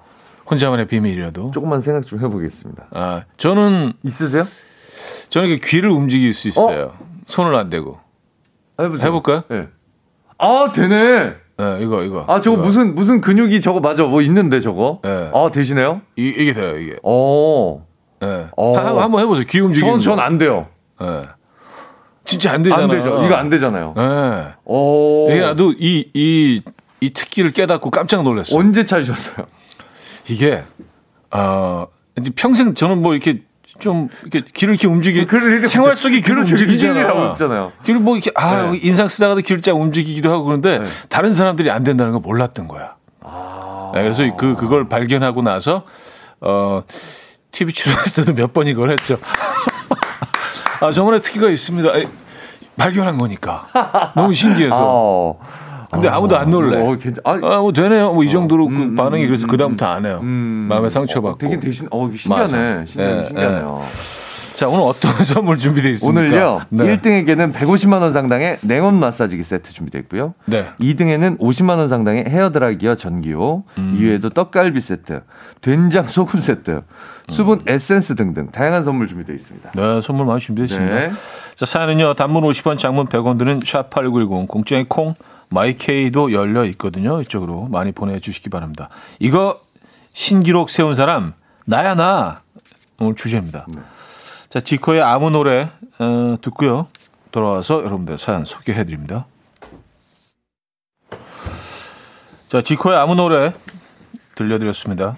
혼자만의 0.51 0.87
비밀이라도 0.87 1.51
조금만 1.51 1.81
생각 1.81 2.05
좀 2.05 2.19
해보겠습니다. 2.19 2.87
아, 2.91 3.23
저는 3.37 3.93
있으세요? 4.03 4.47
저는 5.29 5.59
귀를 5.63 5.89
움직일 5.89 6.33
수 6.33 6.47
있어요. 6.47 6.93
어? 6.99 7.05
손을 7.25 7.55
안 7.55 7.69
대고. 7.69 7.99
해보세요. 8.79 9.07
해볼까요? 9.07 9.43
네. 9.49 9.67
아, 10.39 10.71
되네. 10.73 11.35
네, 11.57 11.77
이거, 11.81 12.03
이거. 12.03 12.23
아, 12.27 12.39
저거 12.39 12.55
이거. 12.57 12.65
무슨, 12.65 12.95
무슨 12.95 13.21
근육이 13.21 13.59
저거 13.61 13.79
맞아. 13.81 14.03
뭐 14.03 14.21
있는데, 14.21 14.61
저거. 14.61 14.99
네. 15.03 15.29
아, 15.33 15.51
되시네요? 15.51 16.01
이, 16.17 16.27
이게 16.29 16.53
돼요, 16.53 16.77
이게. 16.77 16.95
어. 17.03 17.85
네. 18.21 18.47
어. 18.55 18.77
한, 18.77 18.97
한번 18.97 19.21
해 19.21 19.25
보세요. 19.25 19.45
귀 19.47 19.59
움직이는 19.59 19.99
전, 19.99 20.15
전안 20.15 20.37
돼요. 20.37 20.67
네. 20.99 21.21
진짜 22.23 22.53
안 22.53 22.63
되잖아요. 22.63 22.83
안 22.85 22.89
되죠. 22.91 23.23
이거 23.25 23.35
안 23.35 23.49
되잖아요. 23.49 23.93
네. 23.97 24.53
오. 24.63 25.27
이게 25.29 25.41
나도 25.41 25.73
이, 25.77 26.09
이, 26.13 26.61
이 27.01 27.09
특기를 27.09 27.51
깨닫고 27.51 27.91
깜짝 27.91 28.23
놀랐어요. 28.23 28.57
언제 28.57 28.85
찾으셨어요? 28.85 29.45
이게, 30.29 30.61
어, 31.31 31.87
이제 32.17 32.31
평생 32.35 32.73
저는 32.73 33.01
뭐 33.01 33.13
이렇게 33.13 33.41
좀 33.79 34.09
이렇게 34.21 34.41
귀를 34.53 34.73
이렇게 34.75 34.87
움직이 34.87 35.25
생활 35.67 35.95
속에 35.95 36.21
귀를 36.21 36.39
움직이잖아요. 36.39 37.31
있잖아요. 37.33 37.71
귀를 37.85 37.99
뭐 37.99 38.15
이렇게 38.15 38.31
아 38.35 38.71
네. 38.71 38.79
인상 38.81 39.07
쓰다가도 39.07 39.41
귀를 39.41 39.61
쫙 39.61 39.73
움직이기도 39.75 40.31
하고 40.31 40.43
그런데 40.43 40.79
네. 40.79 40.85
다른 41.09 41.31
사람들이 41.33 41.71
안 41.71 41.83
된다는 41.83 42.11
걸 42.13 42.21
몰랐던 42.21 42.67
거야. 42.67 42.95
아. 43.21 43.91
네, 43.93 44.03
그래서 44.03 44.23
그 44.37 44.55
그걸 44.55 44.87
발견하고 44.89 45.41
나서 45.41 45.83
어 46.41 46.83
TV 47.51 47.73
출연할 47.73 48.05
때도 48.15 48.33
몇 48.33 48.53
번 48.53 48.67
이걸 48.67 48.91
했죠. 48.91 49.17
아 50.81 50.91
저번에 50.91 51.19
특기가 51.19 51.49
있습니다. 51.49 51.89
발견한 52.77 53.17
거니까 53.17 53.67
너무 54.15 54.33
신기해서. 54.33 55.35
아. 55.41 55.68
근데 55.91 56.07
어, 56.07 56.11
아무도 56.13 56.37
안 56.37 56.49
놀래. 56.51 56.81
어, 56.81 56.97
괜찮, 56.97 57.21
아, 57.25 57.31
아, 57.31 57.61
뭐 57.61 57.71
되네요. 57.73 58.13
뭐 58.13 58.23
이 58.23 58.29
정도로 58.31 58.67
그 58.67 58.73
음, 58.75 58.95
그 58.95 59.01
반응이 59.01 59.25
그래서 59.25 59.47
그 59.47 59.57
다음부터 59.57 59.85
안 59.85 60.05
해요. 60.05 60.19
음, 60.21 60.67
마음에 60.69 60.89
상처받고. 60.89 61.35
어, 61.35 61.37
되게 61.37 61.59
대신, 61.59 61.87
어, 61.91 62.09
신기하네. 62.15 62.85
신기하네. 62.85 63.15
네, 63.15 63.23
신기하네요. 63.23 63.81
네. 63.81 64.55
자, 64.55 64.67
오늘 64.67 64.81
어떤 64.83 65.11
선물 65.23 65.57
준비되어 65.57 65.89
있습니까? 65.91 66.19
오늘요. 66.21 66.61
네. 66.69 66.97
1등에게는 66.97 67.53
150만 67.53 68.01
원 68.01 68.11
상당의 68.11 68.57
냉온 68.61 68.99
마사지기 68.99 69.41
세트 69.41 69.71
준비되어 69.71 70.01
있고요. 70.01 70.33
네. 70.45 70.65
2등에는 70.81 71.39
50만 71.39 71.77
원 71.77 71.87
상당의 71.87 72.25
헤어 72.27 72.51
드라이기와 72.51 72.95
전기요. 72.95 73.63
음. 73.77 73.95
이외에도 73.97 74.29
떡갈비 74.29 74.81
세트, 74.81 75.21
된장 75.61 76.07
소금 76.07 76.41
세트, 76.41 76.81
수분 77.29 77.59
음. 77.59 77.63
에센스 77.67 78.15
등등 78.15 78.47
다양한 78.51 78.83
선물 78.83 79.07
준비되어 79.07 79.33
있습니다. 79.33 79.71
네, 79.75 80.01
선물 80.01 80.25
많이 80.25 80.39
준비되어 80.41 80.65
있습니다. 80.65 80.95
네. 80.99 81.09
자, 81.55 81.65
사연은요. 81.65 82.15
단문 82.15 82.43
50원, 82.43 82.77
장문 82.77 83.07
100원 83.07 83.37
드는 83.39 83.59
샵8910 83.61 84.47
공짜의 84.49 84.87
콩 84.89 85.13
마이케이도 85.49 86.31
열려 86.31 86.65
있거든요. 86.65 87.21
이쪽으로 87.21 87.67
많이 87.69 87.91
보내주시기 87.91 88.49
바랍니다. 88.49 88.89
이거 89.19 89.61
신기록 90.11 90.69
세운 90.69 90.95
사람 90.95 91.33
나야 91.65 91.95
나 91.95 92.41
오늘 92.99 93.15
주제입니다. 93.15 93.65
네. 93.67 93.81
자 94.49 94.59
지코의 94.59 95.01
아무 95.01 95.29
노래 95.29 95.69
어, 95.99 96.37
듣고요. 96.41 96.87
돌아와서 97.31 97.79
여러분들 97.79 98.17
사연 98.17 98.45
소개해드립니다. 98.45 99.25
자 102.49 102.61
지코의 102.61 102.97
아무 102.97 103.15
노래 103.15 103.53
들려드렸습니다. 104.35 105.17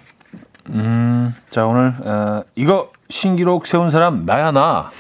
음, 0.70 1.34
자 1.50 1.66
오늘 1.66 1.94
어, 2.06 2.44
이거 2.56 2.90
신기록 3.10 3.68
세운 3.68 3.90
사람 3.90 4.22
나야 4.24 4.52
나 4.52 4.92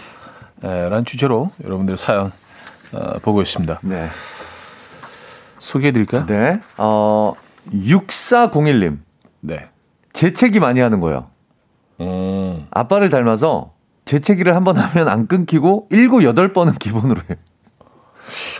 라는 0.62 1.04
주제로 1.06 1.52
여러분들 1.64 1.98
사연 1.98 2.32
어, 2.94 3.20
보고 3.24 3.42
있습니다. 3.42 3.80
네. 3.84 4.08
소개해 5.62 5.92
드릴까요? 5.92 6.26
네. 6.26 6.54
어, 6.78 7.34
6401님. 7.72 8.98
네. 9.42 9.64
재채기 10.14 10.60
많이 10.60 10.80
하는 10.80 11.00
거예요. 11.00 11.28
음. 12.02 12.66
아빠를 12.72 13.10
닮아서 13.10 13.72
재채기를 14.06 14.56
한 14.56 14.64
번 14.64 14.78
하면 14.78 15.08
안 15.08 15.28
끊기고 15.28 15.88
7, 15.92 16.10
8번은 16.10 16.80
기본으로 16.80 17.22
해요. 17.30 17.38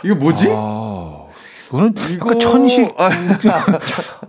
이거 0.04 0.14
뭐지? 0.14 0.48
아, 0.50 1.24
이거는 1.68 1.94
약간 2.20 2.38
천식. 2.38 2.94
아, 2.98 3.10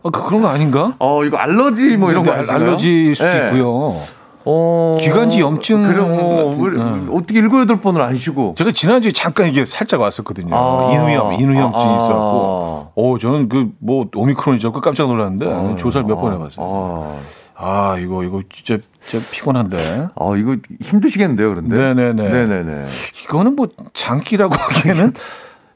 그, 0.01 0.11
그런 0.11 0.41
거 0.41 0.47
아닌가? 0.47 0.95
어, 0.99 1.24
이거 1.24 1.38
알러지 1.38 1.97
뭐 1.97 2.09
이런 2.11 2.24
거 2.24 2.32
알러지일 2.32 3.15
수도 3.15 3.30
네. 3.30 3.45
있고요. 3.45 3.99
어, 4.45 4.97
기관지 4.99 5.39
염증. 5.39 5.83
그럼, 5.83 6.11
어, 6.11 6.53
네. 6.53 7.07
어떻게 7.13 7.39
일곱, 7.39 7.61
여덟 7.61 7.79
번을 7.79 8.01
안 8.01 8.15
쉬고. 8.17 8.55
제가 8.57 8.71
지난주에 8.71 9.11
잠깐 9.11 9.47
이게 9.47 9.63
살짝 9.65 10.01
왔었거든요. 10.01 10.55
아, 10.55 10.91
인후염, 10.91 11.33
인후염증이 11.33 11.91
아, 11.93 11.95
있었고. 11.95 12.91
어, 12.95 13.17
저는 13.19 13.49
그, 13.49 13.69
뭐, 13.79 14.07
오미크론이죠. 14.13 14.71
그 14.71 14.81
깜짝 14.81 15.07
놀랐는데, 15.07 15.51
아, 15.51 15.75
조사를 15.77 16.05
몇 16.07 16.19
번 16.19 16.33
해봤어요. 16.33 16.65
아, 16.65 17.17
아, 17.55 17.97
이거, 17.99 18.23
이거 18.23 18.41
진짜, 18.49 18.77
진짜 19.05 19.25
피곤한데. 19.31 20.07
아, 20.15 20.33
이거 20.37 20.57
힘드시겠는데요, 20.81 21.53
그런데? 21.53 21.77
네네네. 21.77 22.29
네네네. 22.29 22.85
이거는 23.23 23.55
뭐, 23.55 23.67
장기라고 23.93 24.53
하기에는 24.55 25.13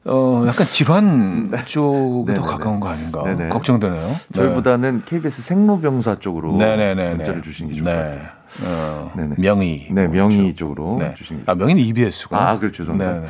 어, 0.10 0.46
약간 0.48 0.66
질환 0.68 1.52
네. 1.52 1.66
쪽에 1.66 2.34
더 2.34 2.42
가까운 2.42 2.80
거 2.80 2.88
아닌가 2.88 3.24
네네. 3.24 3.50
걱정되네요. 3.50 4.16
저희보다는 4.34 5.00
네. 5.00 5.04
KBS 5.06 5.42
생로병사 5.42 6.16
쪽으로 6.16 6.54
네네네. 6.56 7.16
문자를 7.16 7.42
주신 7.42 7.68
게 7.68 7.74
좋을 7.76 7.84
것 7.84 7.92
같아요. 7.92 8.37
어, 8.64 9.12
명의. 9.38 9.88
네, 9.92 10.08
명의 10.08 10.38
그렇죠. 10.38 10.56
쪽으로 10.56 10.98
네. 11.00 11.14
주신 11.16 11.44
아, 11.46 11.56
명의는 11.56 11.84
EBS고. 11.84 12.36
아, 12.36 12.58
그렇죠. 12.60 12.84
네. 12.94 13.26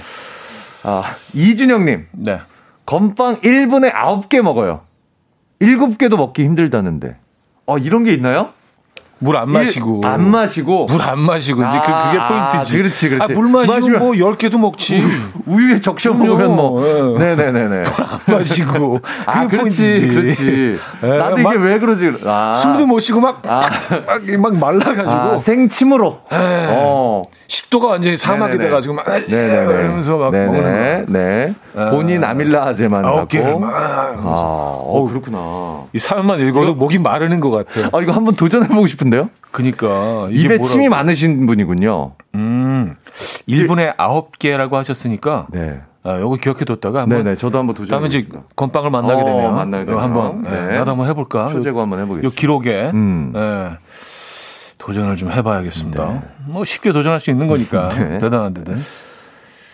아, 0.83 1.03
이준영 1.33 1.85
님. 1.85 2.07
네. 2.11 2.39
건빵 2.85 3.41
1분에 3.41 3.91
9개 3.91 4.41
먹어요. 4.41 4.81
7개도 5.59 6.15
먹기 6.17 6.43
힘들다는데. 6.43 7.17
어, 7.65 7.77
이런 7.77 8.03
게 8.03 8.13
있나요? 8.13 8.53
물 9.19 9.35
안 9.37 9.49
마시고. 9.49 10.01
안 10.03 10.29
마시고. 10.29 10.85
물 10.85 11.01
안 11.01 11.19
마시고. 11.19 11.63
아, 11.65 11.69
이제 11.69 11.77
그, 11.79 11.85
그게 11.85 12.19
아, 12.19 12.49
포인트지. 12.49 12.77
그렇지, 12.77 13.09
그렇지. 13.09 13.33
아, 13.33 13.35
물 13.35 13.49
마시면 13.49 13.99
뭐 13.99 14.11
10개도 14.11 14.59
먹지. 14.59 15.03
우유, 15.45 15.73
에 15.73 15.81
적셔 15.81 16.13
먹으면 16.13 16.55
뭐. 16.55 16.81
네. 17.17 17.35
네네네네. 17.35 17.77
안 17.77 18.35
마시고. 18.35 18.99
아, 19.25 19.47
그렇지, 19.47 19.57
포인트지. 19.57 20.07
그렇지. 20.07 20.79
네, 21.01 21.17
나도 21.17 21.39
이게 21.39 21.55
왜 21.57 21.79
그러지. 21.79 22.13
아. 22.25 22.53
숨도 22.53 22.85
못 22.85 22.99
쉬고 22.99 23.21
막, 23.21 23.41
아. 23.47 23.61
막, 24.05 24.23
막 24.39 24.55
말라가지고. 24.57 25.09
아, 25.09 25.39
생침으로. 25.39 26.19
네. 26.31 26.67
어. 26.69 27.23
식도가 27.47 27.87
완전히 27.87 28.17
사막이. 28.17 28.57
돼가지고 28.57 28.95
막. 28.95 29.05
네네네. 29.29 29.79
이러면서 29.79 30.17
막 30.17 30.31
네네. 30.31 30.45
먹는 30.45 31.05
거. 31.05 31.11
네. 31.13 31.53
본인 31.89 32.23
아밀라제만 32.23 33.01
갖고. 33.01 33.59
막. 33.59 33.71
아, 33.73 34.13
어, 34.19 35.07
그렇구나. 35.09 35.81
이 35.93 35.99
사연만 35.99 36.39
읽어도 36.41 36.65
이거, 36.71 36.73
목이 36.75 36.99
마르는 36.99 37.39
것 37.39 37.51
같아요. 37.51 37.89
아, 37.93 38.01
이거 38.01 38.11
한번 38.11 38.35
도전해보고 38.35 38.87
싶은데 38.87 39.06
요? 39.15 39.29
그니까. 39.51 40.27
입에 40.31 40.57
뭐라고. 40.57 40.65
침이 40.65 40.89
많으신 40.89 41.45
분이군요. 41.45 42.13
음. 42.35 42.95
1분에 43.47 43.95
9개라고 43.95 44.73
하셨으니까. 44.73 45.47
네. 45.51 45.81
아, 46.03 46.19
요거 46.19 46.37
기억해 46.37 46.63
뒀다가 46.63 47.01
한번 47.01 47.23
네네, 47.23 47.35
저도 47.37 47.57
한번 47.59 47.75
도전해 47.75 47.89
다음에 47.89 48.07
이제 48.07 48.27
건빵을 48.55 48.89
만나게 48.91 49.21
어, 49.23 49.25
되면 49.25 49.55
만나게 49.55 49.85
되면 49.85 50.01
한번 50.01 50.41
네. 50.43 50.49
네. 50.51 50.77
나도 50.77 50.91
한번 50.91 51.07
해볼까? 51.09 51.49
초제고 51.49 51.81
한번 51.81 51.99
해보겠습니다. 51.99 52.25
요 52.27 52.31
기록에 52.33 52.91
음. 52.93 53.31
네. 53.33 53.71
도전을 54.77 55.15
좀 55.17 55.31
해봐야겠습니다. 55.31 56.07
네. 56.13 56.21
뭐 56.45 56.63
쉽게 56.63 56.93
도전할 56.93 57.19
수 57.19 57.29
있는 57.29 57.47
거니까 57.47 57.89
네. 57.97 58.19
대단한데든. 58.19 58.81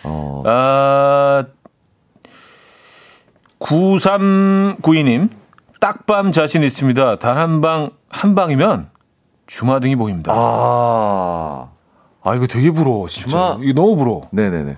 어. 0.04 0.42
아 0.44 1.44
9392님 3.60 5.28
딱밤 5.80 6.32
자신 6.32 6.62
있습니다. 6.62 7.16
단 7.18 7.36
한 7.38 7.60
방 7.60 7.90
한 8.08 8.34
방이면 8.34 8.88
주마 9.54 9.78
등이 9.78 9.94
보입니다. 9.94 10.32
아. 10.34 11.68
아, 12.24 12.34
이거 12.34 12.48
되게 12.48 12.72
부러워, 12.72 13.08
진짜. 13.08 13.28
주마... 13.28 13.58
이거 13.62 13.72
너무 13.72 13.96
부러워. 13.96 14.28
네네네. 14.32 14.76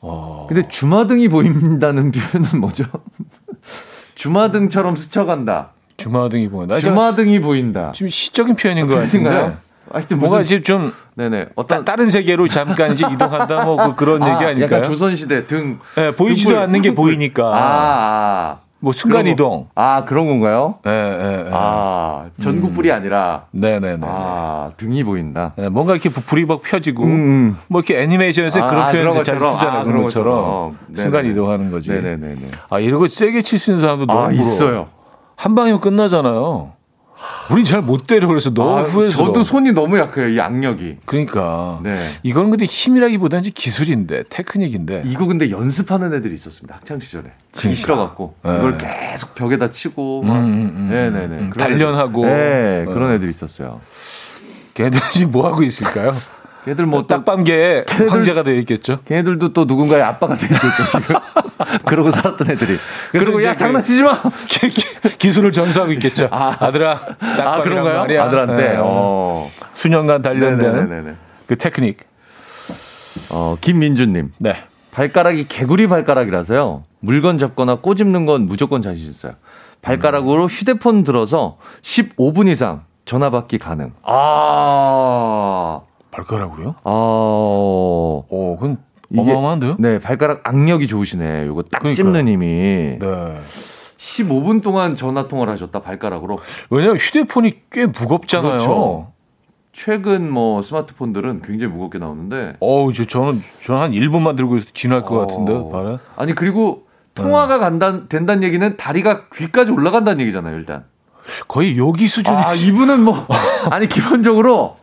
어... 0.00 0.46
근데 0.48 0.66
주마등이 0.66 1.28
보인다는 1.28 2.10
표현은 2.10 2.58
뭐죠? 2.58 2.84
주마등처럼 4.14 4.96
스쳐간다. 4.96 5.72
주마등이 5.98 6.48
보인다. 6.48 6.78
주마등이 6.78 7.40
보인다. 7.40 7.92
지금 7.94 8.08
시적인 8.08 8.56
표현인 8.56 8.86
것 8.86 8.94
같은데. 8.94 9.56
하여튼 9.92 10.18
뭔가 10.18 10.40
이제 10.40 10.62
좀 10.62 10.94
네네 11.14 11.48
어떤 11.56 11.84
다른 11.84 12.08
세계로 12.08 12.48
잠깐 12.48 12.92
이제 12.92 13.06
이동한다 13.12 13.66
뭐 13.66 13.94
그, 13.94 14.04
런 14.04 14.22
아, 14.22 14.32
얘기 14.32 14.44
아닐까요? 14.44 14.78
약간 14.78 14.90
조선시대 14.90 15.46
등 15.46 15.78
네, 15.94 16.10
보이지도 16.16 16.48
등불, 16.50 16.62
않는 16.64 16.80
게 16.80 16.94
보이니까. 16.94 17.44
아, 17.44 17.58
아. 17.58 18.58
뭐 18.84 18.92
순간 18.92 19.26
이동. 19.26 19.68
아 19.74 20.04
그런 20.04 20.26
건가요? 20.26 20.74
네, 20.84 21.16
네, 21.16 21.42
네. 21.44 21.50
아 21.50 22.26
전구불이 22.38 22.90
음. 22.90 22.94
아니라. 22.94 23.46
네네네. 23.52 24.06
아 24.06 24.72
등이 24.76 25.02
보인다. 25.04 25.54
네, 25.56 25.70
뭔가 25.70 25.94
이렇게 25.94 26.10
불이 26.10 26.44
막 26.44 26.60
펴지고, 26.60 27.04
음. 27.04 27.08
음. 27.08 27.56
뭐 27.68 27.80
이렇게 27.80 28.02
애니메이션에서 28.02 28.60
아, 28.62 28.66
그런 28.66 28.82
아, 28.82 28.92
표현 28.92 29.22
잘 29.24 29.40
쓰잖아요. 29.40 29.80
아, 29.80 29.84
그런 29.84 30.02
것처럼 30.02 30.76
순간 30.94 31.24
이동하는 31.24 31.70
거지. 31.70 31.92
네네네. 31.92 32.36
아 32.68 32.78
이런 32.78 33.00
거 33.00 33.08
세게 33.08 33.40
칠 33.40 33.58
수 33.58 33.70
있는 33.70 33.80
사람도 33.80 34.04
아, 34.12 34.14
너무 34.14 34.26
아, 34.28 34.32
있어요. 34.32 34.88
한 35.36 35.54
방이면 35.54 35.80
끝나잖아요. 35.80 36.72
우린 37.50 37.64
잘 37.66 37.82
못 37.82 38.06
때려 38.06 38.26
그래서 38.26 38.52
너무 38.54 38.78
아, 38.78 38.82
후회스러 38.82 39.26
저도 39.26 39.44
손이 39.44 39.72
너무 39.72 39.98
약해요 39.98 40.28
이 40.28 40.40
악력이. 40.40 40.96
그러니까. 41.04 41.78
네. 41.82 41.94
이건 42.22 42.50
근데 42.50 42.64
힘이라기보다는 42.64 43.50
기술인데 43.54 44.24
테크닉인데. 44.30 45.02
이거 45.06 45.26
근데 45.26 45.50
연습하는 45.50 46.14
애들이 46.14 46.34
있었습니다 46.34 46.76
학창 46.76 47.00
시절에. 47.00 47.24
그러니까. 47.54 47.80
싫어갖고 47.80 48.34
네. 48.44 48.56
이걸 48.56 48.78
계속 48.78 49.34
벽에다 49.34 49.70
치고 49.70 50.22
막. 50.22 50.36
음, 50.38 50.44
음, 50.44 50.72
음, 50.76 50.88
네네네. 50.90 51.36
음, 51.42 51.50
단련하고. 51.50 52.24
네 52.24 52.84
그런 52.86 53.12
애들이 53.12 53.30
있었어요. 53.30 53.80
걔들 54.72 54.98
지금 55.12 55.30
뭐 55.32 55.46
하고 55.46 55.62
있을까요? 55.62 56.16
걔들 56.64 56.86
뭐 56.86 57.06
딱밤계 57.06 57.84
황제가 58.08 58.42
되어 58.42 58.54
있겠죠. 58.54 59.00
걔들도 59.04 59.52
또 59.52 59.64
누군가의 59.66 60.02
아빠가 60.02 60.34
되어 60.34 60.48
있겠죠 60.48 61.00
지금. 61.00 61.16
그러고 61.84 62.10
살았던 62.10 62.50
애들이. 62.50 62.78
그리고 63.12 63.42
야 63.42 63.54
장난치지 63.54 64.02
마. 64.02 64.20
기, 65.18 65.30
술을 65.30 65.52
전수하고 65.52 65.92
있겠죠. 65.92 66.28
아, 66.30 66.56
아들아, 66.58 66.98
아 67.20 67.62
그런가요? 67.62 68.00
말이야. 68.00 68.24
아들한테 68.24 68.68
네. 68.68 68.76
어. 68.78 69.50
수년간 69.74 70.22
단련된 70.22 70.72
네네네네. 70.72 71.14
그 71.46 71.56
테크닉. 71.58 71.98
어 73.30 73.56
김민주님. 73.60 74.32
네. 74.38 74.54
발가락이 74.92 75.46
개구리 75.48 75.86
발가락이라서요. 75.86 76.84
물건 77.00 77.38
잡거나 77.38 77.76
꼬집는 77.76 78.26
건 78.26 78.46
무조건 78.46 78.80
자신 78.80 79.08
있어요. 79.08 79.32
발가락으로 79.82 80.46
휴대폰 80.46 81.04
들어서 81.04 81.58
15분 81.82 82.48
이상 82.48 82.84
전화 83.04 83.28
받기 83.28 83.58
가능. 83.58 83.92
아. 84.02 85.80
발가락으로요? 86.14 86.76
어. 86.84 88.24
어, 88.30 88.56
그건 88.58 88.78
어마어마한데요? 89.16 89.76
네, 89.78 89.98
발가락 89.98 90.40
악력이 90.44 90.86
좋으시네. 90.86 91.46
요거 91.46 91.64
딱 91.64 91.80
그러니까요. 91.80 91.94
찝는 91.94 92.28
힘이. 92.28 92.98
네. 92.98 93.40
15분 93.98 94.62
동안 94.62 94.96
전화 94.96 95.28
통화를 95.28 95.52
하셨다 95.54 95.80
발가락으로. 95.80 96.38
왜냐면 96.70 96.96
휴대폰이 96.96 97.60
꽤 97.70 97.86
무겁잖아요. 97.86 98.52
그렇죠. 98.52 99.12
최근 99.72 100.30
뭐 100.30 100.62
스마트폰들은 100.62 101.42
굉장히 101.42 101.72
무겁게 101.72 101.98
나오는데. 101.98 102.56
어우, 102.60 102.92
저 102.92 103.04
저는 103.04 103.42
저는 103.60 103.80
한 103.80 103.92
1분만 103.92 104.36
들고 104.36 104.60
지날 104.60 105.02
것 105.02 105.16
어... 105.16 105.26
같은데. 105.26 105.70
발에. 105.70 105.98
아니 106.16 106.34
그리고 106.34 106.84
통화가 107.14 107.58
간다 107.58 108.06
된다는 108.08 108.42
얘기는 108.42 108.76
다리가 108.76 109.28
귀까지 109.34 109.72
올라간다는 109.72 110.20
얘기잖아요, 110.20 110.56
일단. 110.56 110.84
거의 111.48 111.78
여기 111.78 112.06
수준이. 112.06 112.36
아, 112.36 112.52
이분은 112.54 113.02
뭐 113.02 113.26
아니 113.70 113.88
기본적으로 113.88 114.76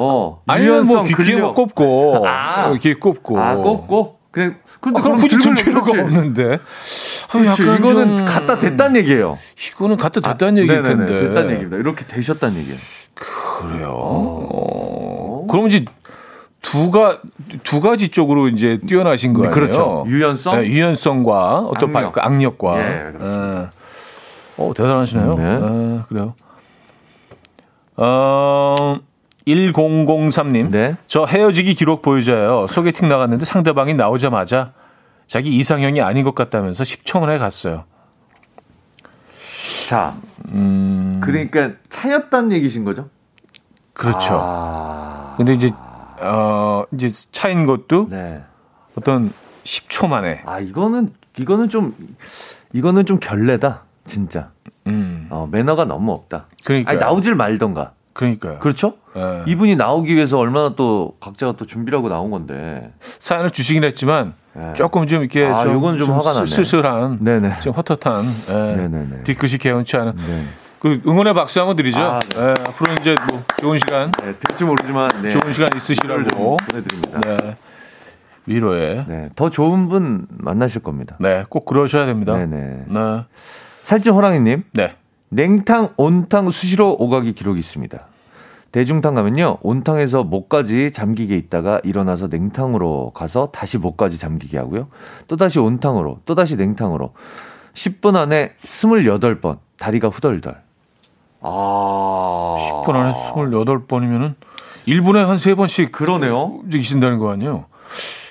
어. 0.00 0.42
아니면 0.46 0.86
뭐 0.86 1.02
귀에 1.02 1.36
뭐 1.36 1.54
꼽고. 1.54 2.24
아. 2.26 2.72
귀에 2.74 2.94
꼽고. 2.94 3.38
아, 3.38 3.56
꼽고? 3.56 4.18
그냥 4.30 4.56
근데 4.80 5.00
아, 5.00 5.02
그럼 5.02 5.18
굳이 5.18 5.36
들 5.38 5.54
필요가 5.54 5.90
그렇지. 5.90 6.16
없는데. 6.16 6.58
아, 7.32 7.46
약간 7.46 7.78
이거는 7.78 8.16
좀... 8.18 8.26
갖다 8.26 8.58
댔다는 8.58 8.96
얘기예요. 9.00 9.36
이거는 9.70 9.96
갖다 9.96 10.20
댔다는 10.20 10.58
아, 10.58 10.62
얘기일 10.62 10.82
텐데. 10.84 11.20
댔다는 11.20 11.50
얘기입니다. 11.50 11.76
이렇게 11.78 12.06
되셨다는 12.06 12.58
얘기예요. 12.58 12.78
그래요. 13.14 13.88
어. 13.90 14.48
어. 14.52 15.46
그럼 15.50 15.66
이제 15.66 15.84
두가 16.62 17.20
두 17.64 17.80
가지 17.80 18.08
쪽으로 18.08 18.48
이제 18.48 18.78
뛰어나신 18.86 19.32
거예요. 19.32 19.50
그렇죠. 19.52 20.04
유연성, 20.06 20.60
네, 20.60 20.66
유연성과 20.68 21.60
어떤 21.60 21.96
악력. 21.96 22.12
발, 22.12 22.24
악력과. 22.24 22.78
예, 22.78 23.12
네. 23.18 23.66
어 24.58 24.72
대단하시네요. 24.76 25.34
네. 25.34 25.58
네, 25.58 26.00
그래요. 26.08 26.34
어 27.96 28.96
1003님. 29.54 30.70
네. 30.70 30.96
저 31.06 31.24
헤어지기 31.24 31.74
기록 31.74 32.02
보여줘요. 32.02 32.66
소개팅 32.68 33.08
나갔는데 33.08 33.44
상대방이 33.44 33.94
나오자마자 33.94 34.72
자기 35.26 35.56
이상형이 35.56 36.00
아닌 36.00 36.24
것 36.24 36.34
같다면서 36.34 36.84
10초 36.84 37.20
만에 37.20 37.38
갔어요. 37.38 37.84
자, 39.88 40.14
음... 40.52 41.20
그러니까 41.22 41.72
차였다는 41.88 42.52
얘기신 42.52 42.84
거죠? 42.84 43.08
그렇죠. 43.92 44.38
아... 44.40 45.34
근데 45.36 45.52
이제 45.52 45.70
어 46.20 46.84
이제 46.92 47.08
차인 47.32 47.66
것도 47.66 48.08
네. 48.10 48.42
어떤 48.96 49.32
10초 49.64 50.08
만에. 50.08 50.42
아 50.46 50.58
이거는 50.60 51.12
이거는 51.38 51.68
좀 51.68 51.94
이거는 52.72 53.06
좀 53.06 53.18
결례다 53.20 53.84
진짜. 54.04 54.50
음. 54.86 55.26
어 55.30 55.48
매너가 55.50 55.84
너무 55.84 56.12
없다. 56.12 56.46
그러니까 56.64 56.94
나오질 56.94 57.34
말던가. 57.34 57.92
그러니까요. 58.18 58.58
그렇죠? 58.58 58.94
네. 59.14 59.44
이분이 59.46 59.76
나오기 59.76 60.12
위해서 60.12 60.38
얼마나 60.38 60.74
또 60.74 61.14
각자가 61.20 61.52
또 61.52 61.66
준비를 61.66 61.98
하고 61.98 62.08
나온 62.08 62.32
건데. 62.32 62.92
사연을 63.00 63.50
주시긴 63.50 63.84
했지만 63.84 64.34
네. 64.54 64.72
조금 64.74 65.06
좀 65.06 65.20
이렇게 65.20 65.46
아, 65.46 65.62
좀, 65.62 65.74
요건 65.74 65.98
좀, 65.98 66.06
좀 66.06 66.14
화가. 66.16 66.44
쓸쓸한, 66.44 67.18
네네. 67.20 67.60
좀 67.60 67.74
헛헛한, 67.74 68.26
네. 68.90 69.22
뒤끝이 69.22 69.58
개운치 69.58 69.96
않은. 69.98 70.16
네. 70.16 70.44
그 70.80 71.00
응원의 71.06 71.34
박수 71.34 71.60
한번 71.60 71.76
드리죠. 71.76 71.96
아, 72.00 72.18
네. 72.18 72.40
네. 72.40 72.54
앞으로 72.66 72.92
이제 73.00 73.14
뭐 73.30 73.40
좋은 73.60 73.78
시간. 73.78 74.10
네, 74.10 74.34
될지 74.36 74.64
모르지만 74.64 75.08
네. 75.22 75.28
좋은 75.28 75.52
시간 75.52 75.68
있으시라고 75.76 76.56
보내드립니다. 76.56 77.20
네. 77.20 77.56
위로에. 78.46 79.04
네, 79.06 79.28
더 79.36 79.48
좋은 79.48 79.88
분 79.88 80.26
만나실 80.30 80.82
겁니다. 80.82 81.14
네, 81.20 81.44
꼭 81.48 81.66
그러셔야 81.66 82.04
됩니다. 82.04 82.36
네네. 82.36 82.84
네. 82.88 83.24
살찐 83.84 84.12
호랑이님. 84.12 84.64
네. 84.72 84.96
냉탕, 85.30 85.94
온탕 85.96 86.50
수시로 86.50 86.96
오가기 86.98 87.34
기록이 87.34 87.60
있습니다. 87.60 87.98
대중탕 88.72 89.14
가면요, 89.14 89.58
온탕에서 89.62 90.24
목까지 90.24 90.90
잠기게 90.92 91.36
있다가 91.36 91.80
일어나서 91.84 92.28
냉탕으로 92.28 93.12
가서 93.14 93.50
다시 93.50 93.78
목까지 93.78 94.18
잠기게 94.18 94.58
하고요. 94.58 94.88
또다시 95.26 95.58
온탕으로, 95.58 96.20
또다시 96.26 96.56
냉탕으로. 96.56 97.14
10분 97.74 98.16
안에 98.16 98.52
28번, 98.64 99.58
다리가 99.78 100.08
후덜덜. 100.08 100.60
아. 101.40 102.54
10분 102.58 102.94
안에 102.94 103.12
28번이면은 103.12 104.34
1분에 104.86 105.24
한 105.24 105.36
3번씩 105.36 105.92
그러네요. 105.92 106.60
움직이신다는 106.62 107.18
거 107.18 107.30
아니에요? 107.30 107.66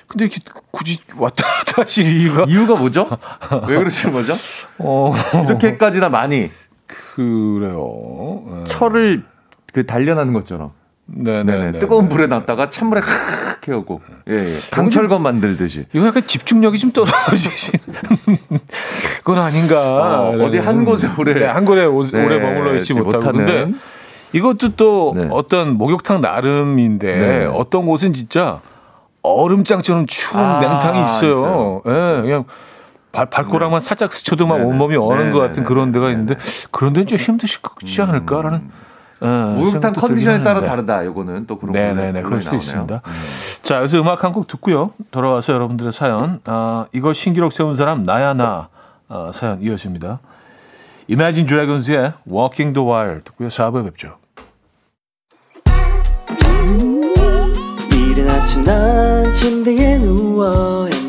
근데 0.06 0.24
이렇게 0.24 0.40
굳이 0.70 1.00
왔다 1.16 1.44
갔다 1.44 1.82
하실 1.82 2.06
이유가 2.06 2.44
이유가 2.48 2.74
뭐죠? 2.76 3.06
왜 3.68 3.76
그러시는 3.76 4.14
거죠? 4.14 4.32
어. 4.78 5.12
이렇게까지나 5.44 6.08
많이 6.08 6.48
그래요. 6.88 8.42
네. 8.46 8.64
철을 8.66 9.22
그 9.72 9.86
단련하는 9.86 10.32
것처럼. 10.32 10.72
네네. 11.06 11.70
네, 11.72 11.78
뜨거운 11.78 12.08
불에 12.08 12.26
놨다가 12.26 12.68
찬물에 12.68 13.00
칵 13.00 13.66
해오고. 13.68 14.00
예, 14.28 14.34
예. 14.34 14.54
강철검 14.70 15.22
만들듯이. 15.22 15.86
이거 15.92 16.06
약간 16.06 16.26
집중력이 16.26 16.78
좀 16.78 16.92
떨어지신. 16.92 17.74
그건 19.24 19.38
아닌가. 19.38 20.28
어, 20.28 20.50
디한 20.50 20.84
곳에 20.84 21.08
오래. 21.18 21.34
네, 21.34 21.46
한 21.46 21.64
곳에 21.64 21.84
오, 21.84 22.02
네, 22.02 22.28
래 22.28 22.38
머물러 22.38 22.76
있지 22.76 22.92
못하고. 22.92 23.24
못하는. 23.24 23.46
근데 23.46 23.78
이것도 24.32 24.76
또 24.76 25.14
네. 25.16 25.28
어떤 25.30 25.78
목욕탕 25.78 26.20
나름인데 26.20 27.18
네. 27.18 27.44
어떤 27.46 27.86
곳은 27.86 28.12
진짜 28.12 28.60
얼음장처럼 29.22 30.06
추운 30.06 30.42
아, 30.42 30.60
냉탕이 30.60 31.04
있어요. 31.04 31.82
예, 31.86 31.90
네, 31.90 32.22
그냥 32.22 32.44
발, 33.12 33.26
발가락만 33.26 33.80
네. 33.80 33.86
살짝 33.86 34.12
스쳐도 34.12 34.46
막 34.46 34.54
온몸이 34.64 34.96
얼는 34.96 35.32
것 35.32 35.38
같은 35.40 35.64
그런 35.64 35.92
데가 35.92 36.10
있는데 36.10 36.34
그런 36.70 36.92
데는 36.92 37.06
좀 37.06 37.18
힘드시지 37.18 38.02
않을까라는. 38.02 38.58
음. 38.58 38.70
어, 39.20 39.54
목욕탕 39.58 39.94
컨디션에 39.94 40.44
따라 40.44 40.60
다르다. 40.60 41.04
요거는 41.06 41.46
또 41.48 41.58
그런 41.58 41.72
네네네 41.72 42.22
그럴 42.22 42.40
수도 42.40 42.52
나오네요. 42.52 42.58
있습니다. 42.64 42.94
음. 43.04 43.12
자 43.62 43.78
여기서 43.78 44.00
음악 44.00 44.22
한 44.22 44.32
곡 44.32 44.46
듣고요. 44.46 44.92
돌아와서 45.10 45.52
여러분들의 45.54 45.90
사연 45.92 46.40
아, 46.46 46.86
이거 46.92 47.12
신기록 47.12 47.52
세운 47.52 47.76
사람 47.76 48.04
나야 48.04 48.34
나 48.34 48.68
아, 49.08 49.30
사연 49.34 49.60
이어집니다. 49.60 50.20
Imagine 51.10 51.48
Dragons의 51.48 52.12
Walking 52.30 52.74
the 52.74 52.88
Wire 52.88 53.20
듣고요. 53.24 53.48
4부에 53.48 53.84
뵙죠. 53.86 54.18
이른 57.92 58.28
아침 58.30 58.62
난 58.64 59.32
침대에 59.32 59.98
누워 59.98 60.86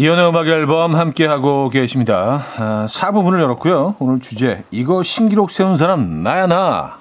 이현우의 0.00 0.28
음악 0.28 0.46
앨범 0.46 0.94
함께하고 0.94 1.70
계십니다. 1.70 2.40
아, 2.60 2.86
4부 2.88 3.05
문을 3.05 3.40
열었고요. 3.40 3.96
오늘 3.98 4.20
주제, 4.20 4.62
이거 4.70 5.02
신기록 5.02 5.50
세운 5.50 5.76
사람 5.76 6.22
나야 6.22 6.46
나. 6.46 6.98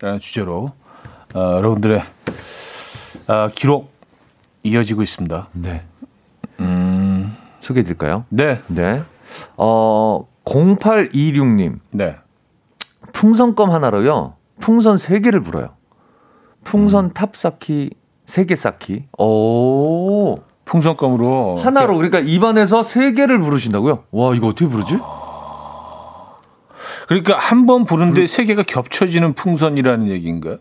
라는 0.00 0.20
주제로 0.20 0.68
어, 1.34 1.40
여러분들의 1.56 2.00
어, 3.26 3.48
기록 3.52 3.90
이어지고 4.62 5.02
있습니다. 5.02 5.48
네. 5.50 5.82
음, 6.60 7.36
소개해 7.60 7.82
드릴까요? 7.82 8.24
네. 8.28 8.60
네. 8.68 9.02
어, 9.56 10.24
0826님. 10.44 11.80
네. 11.90 12.18
풍선껌 13.14 13.72
하나로요. 13.72 14.34
풍선 14.60 14.94
3개를 14.94 15.44
불어요. 15.44 15.70
풍선 16.62 17.06
음. 17.06 17.10
탑 17.12 17.36
쌓기, 17.36 17.90
3개 18.26 18.54
쌓기. 18.54 19.06
오. 19.18 20.36
풍선껌으로 20.78 21.58
하나로 21.58 21.96
그러니까 21.96 22.18
입안에서 22.20 22.82
3개를 22.82 23.42
부르신다고요? 23.42 24.04
와, 24.12 24.34
이거 24.34 24.48
어떻게 24.48 24.68
부르지? 24.68 24.98
그러니까 27.08 27.36
한 27.38 27.66
번 27.66 27.84
부른데 27.84 28.26
세 28.26 28.44
개가 28.44 28.62
겹쳐지는 28.62 29.32
풍선이라는 29.32 30.08
얘기인가? 30.08 30.58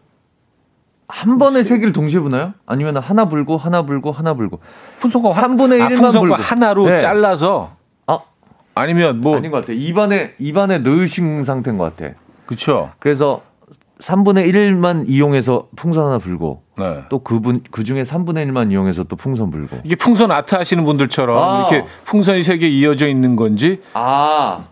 한 1.09 1.37
번에 1.37 1.63
세 1.63 1.77
개를 1.77 1.93
동시에 1.93 2.19
부나요? 2.19 2.53
아니면 2.65 2.97
하나 2.97 3.25
불고 3.25 3.57
하나 3.57 3.83
불고 3.85 4.11
하나 4.11 4.33
불고 4.33 4.59
풍선껌 4.99 5.31
3분의 5.33 5.79
1만 5.79 5.81
아, 5.81 5.87
풍선껌 5.89 6.31
하나로 6.33 6.85
네. 6.89 6.99
잘라서 6.99 7.71
아 8.07 8.19
아니면 8.75 9.21
뭐 9.21 9.37
아닌 9.37 9.51
것 9.51 9.61
같아. 9.61 9.73
입안에 9.73 10.33
입안에 10.39 10.79
넣으신 10.79 11.43
상태인 11.43 11.77
것 11.77 11.95
같아. 11.95 12.13
그렇죠. 12.45 12.91
그래서 12.99 13.41
3분의 13.99 14.51
1만 14.53 15.05
이용해서 15.07 15.67
풍선 15.75 16.05
하나 16.05 16.17
불고 16.17 16.63
네. 16.77 16.99
또 17.09 17.19
그분 17.19 17.61
그 17.71 17.83
중에 17.83 18.03
3분의 18.03 18.47
1만 18.49 18.71
이용해서 18.71 19.03
또 19.03 19.15
풍선 19.15 19.49
불고 19.51 19.79
이게 19.83 19.95
풍선 19.95 20.31
아트 20.31 20.55
하시는 20.55 20.83
분들처럼 20.85 21.37
아. 21.43 21.67
이렇게 21.69 21.87
풍선이 22.05 22.43
세 22.43 22.57
개 22.57 22.67
이어져 22.67 23.07
있는 23.07 23.35
건지 23.35 23.81
아 23.93 24.65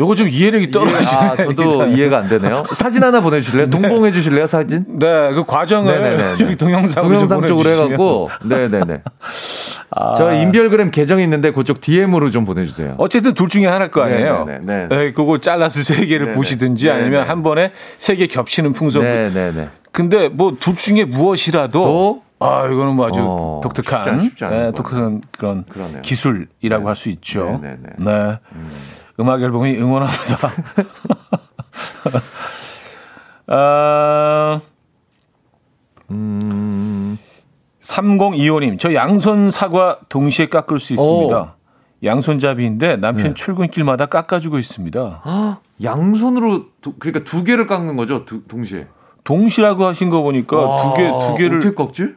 요거 0.00 0.14
좀 0.14 0.26
이해력이 0.28 0.70
떨어지네. 0.70 1.20
아, 1.20 1.36
저도 1.36 1.86
이해가 1.88 2.18
안 2.20 2.28
되네요. 2.28 2.62
사진 2.74 3.02
하나 3.04 3.20
보내주실래요? 3.20 3.66
네. 3.68 3.70
동봉해 3.70 4.10
주실래요, 4.10 4.46
사진? 4.46 4.86
네, 4.98 5.06
그 5.34 5.44
과정을 5.46 6.00
네네네. 6.00 6.30
여기 6.40 6.56
동영상으로 6.56 7.12
동영상 7.28 7.46
쪽으로 7.46 7.70
해갖고, 7.70 8.30
네 8.46 8.68
네 8.68 8.80
네. 8.86 9.02
아. 9.94 10.14
저 10.16 10.32
인별그램 10.32 10.90
계정이 10.90 11.22
있는데 11.24 11.52
그쪽 11.52 11.82
DM으로 11.82 12.30
좀 12.30 12.46
보내주세요. 12.46 12.94
어쨌든 12.96 13.34
둘 13.34 13.50
중에 13.50 13.66
하나일 13.66 13.90
거 13.90 14.00
아니에요. 14.02 14.46
네네. 14.46 14.88
네, 14.88 15.12
그거 15.12 15.36
잘라서 15.38 15.82
세 15.82 16.06
개를 16.06 16.26
네네. 16.26 16.36
부시든지. 16.38 16.90
아니면 16.90 17.28
한 17.28 17.42
번에 17.42 17.72
세 17.98 18.16
개 18.16 18.26
겹치는 18.26 18.72
풍선. 18.72 19.02
네네네. 19.02 19.68
근데 19.92 20.28
뭐 20.28 20.56
둘 20.58 20.74
중에 20.74 21.04
무엇이라도 21.04 21.82
또? 21.84 22.22
아, 22.40 22.66
이거는 22.66 22.96
뭐 22.96 23.06
아주 23.06 23.20
어, 23.22 23.60
독특한, 23.62 24.20
쉽지 24.20 24.44
않, 24.44 24.50
쉽지 24.50 24.62
네, 24.64 24.72
독특한 24.72 25.22
그런 25.38 25.64
그러네요. 25.64 26.00
기술이라고 26.00 26.82
네. 26.82 26.86
할수 26.86 27.08
있죠. 27.10 27.60
네네네. 27.62 27.82
네. 27.98 28.38
음. 28.54 28.70
음악 29.20 29.40
앨범이 29.42 29.76
응원합니다. 29.78 30.52
아, 33.46 34.60
음, 36.10 37.18
3025님, 37.80 38.78
저 38.78 38.94
양손 38.94 39.50
사과 39.50 39.98
동시에 40.08 40.46
깎을 40.46 40.80
수 40.80 40.92
있습니다. 40.94 41.40
오. 41.40 41.48
양손잡이인데 42.04 42.96
남편 42.96 43.28
네. 43.28 43.34
출근길마다 43.34 44.06
깎아주고 44.06 44.58
있습니다. 44.58 45.20
아, 45.22 45.58
양손으로 45.82 46.66
도, 46.80 46.94
그러니까 46.98 47.22
두 47.28 47.44
개를 47.44 47.66
깎는 47.66 47.96
거죠, 47.96 48.24
두, 48.24 48.42
동시에. 48.48 48.86
동시라고 49.24 49.86
하신 49.86 50.10
거 50.10 50.22
보니까 50.22 50.56
두 50.76 50.94
개 50.94 51.10
두 51.20 51.34
개를 51.36 51.58
어떻게 51.58 51.74
깎지? 51.74 52.14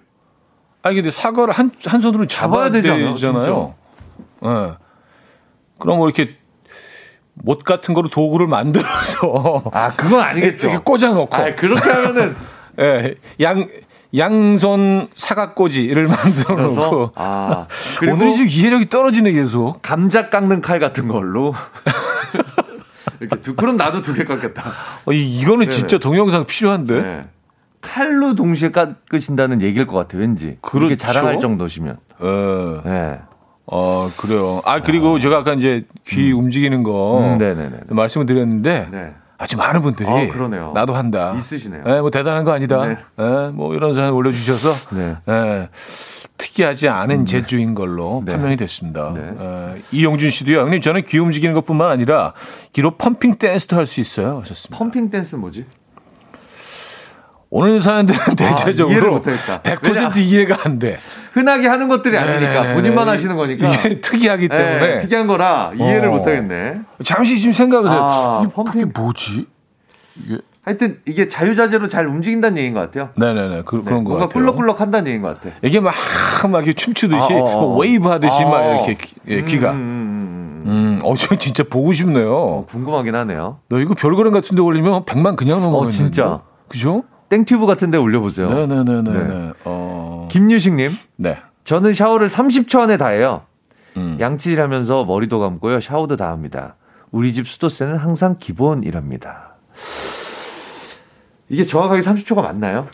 아니 0.84 0.96
근데 0.96 1.12
사과를 1.12 1.54
한 1.54 1.72
한 1.86 2.00
손으로 2.02 2.26
잡아야, 2.28 2.70
잡아야 2.72 2.82
되잖아요. 2.82 3.74
예. 4.44 4.48
네. 4.48 4.72
그럼 5.80 5.98
뭐 5.98 6.08
이렇게 6.08 6.38
못 7.34 7.64
같은 7.64 7.94
거로 7.94 8.08
도구를 8.10 8.48
만들어서 8.48 9.64
아 9.74 9.90
그건 9.96 10.22
아니겠죠. 10.22 10.68
이렇게 10.68 10.84
꽂아 10.84 11.14
놓고. 11.14 11.36
아 11.36 11.56
그렇게 11.56 11.90
하면은 11.90 12.36
예, 12.80 13.16
양 13.42 13.68
양손 14.16 15.08
사각꽂이를 15.14 16.08
만들어 16.08 16.56
놓고. 16.70 17.12
아, 17.16 17.68
오늘이 18.10 18.38
좀 18.38 18.48
이해력이 18.48 18.88
떨어지네 18.90 19.32
계속. 19.34 19.82
감자 19.82 20.30
깎는 20.30 20.62
칼 20.62 20.80
같은 20.80 21.08
걸로. 21.08 21.54
이렇게 23.20 23.42
두, 23.42 23.56
그럼 23.56 23.78
나도 23.78 24.02
두 24.02 24.14
개 24.14 24.24
깎겠다. 24.24 24.64
어, 25.06 25.12
이, 25.12 25.40
이거는 25.40 25.60
네네. 25.60 25.70
진짜 25.72 25.98
동영상 25.98 26.46
필요한데. 26.46 27.02
네. 27.02 27.26
칼로 27.82 28.34
동시에 28.36 28.72
깎으신다는 28.72 29.62
얘기일 29.62 29.86
것 29.86 29.96
같아요, 29.96 30.22
왠지. 30.22 30.58
그렇게 30.62 30.96
그렇죠? 30.96 31.06
자랑할 31.06 31.40
정도시면. 31.40 31.98
네. 32.20 32.90
네. 32.90 33.20
어, 33.68 34.10
그래요. 34.18 34.62
아, 34.66 34.82
그리고 34.82 35.18
아. 35.18 35.20
제가 35.20 35.38
아까 35.38 35.54
이제 35.54 35.86
귀 36.08 36.32
음. 36.34 36.40
움직이는 36.40 36.82
거 36.84 37.20
음, 37.40 37.80
말씀을 37.90 38.26
드렸는데 38.26 38.88
네. 38.92 39.14
아주 39.38 39.58
많은 39.58 39.82
분들이 39.82 40.08
아, 40.10 40.28
그러네요. 40.32 40.72
나도 40.74 40.94
한다. 40.96 41.34
있으시네요. 41.38 41.84
네, 41.84 42.00
뭐 42.02 42.10
대단한 42.10 42.46
거 42.46 42.54
아니다. 42.54 42.88
네. 42.88 42.96
네, 43.18 43.50
뭐 43.54 43.74
이런 43.76 43.94
사연 43.94 44.14
올려주셔서 44.14 44.96
네. 44.96 45.18
네. 45.26 45.70
특이하지 46.38 46.88
않은 46.90 47.22
음, 47.22 47.26
제주인 47.26 47.74
걸로 47.76 48.24
네. 48.26 48.32
판명이 48.34 48.56
됐습니다. 48.58 49.12
네. 49.14 49.22
어, 49.38 49.76
이용준 49.92 50.30
씨도요. 50.30 50.60
형님 50.62 50.82
저는 50.82 51.04
귀 51.06 51.18
움직이는 51.20 51.54
것뿐만 51.56 51.90
아니라 51.92 52.34
귀로 52.74 52.92
pumping 52.92 53.36
댄스도 53.36 53.76
할 53.78 53.86
수 53.86 54.00
있어요. 54.00 54.40
하셨습니다. 54.40 54.78
pumping 54.78 55.10
댄스 55.10 55.36
뭐지? 55.36 55.66
오늘 57.50 57.80
사연들은 57.80 58.20
아, 58.20 58.36
대체적으로 58.36 59.18
아, 59.18 59.22
100% 59.62 60.18
이해가 60.18 60.58
안 60.66 60.80
돼. 60.80 60.98
흔하게 61.34 61.68
하는 61.68 61.88
것들이 61.88 62.18
아니니까 62.18 62.74
본인만 62.74 63.08
하시는 63.08 63.36
거니까 63.36 63.74
이게 63.74 64.00
특이하기 64.02 64.48
네, 64.50 64.58
때문에 64.58 64.80
네, 64.80 64.98
특이한 65.00 65.28
거라 65.28 65.72
이해를 65.76 66.10
어. 66.10 66.12
못 66.12 66.28
하겠네. 66.28 66.82
잠시 67.04 67.38
지금 67.38 67.54
생각을 67.54 67.92
해. 67.92 67.96
아, 68.00 68.42
이게 68.44 68.54
pumping 68.54 68.92
뭐지? 68.96 69.48
이게 70.24 70.38
하여튼 70.64 71.00
이게 71.06 71.28
자유자재로 71.28 71.88
잘 71.88 72.08
움직인다는 72.08 72.58
얘기인 72.58 72.74
것 72.74 72.80
같아요. 72.80 73.10
네네네 73.18 73.62
그, 73.66 73.84
네, 73.86 73.92
런 73.92 74.04
거. 74.04 74.12
뭔가 74.12 74.28
꿀럭꿀럭 74.30 74.82
한다는 74.82 75.08
얘기인 75.08 75.22
것 75.22 75.40
같아. 75.40 75.56
이게 75.62 75.80
막, 75.80 75.94
막 76.50 76.58
이렇게 76.60 76.74
춤추듯이 76.74 77.34
아, 77.34 77.38
어, 77.38 77.44
어. 77.44 77.62
뭐 77.62 77.78
웨이브 77.80 78.08
하듯이 78.10 78.44
아, 78.44 78.50
막 78.50 78.64
이렇게 78.88 78.96
예, 79.28 79.44
귀가. 79.44 79.72
음, 79.74 79.76
음, 79.76 80.64
음, 80.66 80.72
음. 80.72 81.00
어, 81.04 81.16
저 81.16 81.36
진짜 81.36 81.64
보고 81.64 81.94
싶네요. 81.94 82.34
어, 82.34 82.66
궁금하긴 82.66 83.14
하네요. 83.14 83.60
너 83.70 83.80
이거 83.80 83.94
별거랑 83.94 84.34
같은 84.34 84.56
데 84.56 84.62
올리면 84.64 85.04
100만 85.04 85.36
그냥 85.36 85.62
넘어가는 85.62 85.90
어, 85.90 85.92
진짜. 85.92 86.40
그죠? 86.68 87.04
땡튜브 87.30 87.66
같은 87.66 87.92
데 87.92 87.98
올려보세요. 87.98 88.48
네네네네. 88.48 89.12
네. 89.12 89.52
어... 89.64 90.28
김유식님. 90.32 90.92
네. 91.18 91.38
저는 91.64 91.94
샤워를 91.94 92.30
30초 92.30 92.80
안에 92.80 92.98
다 92.98 93.08
해요. 93.08 93.42
음. 93.98 94.18
양치질 94.20 94.62
하면서 94.62 95.04
머리도 95.06 95.40
감고요. 95.40 95.82
샤워도 95.82 96.18
다 96.18 96.30
합니다. 96.30 96.76
우리 97.12 97.34
집 97.34 97.48
수도세는 97.48 97.98
항상 97.98 98.36
기본이랍니다. 98.40 99.56
이게 101.50 101.64
정확하게 101.64 102.02
30초가 102.02 102.42
맞나요? 102.42 102.88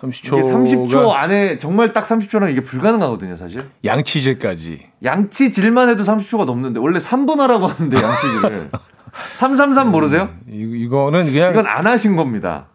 30초. 0.00 0.38
이게 0.38 0.42
30초 0.42 1.10
안에 1.10 1.58
정말 1.58 1.92
딱 1.92 2.04
30초는 2.04 2.50
이게 2.50 2.60
불가능하거든요, 2.60 3.36
사실. 3.36 3.64
양치질까지. 3.84 4.88
양치질만 5.04 5.88
해도 5.88 6.02
30초가 6.02 6.44
넘는데 6.44 6.80
원래 6.80 6.98
3분 6.98 7.38
하라고 7.38 7.68
하는데 7.68 7.96
양치질을. 7.96 8.70
333 9.34 9.90
모르세요? 9.90 10.30
음, 10.48 10.72
이 10.74 10.88
거는 10.88 11.30
그냥 11.30 11.52
이건 11.52 11.66
안 11.66 11.86
하신 11.86 12.16
겁니다. 12.16 12.66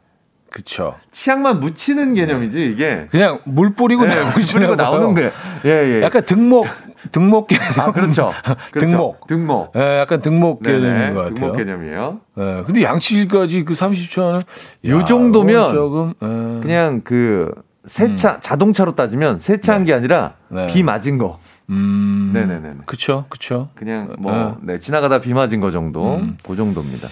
그쵸. 0.51 0.95
치약만 1.11 1.59
묻히는 1.59 2.13
개념이지 2.13 2.65
이게. 2.65 3.07
그냥 3.11 3.39
물 3.45 3.73
뿌리고 3.73 4.05
네, 4.05 4.13
뿌리고 4.53 4.75
나오는 4.75 5.13
거 5.13 5.21
예, 5.65 5.69
예. 5.69 6.01
약간 6.01 6.25
등목 6.25 6.67
등목 7.11 7.47
개념. 7.47 7.63
아, 7.79 7.91
그렇죠. 7.91 8.31
그렇죠. 8.71 8.87
등목. 8.87 9.27
등목. 9.27 9.71
예, 9.75 9.99
약간 9.99 10.21
등목 10.21 10.63
네네, 10.63 10.79
개념인 10.79 11.13
것 11.13 11.19
같아요. 11.21 11.35
등목 11.35 11.57
개념이에요. 11.57 12.19
예, 12.37 12.63
근데 12.65 12.83
양치질까지 12.83 13.65
그 13.65 13.73
30초 13.73 14.27
안에 14.29 14.43
요 14.85 15.05
정도면 15.05 15.73
조금 15.73 16.13
예. 16.21 16.61
그냥 16.61 17.01
그 17.03 17.51
세차 17.85 18.35
음. 18.35 18.37
자동차로 18.41 18.95
따지면 18.95 19.39
세차한 19.39 19.81
네. 19.81 19.85
게 19.87 19.93
아니라 19.93 20.33
네. 20.49 20.67
비 20.67 20.83
맞은 20.83 21.17
거. 21.17 21.39
음. 21.69 22.31
네네네. 22.33 22.71
그쵸, 22.85 23.25
그쵸. 23.29 23.69
그냥 23.75 24.15
뭐, 24.19 24.33
어. 24.33 24.57
네, 24.61 24.79
지나가다 24.79 25.19
비 25.19 25.33
맞은 25.33 25.59
거 25.59 25.71
정도. 25.71 26.15
음. 26.15 26.37
그 26.45 26.55
정도입니다. 26.55 27.07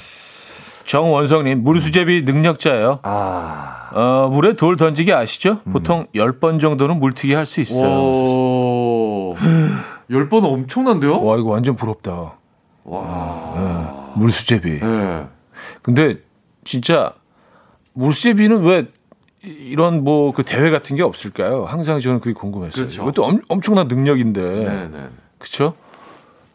정원성님, 0.85 1.63
물수제비 1.63 2.21
능력자예요. 2.23 2.99
아. 3.03 3.89
어, 3.91 4.29
물에 4.31 4.53
돌 4.53 4.77
던지기 4.77 5.13
아시죠? 5.13 5.59
음. 5.67 5.73
보통 5.73 6.05
10번 6.15 6.59
정도는 6.59 6.99
물튀기 6.99 7.33
할 7.33 7.45
수 7.45 7.61
있어요. 7.61 7.89
10번 10.09 10.43
엄청난데요? 10.45 11.23
와, 11.23 11.37
이거 11.37 11.49
완전 11.49 11.75
부럽다. 11.75 12.33
와. 12.83 13.53
네, 13.55 14.19
물수제비. 14.19 14.79
네. 14.79 15.23
근데 15.81 16.17
진짜 16.63 17.13
물수제비는 17.93 18.61
왜 18.63 18.85
이런 19.41 20.03
뭐 20.03 20.31
그 20.31 20.43
대회 20.43 20.69
같은 20.71 20.95
게 20.95 21.03
없을까요? 21.03 21.65
항상 21.65 21.99
저는 21.99 22.19
그게 22.19 22.33
궁금했어요. 22.33 22.85
그렇죠. 22.85 23.01
이것도 23.03 23.23
엄, 23.25 23.39
엄청난 23.47 23.87
능력인데. 23.87 24.41
네네. 24.41 25.07
그렇죠? 25.37 25.75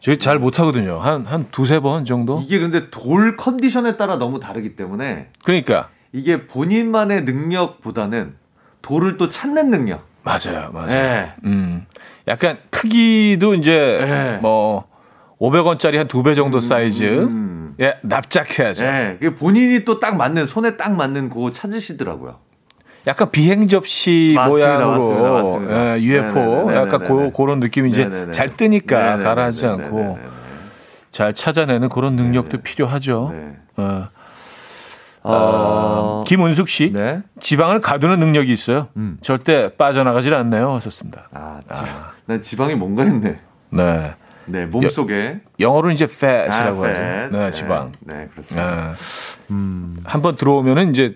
저희 0.01 0.17
잘 0.17 0.39
못하거든요. 0.39 0.97
한, 0.97 1.25
한 1.25 1.45
두세 1.51 1.79
번 1.79 2.05
정도? 2.05 2.41
이게 2.43 2.59
근데 2.59 2.89
돌 2.89 3.37
컨디션에 3.37 3.97
따라 3.97 4.17
너무 4.17 4.39
다르기 4.39 4.75
때문에. 4.75 5.29
그러니까. 5.45 5.89
이게 6.11 6.47
본인만의 6.47 7.23
능력보다는 7.23 8.33
돌을 8.81 9.17
또 9.17 9.29
찾는 9.29 9.69
능력. 9.69 10.05
맞아요, 10.23 10.71
맞아요. 10.73 10.87
네. 10.87 11.33
음. 11.45 11.85
약간 12.27 12.57
크기도 12.71 13.53
이제 13.55 13.99
네. 14.03 14.37
뭐 14.41 14.85
500원짜리 15.39 15.97
한 15.97 16.07
두 16.07 16.23
배 16.23 16.33
정도 16.35 16.57
음, 16.57 16.61
사이즈의 16.61 17.19
음. 17.19 17.75
예, 17.79 17.95
납작해야죠. 18.03 18.85
예, 18.85 19.17
본인이 19.37 19.85
또 19.85 19.99
딱 19.99 20.17
맞는 20.17 20.45
손에 20.47 20.77
딱 20.77 20.95
맞는 20.95 21.29
그거 21.29 21.51
찾으시더라고요. 21.51 22.37
약간 23.07 23.31
비행 23.31 23.67
접시 23.67 24.33
맞습니다, 24.35 24.67
모양으로 24.67 24.91
맞습니다, 24.91 25.31
맞습니다. 25.31 25.97
예, 25.97 26.01
UFO 26.01 26.33
네네네네네. 26.33 26.75
약간 26.75 27.07
고, 27.07 27.31
그런 27.31 27.59
느낌이 27.59 27.89
이제 27.89 28.05
네네네. 28.05 28.31
잘 28.31 28.49
뜨니까 28.49 29.17
가라앉지 29.17 29.65
않고 29.65 30.19
잘 31.09 31.33
찾아내는 31.33 31.89
그런 31.89 32.15
능력도. 32.15 32.59
필요하죠. 32.59 33.33
네. 33.33 33.57
어. 33.77 34.07
어... 35.23 36.21
김은숙 36.25 36.67
씨, 36.67 36.91
네? 36.91 37.21
지방을 37.39 37.79
가두는 37.79 38.19
능력이 38.19 38.51
있어요. 38.51 38.87
음. 38.97 39.17
절대 39.21 39.75
빠져나가질 39.75 40.33
않네요. 40.33 40.73
하셨습니다. 40.73 41.29
아, 41.31 41.59
지, 41.71 41.79
아. 41.79 42.13
난 42.25 42.41
지방이 42.41 42.73
뭔가 42.73 43.03
했네. 43.03 43.37
네. 43.69 44.15
네, 44.45 44.65
몸속에. 44.65 45.41
영어로 45.59 45.91
이제 45.91 46.05
fat이라고 46.05 46.83
아, 46.83 46.87
하죠. 46.87 46.99
네, 46.99 47.29
네, 47.31 47.51
지방. 47.51 47.91
네, 47.99 48.27
그렇습니다. 48.31 48.75
네. 48.75 48.93
음. 49.51 49.95
한번 50.03 50.37
들어오면은 50.37 50.89
이제 50.89 51.15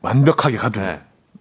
완벽하게 0.00 0.56
가두는. 0.56 0.86
네. 0.86 1.00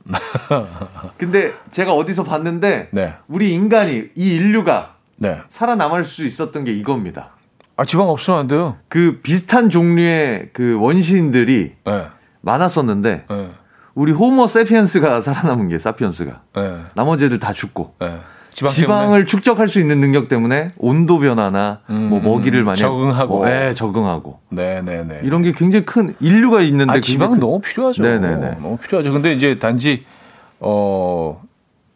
근데 1.18 1.54
제가 1.72 1.94
어디서 1.94 2.24
봤는데 2.24 2.90
네. 2.92 3.14
우리 3.28 3.54
인간이 3.54 4.10
이 4.16 4.36
인류가 4.36 4.96
네. 5.18 5.42
살아남을 5.50 6.06
수 6.06 6.26
있었던 6.26 6.64
게 6.64 6.72
이겁니다. 6.72 7.32
아 7.76 7.86
지방 7.86 8.10
없으면 8.10 8.40
안 8.40 8.48
돼요. 8.48 8.78
그 8.90 9.20
비슷한 9.24 9.70
종류의 9.70 10.50
그 10.54 10.78
원시인들이 10.80 11.76
네. 11.86 12.08
많았었는데 12.42 13.26
네. 13.30 13.50
우리 13.96 14.12
호모 14.12 14.48
세피엔스가 14.48 15.22
살아남은 15.22 15.70
게 15.70 15.80
사피엔스가 15.80 16.42
네. 16.56 16.84
나머지 16.96 17.26
애들 17.26 17.40
다 17.40 17.54
죽고 17.54 17.96
네. 18.52 18.70
지방 18.70 19.14
을 19.14 19.26
축적할 19.26 19.70
수 19.70 19.80
있는 19.80 20.02
능력 20.02 20.28
때문에 20.28 20.72
온도 20.78 21.20
변화나 21.20 21.80
음, 21.90 22.10
뭐 22.10 22.20
먹이를 22.20 22.64
많이 22.64 22.78
적응하고 22.78 23.38
뭐, 23.38 23.48
네, 23.48 23.74
적응하고 23.74 24.40
네네네 24.50 25.04
네, 25.08 25.22
이런 25.24 25.42
게 25.42 25.54
굉장히 25.54 25.86
큰 25.86 26.16
인류가 26.20 26.62
있는데 26.62 26.94
아, 26.94 27.00
지방은 27.00 27.36
큰... 27.36 27.40
너무 27.40 27.62
필요하죠. 27.62 28.04
네네네 28.04 28.56
너무 28.62 28.78
필요하죠. 28.78 29.14
근데 29.14 29.34
이제 29.34 29.58
단지 29.58 30.04
어 30.60 31.42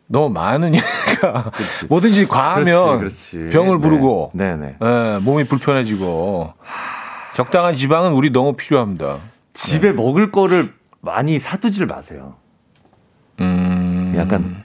너무 0.07 0.29
많으니까 0.29 1.51
뭐든지 1.89 2.27
과하면 2.27 2.99
그렇지, 2.99 3.37
그렇지. 3.37 3.51
병을 3.51 3.77
네. 3.77 3.81
부르고 3.81 4.31
네. 4.33 4.55
네. 4.55 4.75
네. 4.79 5.19
몸이 5.19 5.45
불편해지고 5.45 6.53
적당한 7.33 7.75
지방은 7.75 8.13
우리 8.13 8.31
너무 8.31 8.53
필요합니다. 8.53 9.17
집에 9.53 9.89
네. 9.89 9.93
먹을 9.93 10.31
거를 10.31 10.73
많이 11.01 11.39
사두질 11.39 11.87
마세요. 11.87 12.35
음. 13.41 14.13
약간 14.15 14.63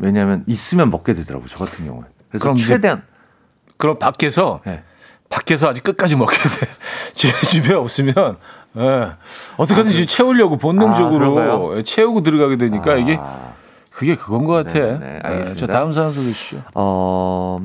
왜냐하면 0.00 0.44
있으면 0.46 0.90
먹게 0.90 1.14
되더라고 1.14 1.46
저 1.46 1.64
같은 1.64 1.86
경우에. 1.86 2.04
그래서 2.28 2.42
그럼 2.42 2.56
최대한 2.56 3.02
그럼 3.76 3.98
밖에서 3.98 4.60
네. 4.64 4.82
밖에서 5.28 5.68
아직 5.68 5.84
끝까지 5.84 6.16
먹게 6.16 6.36
돼. 6.36 6.66
집에, 7.14 7.32
집에 7.48 7.74
없으면 7.74 8.36
예. 8.76 9.10
어떻게든지 9.56 10.02
아, 10.02 10.06
채우려고 10.06 10.56
본능적으로 10.56 11.78
아, 11.78 11.82
채우고 11.82 12.22
들어가게 12.22 12.56
되니까 12.56 12.92
아. 12.92 12.96
이게 12.96 13.18
그게 13.90 14.16
그건 14.16 14.44
것 14.44 14.52
같아. 14.54 14.78
네, 14.78 14.98
네, 14.98 15.18
알겠습니다. 15.22 15.50
네, 15.50 15.54
저 15.54 15.66
다음 15.66 15.92
사람 15.92 16.12
소개해 16.12 16.32
주시죠. 16.32 16.62
어, 16.74 17.56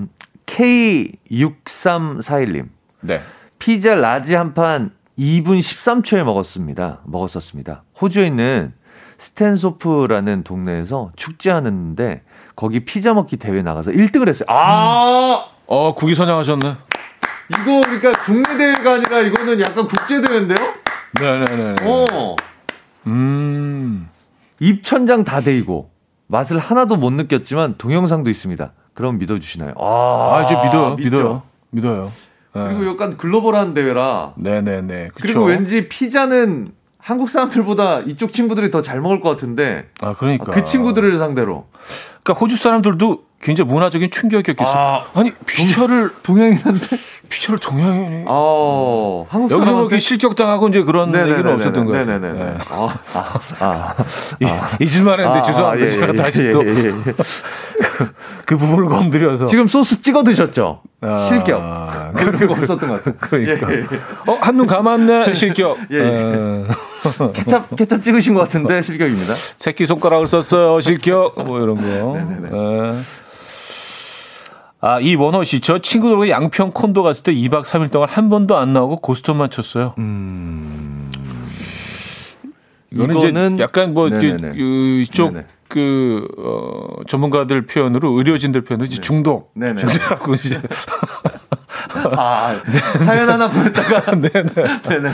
K6341님. 0.45 2.67
네. 3.01 3.21
피자 3.59 3.95
라지 3.95 4.36
한 4.36 4.53
판 4.53 4.91
2분 5.17 5.59
13초에 5.59 6.23
먹었습니다. 6.23 6.99
먹었었습니다. 7.05 7.83
호주에 8.01 8.27
있는 8.27 8.73
스탠소프라는 9.17 10.43
동네에서 10.43 11.11
축제하는데 11.15 12.21
거기 12.56 12.86
피자 12.86 13.14
먹기 13.14 13.38
대회 13.38 13.62
나가서 13.62 13.91
1등을 13.91 14.30
했어요. 14.30 14.45
아! 14.49 15.45
어, 15.68 15.95
국위 15.95 16.16
선양하셨네. 16.16 16.74
이거 17.49 17.82
그러니까 17.82 18.12
국내 18.24 18.58
대회가 18.58 18.93
아니라 18.93 19.20
이거는 19.20 19.60
약간 19.60 19.88
국제 19.88 20.22
대회인데요? 20.22 20.58
네 21.20 21.38
네 21.39 21.45
네. 21.45 21.76
어. 21.84 22.36
음. 23.08 24.10
입천장 24.60 25.24
다 25.24 25.41
데이고 25.41 25.89
맛을 26.28 26.58
하나도 26.58 26.95
못 26.97 27.12
느꼈지만 27.14 27.76
동영상도 27.78 28.30
있습니다. 28.30 28.72
그럼 28.93 29.18
믿어 29.20 29.38
주시나요? 29.39 29.74
아, 29.78 30.38
아 30.38 30.43
이제 30.43 30.56
믿어요. 30.64 30.95
믿어요. 30.95 31.41
믿어요. 31.72 32.12
네. 32.53 32.64
그리고 32.70 32.88
약간 32.93 33.18
글로벌한 33.18 33.74
대회라. 33.74 34.34
네 34.38 34.62
네네. 34.62 35.10
그쵸? 35.10 35.22
그리고 35.22 35.43
왠지 35.45 35.88
피자는 35.88 36.70
한국 36.97 37.30
사람들보다 37.30 37.99
이쪽 38.01 38.34
친구들이 38.34 38.72
더 38.72 38.82
잘 38.82 39.01
먹을 39.01 39.20
것 39.20 39.30
같은데. 39.30 39.89
아, 40.01 40.14
그러니까. 40.18 40.51
그 40.51 40.64
친구들을 40.64 41.18
상대로. 41.20 41.68
그러니까 42.26 42.41
호주 42.41 42.55
사람들도 42.55 43.23
굉장히 43.39 43.69
문화적인 43.69 44.09
충격이었겠어요. 44.09 45.03
아, 45.13 45.21
니 45.21 45.32
피처를 45.45 46.09
동양인한테 46.23 46.97
피처를 47.30 47.59
동양인이. 47.59 48.23
어, 48.28 49.23
한국 49.30 49.51
여기서 49.51 49.71
뭐 49.71 49.82
이렇게 49.82 49.99
실격당하고 49.99 50.69
이제 50.69 50.82
그런 50.82 51.11
네네네네. 51.11 51.34
얘기는 51.34 51.53
없었던 51.53 51.86
거예요. 51.86 52.03
네네네. 52.03 52.43
네. 52.43 52.57
아, 52.71 52.99
아, 53.13 53.39
아, 53.59 53.95
잊을만 54.82 55.19
했는데 55.19 55.39
아, 55.39 55.41
죄송합니다. 55.43 55.86
예, 55.86 55.89
제가 55.89 56.07
예, 56.07 56.13
다시 56.13 56.45
예, 56.45 56.49
또. 56.49 56.65
예, 56.65 56.69
예. 56.69 56.73
그 58.47 58.57
부분을 58.57 58.89
건드려서. 58.89 59.45
지금 59.45 59.67
소스 59.67 60.01
찍어 60.01 60.23
드셨죠? 60.23 60.82
아, 61.01 61.28
실격. 61.30 61.61
그런 62.15 62.47
거 62.47 62.53
없었던 62.53 62.89
것 62.89 63.03
같아요. 63.03 63.15
그러니까. 63.19 63.67
어, 64.26 64.38
한눈 64.41 64.65
감았네, 64.65 65.36
실격. 65.36 65.78
예, 65.91 65.97
예. 65.99 66.65
어. 67.20 67.32
케찹, 67.32 67.64
케찹 67.76 68.01
찍으신 68.01 68.34
것 68.34 68.41
같은데, 68.41 68.82
실격입니다. 68.82 69.34
새끼 69.58 69.86
손가락을 69.86 70.28
썼어요, 70.28 70.80
실격. 70.82 71.36
뭐 71.43 71.60
이런 71.60 71.76
거. 71.78 71.84
네네네. 72.18 72.49
예. 72.53 73.01
아, 74.82 74.99
이 74.99 75.16
원호 75.16 75.43
씨, 75.43 75.62
저 75.62 75.80
친구들과 75.80 76.30
양평 76.30 76.72
콘도 76.72 77.01
갔을 77.01 77.24
때 77.24 77.34
2박 77.34 77.64
3일 77.64 77.91
동안 77.91 78.08
한 78.08 78.30
번도 78.30 78.56
안 78.56 78.72
나오고 78.74 78.97
고스톱만 78.97 79.49
쳤어요. 79.49 79.95
음. 79.97 81.12
이거는, 82.91 83.16
이거는 83.18 83.53
이제 83.56 83.64
약간 83.64 83.93
뭐, 83.93 84.10
그, 84.10 84.20
그, 84.20 85.01
이쪽 85.01 85.34
네네. 85.34 85.45
그, 85.68 86.28
어, 86.38 87.03
전문가들 87.08 87.66
표현으로 87.66 88.12
의료진들 88.12 88.62
표현으로 88.62 88.86
이제 88.86 88.97
네. 88.97 89.01
중독. 89.01 89.51
네네. 89.56 89.76
중독하고 89.76 90.36
이제. 90.36 90.62
아, 92.18 92.56
사연 93.06 93.30
하나 93.30 93.48
보냈다가. 93.48 94.12
네네. 94.12 94.43
네네. 94.89 95.10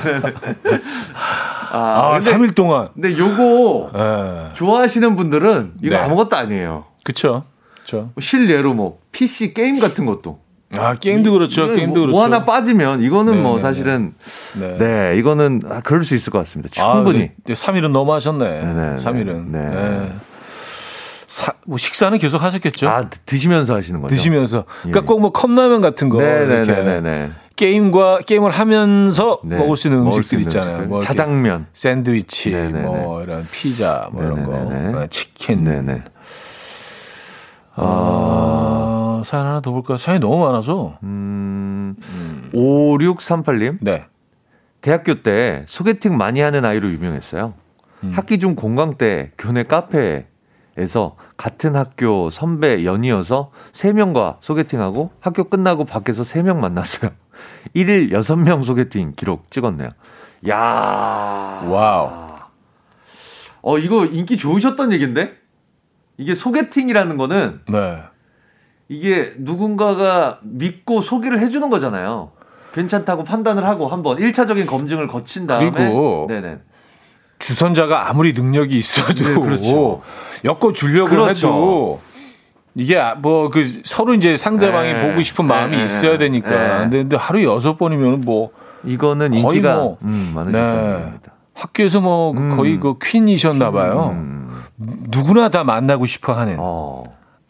아, 1.72 1.78
아 1.78 2.20
근데, 2.20 2.32
3일 2.32 2.56
동안. 2.56 2.90
근데 2.94 3.18
요거 3.18 3.92
네. 3.94 4.50
좋아하시는 4.54 5.16
분들은 5.16 5.74
이거 5.82 5.96
네. 5.96 6.02
아무것도 6.02 6.36
아니에요. 6.36 6.86
그쵸. 7.04 7.44
그쵸. 7.80 8.12
실례로 8.20 8.74
뭐, 8.74 9.00
PC 9.12 9.54
게임 9.54 9.80
같은 9.80 10.06
것도. 10.06 10.40
아, 10.78 10.96
게임도 10.96 11.32
그렇죠. 11.34 11.74
이, 11.74 11.76
게임도 11.76 11.94
뭐, 11.94 12.02
그렇죠. 12.02 12.12
뭐 12.12 12.24
하나 12.24 12.46
빠지면 12.46 13.02
이거는 13.02 13.34
네네네. 13.34 13.50
뭐 13.50 13.60
사실은 13.60 14.14
네. 14.58 14.78
네. 14.78 15.18
이거는 15.18 15.64
아, 15.70 15.82
그럴 15.82 16.06
수 16.06 16.16
있을 16.16 16.32
것 16.32 16.40
같습니다. 16.40 16.70
충분히. 16.72 17.32
아, 17.50 17.52
3일은 17.52 17.92
너무 17.92 18.14
하셨네. 18.14 18.62
네네. 18.62 18.96
3일은. 18.96 19.48
네. 19.48 19.60
네. 19.70 20.14
사, 21.42 21.54
뭐 21.66 21.80
식사는 21.80 22.16
계속 22.20 22.44
하셨겠죠? 22.44 22.88
아, 22.88 23.10
드시면서 23.26 23.76
하시는 23.76 24.00
거죠? 24.00 24.14
드시면서. 24.14 24.66
그러니까 24.84 25.02
예. 25.02 25.06
꼭뭐 25.06 25.32
컵라면 25.32 25.82
같은 25.82 26.10
거. 26.10 26.22
네네네. 26.22 27.32
게임과 27.56 28.20
게임을 28.28 28.52
하면서 28.52 29.40
네. 29.44 29.58
먹을 29.58 29.76
수 29.76 29.88
있는 29.88 30.04
음식들 30.04 30.38
수 30.38 30.42
있잖아요. 30.44 30.70
음식들. 30.70 30.88
뭐 30.88 31.02
자장면, 31.02 31.66
샌드위치, 31.74 32.52
네네네. 32.52 32.82
뭐 32.82 33.24
이런 33.24 33.48
피자, 33.52 34.08
뭐 34.12 34.22
네네네. 34.22 34.42
이런 34.42 34.92
거, 34.92 35.00
어, 35.00 35.08
치킨. 35.08 35.64
네네. 35.64 36.04
아, 37.76 39.22
사연 39.26 39.46
하나 39.48 39.62
더 39.62 39.72
볼까요? 39.72 39.98
사연이 39.98 40.20
너무 40.20 40.46
많아서. 40.46 41.00
음, 41.02 41.96
음. 42.04 42.50
5638님. 42.54 43.78
네. 43.82 44.06
대학교 44.82 45.24
때 45.24 45.66
소개팅 45.68 46.18
많이 46.18 46.40
하는 46.40 46.66
아이로 46.66 46.90
유명했어요. 46.90 47.54
음. 48.04 48.12
학기 48.16 48.38
중 48.38 48.56
공강 48.56 48.98
때 48.98 49.32
교내 49.40 49.64
카페에 49.64 50.26
에서 50.78 51.18
같은 51.42 51.76
학교 51.76 52.30
선배 52.30 52.86
연이어서 52.86 53.50
3명과 53.74 54.38
소개팅하고 54.42 55.10
학교 55.20 55.46
끝나고 55.46 55.86
밖에서 55.86 56.22
3명 56.22 56.58
만났어요. 56.58 57.10
1일 57.76 58.12
6명 58.12 58.64
소개팅 58.64 59.14
기록 59.16 59.50
찍었네요. 59.50 59.90
야 60.50 60.56
와우. 61.68 62.28
어, 63.64 63.78
이거 63.80 64.06
인기 64.06 64.38
좋으셨던 64.38 64.92
얘기인데? 64.92 65.36
이게 66.18 66.36
소개팅이라는 66.36 67.18
거는 67.18 67.62
네. 67.70 68.04
이게 68.88 69.34
누군가가 69.40 70.42
믿고 70.44 71.02
소개를 71.02 71.40
해주는 71.40 71.68
거잖아요. 71.72 72.34
괜찮다고 72.76 73.24
판단을 73.24 73.66
하고 73.66 73.88
한번 73.88 74.18
1차적인 74.18 74.68
검증을 74.68 75.08
거친 75.08 75.48
다음에 75.48 75.72
그리고 75.72 76.28
네네. 76.30 76.60
주선자가 77.42 78.10
아무리 78.10 78.34
능력이 78.34 78.78
있어도 78.78 79.24
네, 79.24 79.34
그렇죠. 79.34 80.02
엮어 80.46 80.74
주려고 80.74 81.10
그렇죠. 81.10 81.48
해도 81.48 82.02
이게 82.76 82.98
아, 82.98 83.16
뭐그 83.16 83.82
서로 83.84 84.14
이제 84.14 84.38
상대방이 84.38 84.94
네. 84.94 85.00
보고 85.00 85.22
싶은 85.22 85.46
마음이 85.46 85.76
네. 85.76 85.84
있어야 85.84 86.18
되니까 86.18 86.50
네. 86.50 86.58
안 86.58 86.90
되는데 86.90 87.18
하루 87.18 87.44
여섯 87.44 87.78
번이면 87.78 88.22
뭐 88.22 88.52
이거는 88.86 89.34
인기가 89.34 89.76
뭐, 89.76 89.98
음, 90.04 90.32
많으실 90.34 90.62
네. 90.62 90.94
겁니다. 90.94 91.32
학교에서 91.54 92.00
뭐 92.00 92.32
음. 92.32 92.56
거의 92.56 92.80
그 92.80 92.98
퀸이셨나 93.02 93.72
봐요. 93.72 94.12
음. 94.14 94.64
누구나 94.78 95.50
다 95.50 95.64
만나고 95.64 96.06
싶어 96.06 96.34
하는. 96.34 96.56
어. 96.60 97.04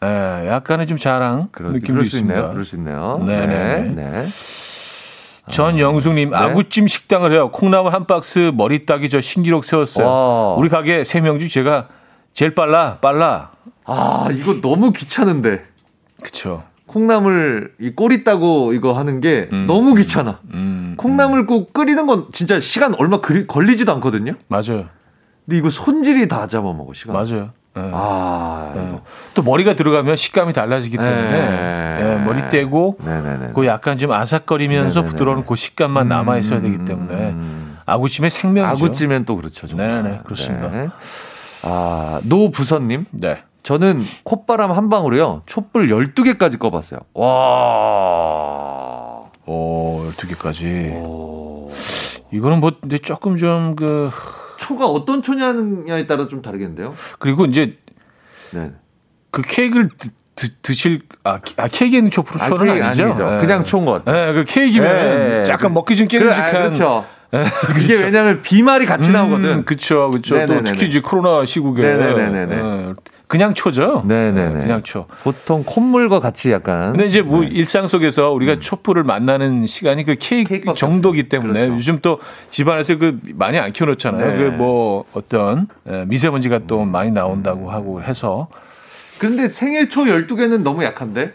예, 0.04 0.48
약간의 0.48 0.88
좀 0.88 0.98
자랑 0.98 1.48
그럴, 1.52 1.74
느낌도 1.74 2.02
있습니다. 2.02 2.50
그럴 2.50 2.64
수 2.64 2.74
있네요. 2.74 3.22
네네. 3.24 3.82
네. 3.94 4.26
네. 5.46 5.52
전영숙님 5.52 6.30
네? 6.30 6.36
아구찜 6.36 6.86
식당을 6.86 7.32
해요. 7.32 7.50
콩나물 7.50 7.92
한 7.92 8.06
박스 8.06 8.52
머리 8.54 8.86
따기 8.86 9.08
저 9.08 9.20
신기록 9.20 9.64
세웠어요. 9.64 10.06
와. 10.06 10.54
우리 10.54 10.68
가게 10.68 11.04
세 11.04 11.20
명 11.20 11.38
중 11.38 11.48
제가 11.48 11.88
제일 12.32 12.54
빨라 12.54 12.98
빨라. 13.00 13.50
아 13.84 14.28
이거 14.32 14.60
너무 14.60 14.92
귀찮은데. 14.92 15.64
그쵸. 16.22 16.62
콩나물 16.86 17.72
이 17.80 17.90
꼬리 17.90 18.22
따고 18.22 18.72
이거 18.74 18.92
하는 18.92 19.20
게 19.20 19.48
음. 19.52 19.66
너무 19.66 19.94
귀찮아. 19.94 20.40
음. 20.52 20.94
콩나물 20.98 21.46
국 21.46 21.72
끓이는 21.72 22.06
건 22.06 22.26
진짜 22.32 22.60
시간 22.60 22.94
얼마 22.94 23.20
걸리지도 23.20 23.90
않거든요. 23.94 24.34
맞아요. 24.48 24.86
근데 25.44 25.58
이거 25.58 25.70
손질이 25.70 26.28
다 26.28 26.46
잡아먹어 26.46 26.92
시간. 26.94 27.14
맞아요. 27.14 27.50
네. 27.74 27.90
아, 27.92 28.72
네. 28.74 29.00
또 29.34 29.42
머리가 29.42 29.74
들어가면 29.74 30.16
식감이 30.16 30.52
달라지기 30.52 30.96
때문에 30.96 31.30
네. 31.30 32.02
네. 32.02 32.16
머리 32.16 32.46
떼고 32.48 32.98
그 33.54 33.66
약간 33.66 33.96
좀 33.96 34.12
아삭거리면서 34.12 35.00
네네네. 35.00 35.10
부드러운 35.10 35.46
그 35.46 35.56
식감만 35.56 36.08
남아 36.08 36.36
있어야 36.38 36.60
되기 36.60 36.84
때문에 36.84 37.14
음. 37.30 37.78
아구찜의 37.86 38.30
생명이죠. 38.30 38.84
아구찜엔 38.86 39.24
또 39.24 39.36
그렇죠. 39.36 39.66
정말. 39.66 40.02
네네 40.02 40.20
그렇습니다. 40.24 40.70
네. 40.70 40.88
아 41.62 42.20
노부선님. 42.24 43.06
네. 43.10 43.42
저는 43.62 44.02
콧바람 44.24 44.72
한 44.72 44.88
방으로요 44.90 45.42
촛불 45.46 45.88
12개까지 45.88 46.58
꺼봤어요. 46.58 47.00
와. 47.14 47.30
오 49.46 50.02
12개까지. 50.10 50.92
오. 51.04 51.70
이거는 52.32 52.60
뭐 52.60 52.72
근데 52.80 52.98
조금 52.98 53.36
좀그 53.36 54.10
초가 54.62 54.86
어떤 54.86 55.22
초냐에 55.22 56.06
따라 56.06 56.28
좀 56.28 56.40
다르겠는데요. 56.40 56.94
그리고 57.18 57.46
이제 57.46 57.76
네. 58.54 58.70
그 59.30 59.42
케이크를 59.42 59.88
드, 60.36 60.48
드실 60.62 61.00
아, 61.24 61.40
아 61.56 61.68
케이크에는 61.68 62.10
초프로 62.10 62.40
아, 62.40 62.48
초는 62.48 62.82
아니죠? 62.82 63.04
아니죠. 63.06 63.28
네. 63.28 63.40
그냥 63.40 63.64
초인 63.64 63.84
것 63.84 64.04
같아요. 64.04 64.26
네, 64.26 64.32
그 64.32 64.44
케이크면 64.44 65.44
네. 65.44 65.44
약간 65.48 65.74
먹기 65.74 65.96
좀 65.96 66.06
깨름직한. 66.06 66.46
그래, 66.46 66.58
아, 66.58 66.62
그렇죠. 66.62 67.04
네, 67.32 67.44
그게 67.44 67.86
그렇죠. 67.86 68.04
왜냐하면 68.04 68.42
비말이 68.42 68.86
같이 68.86 69.08
음, 69.08 69.14
나오거든. 69.14 69.64
그렇죠, 69.64 70.10
그렇죠. 70.10 70.46
또 70.46 70.62
특히 70.64 70.86
이제 70.86 71.00
코로나 71.00 71.44
시국에 71.44 71.82
네네네네. 71.82 72.94
그냥 73.32 73.54
초죠. 73.54 74.02
네네네. 74.06 74.60
그냥 74.60 74.82
초. 74.82 75.06
보통 75.22 75.62
콧물과 75.64 76.20
같이 76.20 76.52
약간. 76.52 76.92
근데 76.92 77.06
이제 77.06 77.22
뭐 77.22 77.40
네. 77.40 77.48
일상 77.50 77.86
속에서 77.86 78.30
우리가 78.30 78.52
음. 78.52 78.60
촛불을 78.60 79.04
만나는 79.04 79.66
시간이 79.66 80.04
그 80.04 80.16
케이크, 80.20 80.50
케이크 80.50 80.74
정도기 80.74 81.30
때문에 81.30 81.60
그렇죠. 81.60 81.74
요즘 81.74 82.00
또 82.02 82.20
집안에서 82.50 82.98
그 82.98 83.18
많이 83.32 83.58
안 83.58 83.72
켜놓잖아요. 83.72 84.36
네. 84.36 84.56
그뭐 84.56 85.06
어떤 85.14 85.66
예, 85.88 86.04
미세먼지가 86.08 86.66
또 86.66 86.84
많이 86.84 87.10
나온다고 87.10 87.70
하고 87.70 88.02
해서. 88.02 88.48
그런데 89.18 89.48
생일 89.48 89.88
초 89.88 90.02
12개는 90.04 90.60
너무 90.60 90.84
약한데? 90.84 91.32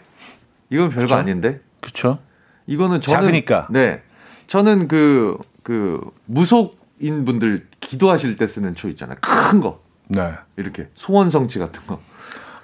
이건 0.69 0.89
별거 0.89 1.01
그쵸? 1.01 1.15
아닌데? 1.15 1.61
그렇죠. 1.81 2.19
이거는 2.67 3.01
저는 3.01 3.21
작으니까. 3.21 3.69
네. 3.71 4.03
저는 4.45 4.87
그, 4.87 5.35
그, 5.63 5.99
무속인 6.25 7.25
분들 7.25 7.65
기도하실 7.79 8.37
때 8.37 8.45
쓰는 8.45 8.75
초 8.75 8.87
있잖아요. 8.87 9.17
큰 9.19 9.61
거. 9.61 9.86
네. 10.07 10.31
이렇게 10.57 10.87
소원 10.95 11.29
성취 11.29 11.59
같은 11.59 11.81
거. 11.87 11.99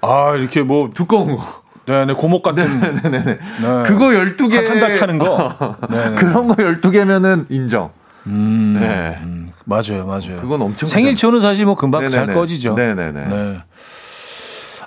아, 0.01 0.35
이렇게 0.35 0.61
뭐 0.63 0.89
두꺼운 0.93 1.35
거. 1.37 1.43
네, 1.85 2.05
네, 2.05 2.13
고목 2.13 2.43
같은. 2.43 2.79
네네네. 2.79 3.23
네. 3.25 3.37
그거 3.85 4.07
12개. 4.07 4.65
한달 4.67 4.93
타는 4.97 5.19
거. 5.19 5.77
그런 6.17 6.47
거 6.47 6.55
12개면은 6.55 7.45
인정. 7.49 7.91
음, 8.27 8.77
네. 8.79 9.19
음, 9.21 9.51
맞아요, 9.65 10.05
맞아요. 10.05 10.39
그건 10.41 10.61
엄청. 10.61 10.87
생일 10.87 11.15
초는 11.17 11.41
사실 11.41 11.65
뭐 11.65 11.75
금방 11.75 12.03
네네네. 12.03 12.15
잘 12.25 12.33
꺼지죠. 12.33 12.73
네네네. 12.75 13.25
네. 13.27 13.57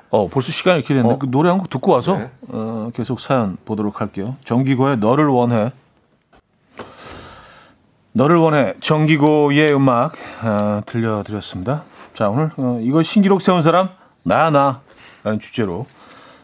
어, 0.08 0.28
벌써 0.28 0.52
시간이 0.52 0.78
이렇게 0.78 0.94
됐는데 0.94 1.14
어. 1.16 1.18
그 1.18 1.30
노래 1.30 1.50
한 1.50 1.58
곡 1.58 1.68
듣고 1.68 1.92
와서 1.92 2.16
네. 2.16 2.30
어, 2.48 2.90
계속 2.94 3.20
사연 3.20 3.58
보도록 3.66 4.00
할게요. 4.00 4.36
정기고의 4.44 4.96
너를 4.98 5.26
원해. 5.26 5.72
너를 8.12 8.36
원해 8.36 8.72
정기고의 8.80 9.74
음악 9.74 10.14
어, 10.42 10.80
들려드렸습니다. 10.86 11.82
자, 12.16 12.30
오늘 12.30 12.48
어, 12.56 12.80
이거 12.82 13.02
신기록 13.02 13.42
세운 13.42 13.60
사람 13.60 13.90
나야 14.22 14.48
나라는 14.48 15.38
주제로 15.38 15.84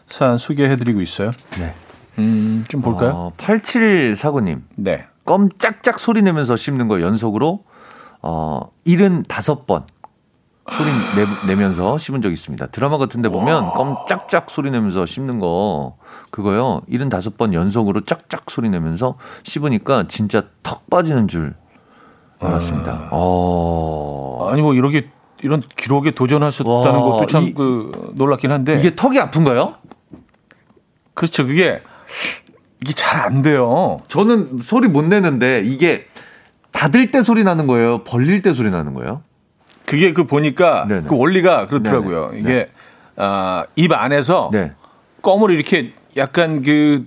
사연 0.05 0.37
소개해드리고 0.37 1.01
있어요. 1.01 1.31
네. 1.57 1.73
음, 2.19 2.63
좀 2.67 2.83
볼까요? 2.83 3.09
어, 3.09 3.33
8749님. 3.37 4.61
네. 4.75 5.07
껌 5.25 5.49
짝짝 5.57 5.99
소리 5.99 6.21
내면서 6.21 6.57
씹는 6.57 6.87
거 6.87 7.01
연속으로 7.01 7.63
어, 8.21 8.69
75번 8.85 9.85
소리 10.69 10.89
내, 11.47 11.55
면서 11.55 11.97
씹은 11.97 12.21
적 12.21 12.31
있습니다. 12.31 12.67
드라마 12.67 12.99
같은 12.99 13.23
데 13.23 13.29
보면 13.29 13.71
껌 13.71 13.95
짝짝 14.07 14.51
소리 14.51 14.69
내면서 14.69 15.07
씹는 15.07 15.39
거 15.39 15.97
그거요. 16.29 16.81
75번 16.87 17.53
연속으로 17.53 18.01
짝짝 18.01 18.51
소리 18.51 18.69
내면서 18.69 19.17
씹으니까 19.41 20.07
진짜 20.07 20.43
턱 20.61 20.87
빠지는 20.91 21.27
줄 21.27 21.55
알았습니다. 22.39 22.91
아, 22.91 23.09
어. 23.11 24.49
아니 24.51 24.61
뭐 24.61 24.75
이렇게 24.75 25.09
이런 25.43 25.61
기록에 25.75 26.11
도전하셨다는 26.11 26.99
와, 26.99 27.11
것도 27.11 27.25
참 27.27 27.53
그 27.53 27.91
놀랍긴 28.15 28.51
한데 28.51 28.79
이게 28.79 28.95
턱이 28.95 29.19
아픈가요? 29.19 29.75
그렇죠. 31.13 31.45
그게 31.45 31.81
이게 32.81 32.93
잘 32.93 33.21
안 33.21 33.41
돼요. 33.41 33.99
저는 34.07 34.59
소리 34.63 34.87
못 34.87 35.03
내는데 35.05 35.61
이게 35.63 36.05
닫을 36.71 37.11
때 37.11 37.21
소리 37.21 37.43
나는 37.43 37.67
거예요? 37.67 38.03
벌릴 38.03 38.41
때 38.41 38.53
소리 38.53 38.69
나는 38.71 38.93
거예요? 38.95 39.21
그게 39.85 40.13
그 40.13 40.25
보니까 40.25 40.85
네네. 40.87 41.07
그 41.07 41.15
원리가 41.17 41.67
그렇더라고요. 41.67 42.29
네네. 42.31 42.39
이게 42.39 42.49
네. 42.53 42.67
아, 43.17 43.65
입 43.75 43.91
안에서 43.93 44.49
네. 44.51 44.71
껌을 45.21 45.51
이렇게 45.51 45.93
약간 46.17 46.61
그 46.63 47.05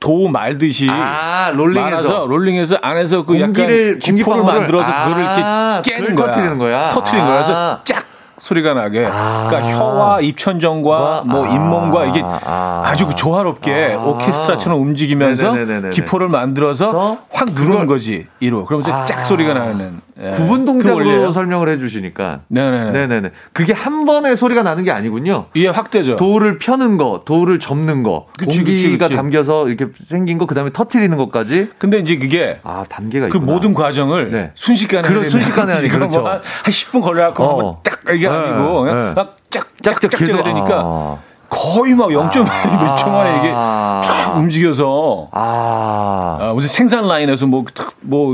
도 0.00 0.28
말듯이 0.28 0.88
아, 0.90 1.50
롤링해서 1.54 2.26
롤링해서 2.26 2.78
안에서 2.82 3.24
그 3.24 3.36
공기를, 3.38 3.98
약간 4.02 4.16
기포를 4.16 4.44
만들어서 4.44 4.90
아, 4.90 5.04
그거를 5.04 5.24
이렇게 5.24 5.42
아, 5.42 5.82
깨는 5.84 6.14
거야. 6.14 6.26
터트리는 6.26 6.58
거야. 6.58 6.88
터트리는 6.90 7.24
아. 7.24 7.28
거야. 7.28 7.42
그래서 7.42 7.80
쫙 7.84 8.04
소리가 8.48 8.74
나게. 8.74 9.06
아~ 9.06 9.46
그러니까 9.48 9.78
혀와 9.78 10.20
입천정과 10.20 11.24
뭐 11.26 11.46
아~ 11.46 11.54
잇몸과 11.54 12.06
이게 12.06 12.22
아~ 12.24 12.94
주 12.96 13.08
조화롭게 13.14 13.94
아~ 13.94 14.04
오케스트라처럼 14.04 14.80
움직이면서 14.80 15.52
네네네네네. 15.52 15.90
기포를 15.90 16.28
만들어서 16.28 17.18
확 17.30 17.48
누르는 17.54 17.86
거지 17.86 18.26
이로. 18.40 18.64
그러면서 18.64 19.04
짝 19.04 19.24
소리가 19.24 19.54
나는. 19.54 20.00
예. 20.20 20.32
구분 20.32 20.64
동작으로 20.64 21.26
그 21.26 21.32
설명을 21.32 21.68
해주시니까. 21.68 22.40
네네네. 22.48 22.90
네네네. 22.90 23.30
그게 23.52 23.72
한 23.72 24.04
번에 24.04 24.34
소리가 24.34 24.62
나는 24.62 24.82
게 24.82 24.90
아니군요. 24.90 25.46
이게 25.54 25.68
확대죠. 25.68 26.16
돌을 26.16 26.58
펴는 26.58 26.96
거, 26.96 27.22
돌을 27.24 27.60
접는 27.60 28.02
거, 28.02 28.26
그치, 28.36 28.58
공기가 28.58 28.74
그치, 28.74 28.98
그치. 28.98 29.14
담겨서 29.14 29.68
이렇게 29.68 29.92
생긴 29.96 30.38
거, 30.38 30.46
그다음에 30.46 30.70
터트리는 30.72 31.16
것까지. 31.16 31.70
근데 31.78 31.98
이제 31.98 32.16
그게 32.16 32.58
아 32.64 32.84
단계가 32.88 33.28
그 33.28 33.38
있구나. 33.38 33.52
모든 33.52 33.74
과정을 33.74 34.30
네. 34.32 34.50
순식간에 34.54 35.06
그런 35.06 35.28
순식간에 35.30 35.72
하니 35.72 35.86
그렇죠. 35.88 36.20
뭐한 36.20 36.40
10분 36.40 37.02
걸려갖고 37.02 37.44
어. 37.44 37.80
딱 37.84 37.98
이게 38.12 38.28
네, 38.28 38.34
아니고 38.38 38.84
네. 38.86 39.12
막 39.14 39.36
짝짝짝 39.50 40.10
계속 40.10 40.42
되니까. 40.42 40.82
아. 40.84 41.18
거의 41.50 41.94
막 41.94 42.08
0.몇 42.10 42.46
아. 42.46 42.94
초 42.96 43.08
만에 43.10 43.38
이게 43.38 43.50
쫙 43.50 44.34
움직여서 44.36 45.28
아, 45.32 46.38
아 46.40 46.52
무슨 46.52 46.68
생산 46.68 47.08
라인에서 47.08 47.46
뭐뭐 47.46 47.64
뭐, 48.02 48.32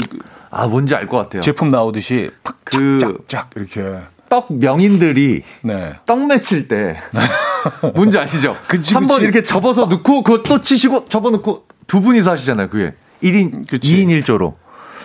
아 0.51 0.67
뭔지 0.67 0.95
알 0.97 1.07
것 1.07 1.17
같아요. 1.19 1.41
제품 1.41 1.71
나오듯이 1.71 2.31
그 2.65 3.25
쫙쫙 3.29 3.51
이렇게 3.57 3.99
떡 4.29 4.53
명인들이 4.53 5.43
네. 5.63 5.93
떡 6.07 6.27
맺힐 6.27 6.67
때 6.67 6.97
뭔지 7.95 8.19
아시죠? 8.19 8.57
한 8.95 9.07
번 9.07 9.23
이렇게 9.23 9.43
접어서 9.45 9.87
넣고 9.87 10.23
그거 10.25 10.43
또 10.43 10.61
치시고 10.61 11.07
접어 11.09 11.31
넣고 11.31 11.67
두 11.87 12.01
분이서 12.01 12.33
하시잖아요. 12.33 12.69
그게 12.69 12.95
1인 13.23 13.69
그치. 13.69 13.97
2인 14.05 14.23
1조로. 14.23 14.55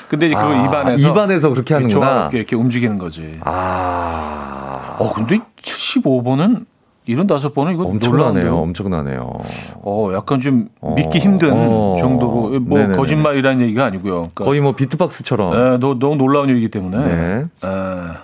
근데 0.09 0.25
이제 0.25 0.35
그걸 0.35 0.55
아, 0.55 0.65
입안에서 0.65 1.07
입안에서 1.07 1.49
그렇게 1.49 1.75
하는구나. 1.75 2.29
이렇게 2.33 2.55
움직이는 2.55 2.97
거지. 2.97 3.39
아. 3.41 4.95
어 4.99 5.13
근데 5.13 5.39
75번은 5.61 6.65
75번은 7.07 7.73
이거 7.73 7.83
엄청나네요. 7.85 8.57
엄청나네요. 8.57 9.39
어, 9.83 10.11
약간 10.13 10.41
좀 10.41 10.69
어. 10.81 10.93
믿기 10.95 11.19
힘든 11.19 11.53
어. 11.53 11.95
정도고 11.97 12.59
뭐 12.59 12.77
네네네. 12.79 12.97
거짓말이라는 12.97 13.61
얘기가 13.61 13.85
아니고요. 13.85 14.13
그러니까 14.13 14.43
거의 14.45 14.61
뭐 14.61 14.73
비트박스처럼. 14.73 15.51
네, 15.57 15.77
너무, 15.77 15.99
너무 15.99 16.15
놀라운 16.17 16.49
일이기 16.49 16.69
때문에. 16.69 16.97
네. 16.97 17.43
아, 17.61 18.23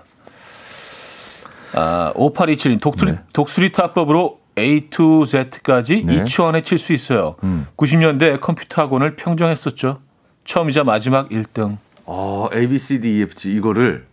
아 1.74 2.14
5827님 2.16 2.82
독수리 2.82 3.12
네. 3.12 3.20
독수리 3.34 3.72
타법으로 3.72 4.40
A 4.58 4.90
to 4.90 5.26
Z까지 5.26 6.04
네. 6.06 6.18
2초 6.24 6.46
안에 6.46 6.62
칠 6.62 6.80
수 6.80 6.94
있어요. 6.94 7.36
음. 7.44 7.68
90년대 7.78 8.40
컴퓨터 8.42 8.82
학원을 8.82 9.16
평정했었죠. 9.16 10.00
처음이자 10.46 10.84
마지막 10.84 11.30
1등. 11.30 11.78
아, 12.06 12.50
A, 12.54 12.68
B, 12.68 12.78
C, 12.78 13.02
D, 13.02 13.18
E, 13.18 13.22
F, 13.24 13.36
G 13.36 13.52
이거를 13.56 14.06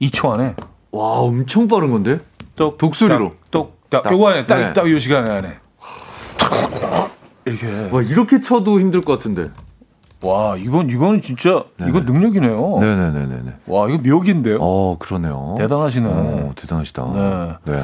2초 0.00 0.30
안에. 0.32 0.54
와, 0.92 1.18
엄청 1.20 1.66
빠른 1.66 1.90
건데? 1.90 2.18
또 2.56 2.76
독수리로. 2.76 3.32
또 3.50 3.72
딱, 3.88 4.10
요거 4.10 4.28
안에 4.28 4.46
딱, 4.46 4.58
네. 4.58 4.72
딱 4.72 4.86
요 4.90 4.98
시간에 4.98 5.30
안에. 5.30 5.56
이렇게. 7.46 7.88
와, 7.90 8.02
이렇게 8.02 8.42
쳐도 8.42 8.78
힘들 8.80 9.00
것 9.00 9.18
같은데. 9.18 9.50
와, 10.22 10.56
이건, 10.56 10.90
이건 10.90 11.20
진짜, 11.20 11.64
네네. 11.78 11.90
이건 11.90 12.04
능력이네요. 12.04 12.78
네네네네. 12.80 13.52
와, 13.66 13.88
이거 13.88 13.98
묘기인데요? 14.04 14.58
어, 14.60 14.96
그러네요. 14.98 15.54
대단하시네. 15.58 16.08
어, 16.10 16.52
대단하시다. 16.56 17.04
네. 17.14 17.72
네. 17.72 17.82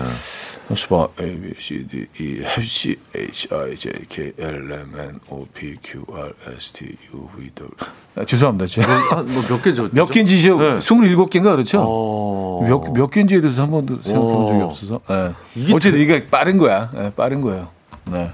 봐. 0.89 1.09
A, 1.21 1.41
B, 1.41 1.55
C, 1.59 1.87
D, 1.87 2.07
E, 2.19 2.41
F, 2.43 2.62
C, 2.62 2.97
H, 3.15 3.49
I, 3.53 3.77
J, 3.77 3.93
K, 4.09 4.33
L, 4.39 4.73
M, 4.73 4.93
N, 4.99 5.21
O, 5.31 5.45
P, 5.53 5.77
Q, 5.83 6.05
R, 6.11 6.33
S, 6.57 6.73
T, 6.73 6.97
U, 7.12 7.29
V, 7.37 7.51
W. 7.55 7.71
아, 8.17 8.25
죄송합니다. 8.25 8.67
제가 8.67 9.23
뭐몇 9.23 9.62
개죠? 9.62 9.89
몇 9.93 10.07
개인지 10.07 10.41
네. 10.41 10.49
27개인가 10.49 11.55
그렇죠? 11.55 11.85
어... 11.87 12.65
몇, 12.67 12.93
몇 12.93 13.11
개인지에 13.11 13.41
대해서 13.41 13.62
한 13.62 13.71
번도 13.71 14.01
생각해 14.03 14.33
본 14.33 14.47
적이 14.47 14.61
어. 14.61 14.65
없어서. 14.67 15.01
네. 15.09 15.75
어쨌든 15.75 16.01
이게 16.01 16.27
빠른 16.27 16.57
거야. 16.59 16.91
네, 16.95 17.12
빠른 17.15 17.41
거예요. 17.41 17.69
네. 18.11 18.31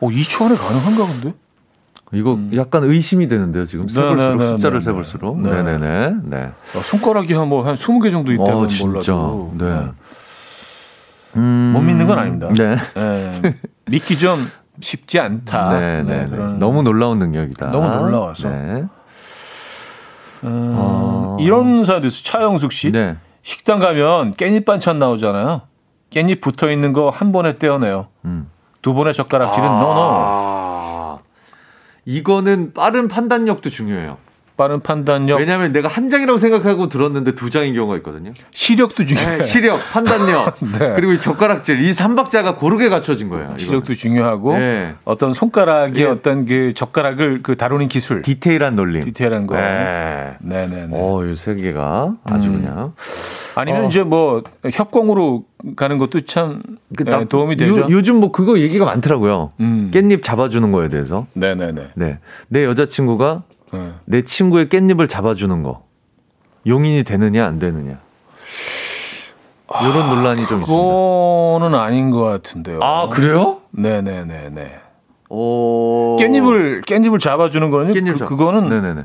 어, 0.00 0.08
2초 0.08 0.46
안에 0.46 0.56
가능한가 0.56 1.06
본데? 1.06 1.34
이거 2.12 2.34
음. 2.34 2.50
약간 2.54 2.84
의심이 2.84 3.28
되는데요, 3.28 3.66
지금. 3.66 3.86
네, 3.86 3.92
세볼수록 3.92 4.36
네, 4.36 4.44
네, 4.44 4.52
숫자를 4.52 4.78
네, 4.78 4.84
세볼수록. 4.84 5.40
네. 5.40 5.50
네네 5.50 5.78
네. 5.78 6.14
네. 6.24 6.50
아, 6.74 6.82
손가락이 6.82 7.34
한 7.34 7.48
뭐, 7.48 7.66
한 7.66 7.74
20개 7.74 8.10
정도 8.10 8.32
있다면 8.32 8.54
어, 8.54 8.68
몰라도. 8.80 9.54
네. 9.58 9.86
네. 11.32 11.40
음... 11.40 11.72
못 11.74 11.80
믿는 11.80 12.06
건 12.06 12.18
아닙니다. 12.18 12.48
네. 12.56 12.76
네. 12.94 13.54
믿기 13.86 14.18
좀 14.18 14.50
쉽지 14.80 15.18
않다. 15.20 15.78
네, 15.78 16.02
네, 16.02 16.22
네. 16.24 16.28
그런... 16.28 16.58
너무 16.58 16.82
놀라운 16.82 17.18
능력이다. 17.18 17.70
너무 17.70 17.88
놀라워서. 17.88 18.48
네. 18.50 18.84
음, 20.44 20.74
어... 20.76 21.36
이런 21.40 21.84
사연도 21.84 22.06
있어요. 22.06 22.22
차영숙 22.22 22.72
씨. 22.72 22.92
네. 22.92 23.16
식당 23.42 23.78
가면 23.78 24.32
깻잎 24.32 24.64
반찬 24.64 24.98
나오잖아요. 24.98 25.62
깻잎 26.10 26.40
붙어 26.40 26.70
있는 26.70 26.92
거 26.92 27.10
한 27.10 27.32
번에 27.32 27.54
떼어내요. 27.54 28.08
음. 28.24 28.48
두 28.82 28.94
번의 28.94 29.14
젓가락질은 29.14 29.68
아... 29.68 29.78
노노. 29.80 31.18
이거는 32.04 32.72
빠른 32.72 33.08
판단력도 33.08 33.68
중요해요. 33.70 34.16
빠른 34.58 34.80
판단력. 34.80 35.38
왜냐하면 35.38 35.70
내가 35.70 35.86
한 35.88 36.10
장이라고 36.10 36.36
생각하고 36.36 36.88
들었는데 36.88 37.36
두 37.36 37.48
장인 37.48 37.74
경우가 37.74 37.96
있거든요. 37.98 38.32
시력도 38.50 39.04
중요해요. 39.06 39.38
네, 39.38 39.44
시력, 39.44 39.78
판단력, 39.92 40.56
네. 40.80 40.94
그리고 40.96 41.12
이 41.12 41.20
젓가락질 41.20 41.80
이 41.80 41.92
삼박자가 41.92 42.56
고르게 42.56 42.88
갖춰진 42.88 43.28
거예요. 43.28 43.44
이거는. 43.44 43.58
시력도 43.58 43.94
중요하고 43.94 44.58
네. 44.58 44.94
어떤 45.04 45.32
손가락의 45.32 45.92
네. 45.92 46.04
어떤 46.04 46.44
그 46.44 46.72
젓가락을 46.74 47.40
그 47.44 47.54
다루는 47.56 47.86
기술, 47.86 48.22
디테일한 48.22 48.74
놀림, 48.74 49.04
디테일한 49.04 49.46
거. 49.46 49.54
네, 49.54 50.34
네, 50.40 50.66
네. 50.66 50.88
어, 50.90 51.24
이세 51.24 51.54
개가 51.54 52.16
아주 52.24 52.48
음. 52.48 52.60
그냥. 52.60 52.92
아니면 53.54 53.84
어. 53.84 53.86
이제 53.86 54.02
뭐 54.02 54.42
협공으로 54.72 55.44
가는 55.76 55.98
것도 55.98 56.22
참 56.22 56.60
그, 56.96 57.04
나, 57.04 57.22
도움이 57.24 57.54
되죠. 57.56 57.88
요, 57.90 58.02
즘 58.02 58.16
뭐 58.18 58.32
그거 58.32 58.58
얘기가 58.58 58.84
많더라고요. 58.84 59.52
음. 59.60 59.92
깻잎 59.94 60.24
잡아주는 60.24 60.72
거에 60.72 60.88
대해서. 60.88 61.26
네네네. 61.34 61.90
네. 61.94 62.18
내 62.48 62.64
여자친구가 62.64 63.44
네. 63.72 63.92
내 64.04 64.22
친구의 64.22 64.66
깻잎을 64.66 65.08
잡아주는 65.08 65.62
거 65.62 65.84
용인이 66.66 67.04
되느냐 67.04 67.46
안 67.46 67.58
되느냐 67.58 67.98
이런 69.82 70.02
아, 70.02 70.14
논란이 70.14 70.46
좀 70.46 70.60
있습니다. 70.60 70.66
그거는 70.66 71.78
아닌 71.78 72.10
것 72.10 72.22
같은데요. 72.22 72.80
아 72.82 73.08
그래요? 73.08 73.58
네네네네. 73.72 74.80
오 75.30 76.16
깻잎을 76.18 76.86
깻잎을 76.86 77.20
잡아주는 77.20 77.70
거는 77.70 77.92
깻잎 77.92 78.24
그, 78.24 78.36
거는 78.36 78.68
네네네. 78.68 79.04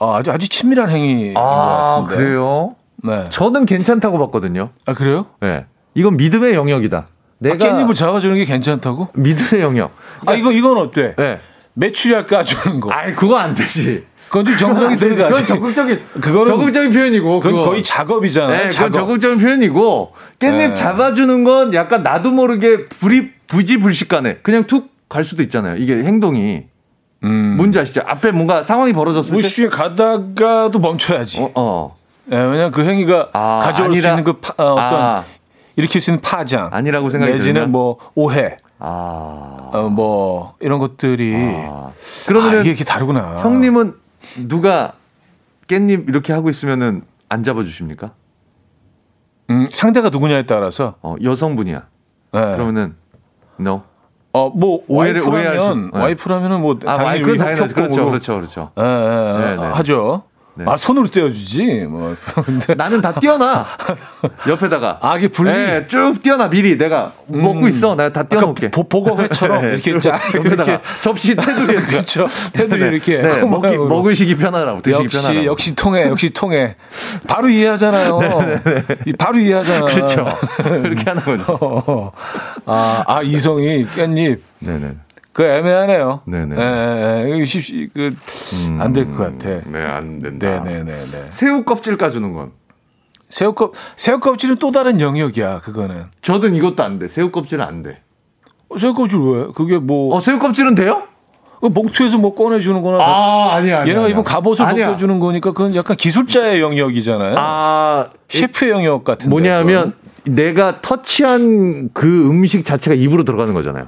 아, 0.00 0.16
아주 0.16 0.30
아주 0.30 0.48
친밀한 0.48 0.88
행위인 0.88 1.36
아, 1.36 1.40
것 1.40 2.06
같은데. 2.06 2.16
그래요? 2.16 2.74
네. 3.02 3.26
저는 3.30 3.66
괜찮다고 3.66 4.18
봤거든요. 4.18 4.70
아 4.86 4.94
그래요? 4.94 5.26
네. 5.40 5.66
이건 5.94 6.16
믿음의 6.16 6.54
영역이다. 6.54 7.06
내가 7.38 7.54
아, 7.54 7.68
깻잎을 7.68 7.94
잡아주는 7.94 8.34
게 8.36 8.44
괜찮다고? 8.44 9.08
믿음의 9.14 9.62
영역. 9.62 9.92
그러니까, 10.20 10.32
아 10.32 10.34
이거 10.34 10.52
이건 10.52 10.78
어때? 10.78 11.14
네. 11.16 11.40
메추리알 11.78 12.26
까주는 12.26 12.80
거. 12.80 12.90
아이, 12.92 13.14
그거 13.14 13.36
안 13.36 13.54
되지. 13.54 14.04
그건 14.28 14.44
좀 14.44 14.56
정성이 14.56 14.98
들어가지. 14.98 15.42
그건 15.42 15.74
적극적인, 15.74 16.00
그거는 16.20 16.46
적극적인 16.48 16.92
표현이고. 16.92 17.40
그건 17.40 17.62
거의 17.62 17.82
작업이잖아요. 17.82 18.64
네, 18.64 18.68
작업. 18.68 18.92
적극적인 18.92 19.38
표현이고. 19.38 20.12
깻잎 20.38 20.56
네. 20.56 20.74
잡아주는 20.74 21.44
건 21.44 21.72
약간 21.74 22.02
나도 22.02 22.30
모르게 22.30 22.88
불이, 22.88 23.30
부지불식간에 23.46 24.38
그냥 24.42 24.66
툭 24.66 24.96
갈 25.08 25.24
수도 25.24 25.42
있잖아요. 25.42 25.76
이게 25.76 25.94
행동이. 25.94 26.64
음. 27.24 27.54
뭔지 27.56 27.78
아시죠? 27.78 28.02
앞에 28.06 28.30
뭔가 28.30 28.62
상황이 28.62 28.92
벌어졌을 28.92 29.32
뭐 29.32 29.40
때. 29.40 29.46
무시에 29.46 29.68
가다가도 29.68 30.78
멈춰야지. 30.78 31.40
어, 31.40 31.50
어. 31.54 31.96
네, 32.26 32.36
왜냐면 32.36 32.70
그 32.70 32.84
행위가 32.84 33.30
아, 33.32 33.58
가져올 33.62 33.88
아니라, 33.88 34.02
수 34.02 34.08
있는 34.08 34.24
그 34.24 34.34
파, 34.34 34.52
어, 34.62 34.72
어떤 34.74 35.00
아. 35.00 35.24
일으킬 35.76 36.02
수 36.02 36.10
있는 36.10 36.20
파장. 36.20 36.68
아니라고 36.72 37.08
생각이 37.08 37.32
내지는 37.32 37.54
들면? 37.54 37.72
뭐 37.72 37.96
오해. 38.14 38.58
아. 38.78 39.70
어, 39.72 39.88
뭐, 39.90 40.54
이런 40.60 40.78
것들이. 40.78 41.34
아. 41.68 41.90
그러면 42.26 42.50
아, 42.50 42.60
이게 42.60 42.70
이렇게 42.70 42.84
다르구나. 42.84 43.40
형님은 43.42 43.94
누가 44.46 44.92
깻잎 45.66 46.08
이렇게 46.08 46.32
하고 46.32 46.48
있으면은 46.48 47.02
안 47.28 47.42
잡아 47.42 47.64
주십니까? 47.64 48.12
음, 49.50 49.66
상대가 49.70 50.10
누구냐에 50.10 50.46
따라서. 50.46 50.94
어, 51.02 51.16
여성분이야. 51.22 51.86
네. 52.32 52.40
그러면은, 52.40 52.96
no. 53.58 53.82
어, 54.32 54.50
뭐, 54.50 54.84
오해를, 54.88 55.22
와이프라면, 55.22 55.90
네. 55.92 55.98
와이프라면은 55.98 56.60
뭐, 56.60 56.78
아, 56.86 56.94
당연히 56.96 57.38
당연히 57.38 57.72
그렇죠, 57.72 58.04
그렇죠, 58.04 58.34
그렇죠. 58.36 58.70
예, 58.78 58.82
예, 58.82 59.56
예, 59.58 59.64
하죠. 59.72 60.24
네. 60.58 60.64
아 60.66 60.76
손으로 60.76 61.08
떼어주지. 61.08 61.86
뭐 61.88 62.16
근데 62.44 62.74
나는 62.74 63.00
다 63.00 63.12
띄어놔 63.12 63.64
옆에다가. 64.48 64.98
아 65.00 65.16
이게 65.16 65.28
분리. 65.28 65.52
네, 65.52 65.86
쭉 65.86 66.16
띄어놔 66.20 66.48
미리 66.50 66.76
내가 66.76 67.12
음. 67.32 67.42
먹고 67.42 67.68
있어. 67.68 67.94
내가 67.94 68.12
다 68.12 68.24
띄어놓을게. 68.24 68.70
보고회처럼 68.70 69.62
네, 69.62 69.68
이렇게 69.74 70.00
쫙 70.00 70.20
이렇게 70.34 70.80
접시 71.02 71.36
테두리 71.36 71.76
그렇죠. 71.76 72.26
테두리 72.52 72.80
네. 72.82 72.88
이렇게 72.88 73.22
네, 73.22 73.42
먹기 73.44 73.76
먹으시기 73.76 74.36
편하라고 74.36 74.82
드시기 74.82 75.04
역시, 75.04 75.18
편하라고. 75.22 75.46
역시 75.46 75.74
통해 75.76 76.02
역시 76.08 76.30
통해. 76.30 76.74
바로 77.28 77.48
이해하잖아요. 77.48 78.18
네, 78.18 78.60
네, 78.64 78.82
네. 79.04 79.12
바로 79.16 79.38
이해하잖아. 79.38 79.86
그렇죠. 79.86 80.26
그렇게 80.56 81.04
하는 81.04 81.22
거죠. 81.22 82.12
아, 82.66 83.04
아 83.06 83.22
이성이 83.22 83.86
깻잎. 83.86 84.40
네네. 84.58 84.94
그 85.38 85.44
애매하네요. 85.44 86.22
네네. 86.24 86.56
예, 86.58 87.38
예, 87.38 87.44
쉽, 87.44 87.94
그, 87.94 88.12
음, 88.70 88.80
안될 88.80 89.04
것 89.04 89.18
같아. 89.18 89.60
네, 89.70 89.84
안 89.84 90.18
된다. 90.18 90.64
네네네. 90.64 91.28
새우 91.30 91.62
껍질 91.62 91.96
까주는 91.96 92.32
건. 92.32 92.50
새우 93.28 93.52
껍, 93.52 93.72
새우 93.94 94.18
껍질은 94.18 94.56
또 94.56 94.72
다른 94.72 95.00
영역이야, 95.00 95.60
그거는. 95.60 96.06
저는 96.22 96.56
이것도 96.56 96.82
안 96.82 96.98
돼. 96.98 97.06
새우 97.06 97.30
껍질은 97.30 97.64
안 97.64 97.84
돼. 97.84 98.00
어, 98.68 98.78
새우 98.78 98.94
껍질 98.94 99.20
왜? 99.20 99.46
그게 99.54 99.78
뭐. 99.78 100.16
어, 100.16 100.20
새우 100.20 100.40
껍질은 100.40 100.74
돼요? 100.74 101.04
그 101.60 101.66
목투에서 101.66 102.18
뭐 102.18 102.34
꺼내주는 102.34 102.82
거나. 102.82 102.98
아, 102.98 103.54
아니야. 103.54 103.82
아니야 103.82 103.92
얘네가 103.92 104.08
입은 104.08 104.24
갑옷을. 104.24 104.66
벗겨주는 104.66 105.20
거니까 105.20 105.52
그건 105.52 105.76
약간 105.76 105.96
기술자의 105.96 106.60
영역이잖아요. 106.60 107.36
아. 107.38 108.08
셰프의 108.28 108.72
영역 108.72 109.04
같은 109.04 109.30
뭐냐면 109.30 109.94
내가 110.24 110.80
터치한 110.80 111.90
그 111.94 112.26
음식 112.28 112.64
자체가 112.64 112.96
입으로 112.96 113.22
들어가는 113.22 113.54
거잖아요. 113.54 113.86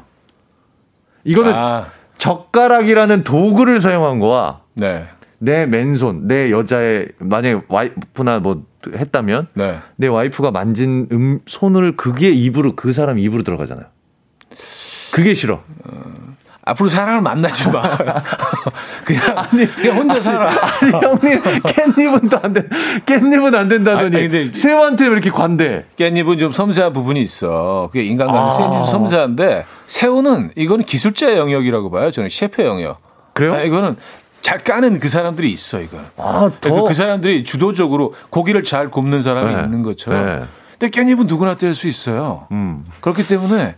이거는 1.24 1.52
아. 1.54 1.86
젓가락이라는 2.18 3.24
도구를 3.24 3.80
사용한 3.80 4.18
거와 4.18 4.60
네. 4.74 5.04
내 5.38 5.64
맨손, 5.64 6.26
내 6.26 6.50
여자의 6.50 7.08
만약에 7.18 7.62
와이프나 7.68 8.40
뭐 8.40 8.62
했다면 8.92 9.48
네. 9.54 9.78
내 9.96 10.06
와이프가 10.06 10.50
만진 10.50 11.08
음 11.12 11.40
손을 11.46 11.96
그게 11.96 12.30
입으로 12.30 12.76
그 12.76 12.92
사람 12.92 13.18
입으로 13.18 13.42
들어가잖아요. 13.42 13.86
그게 15.14 15.34
싫어. 15.34 15.62
어. 15.84 16.29
앞으로 16.70 16.88
사람을 16.88 17.20
만나지 17.20 17.68
마. 17.68 17.82
그냥, 19.04 19.22
아니, 19.36 19.66
그냥 19.66 19.96
혼자 19.96 20.20
살아. 20.20 20.50
아니, 20.50 20.92
형님, 20.92 21.42
깻잎은 21.42 22.30
또안 22.30 22.52
된, 22.52 22.68
깻잎은 23.06 23.54
안 23.54 23.68
된다더니. 23.68 24.16
아니, 24.16 24.28
근데 24.28 24.56
새우한테 24.56 25.06
왜 25.06 25.12
이렇게 25.12 25.30
관대? 25.30 25.84
깻잎은 25.96 26.38
좀 26.38 26.52
섬세한 26.52 26.92
부분이 26.92 27.20
있어. 27.20 27.88
그게 27.90 28.04
인간관계 28.04 28.62
아. 28.62 28.68
깻잎이 28.68 28.86
섬세한데, 28.86 29.64
새우는 29.86 30.52
이거는 30.54 30.84
기술자의 30.84 31.38
영역이라고 31.38 31.90
봐요. 31.90 32.12
저는 32.12 32.28
셰프의 32.28 32.68
영역. 32.68 33.00
그래요? 33.32 33.54
아, 33.54 33.62
이거는 33.62 33.96
잘 34.40 34.58
까는 34.58 35.00
그 35.00 35.08
사람들이 35.08 35.50
있어, 35.52 35.80
이건. 35.80 36.04
아, 36.18 36.50
더. 36.60 36.72
그, 36.72 36.84
그 36.84 36.94
사람들이 36.94 37.42
주도적으로 37.42 38.14
고기를 38.30 38.62
잘 38.62 38.88
굽는 38.88 39.22
사람이 39.22 39.54
네. 39.54 39.62
있는 39.64 39.82
것처럼. 39.82 40.24
네. 40.24 40.44
근데 40.78 41.00
깻잎은 41.00 41.26
누구나 41.26 41.56
뗄 41.56 41.74
수 41.74 41.88
있어요. 41.88 42.46
음. 42.52 42.84
그렇기 43.00 43.26
때문에 43.26 43.74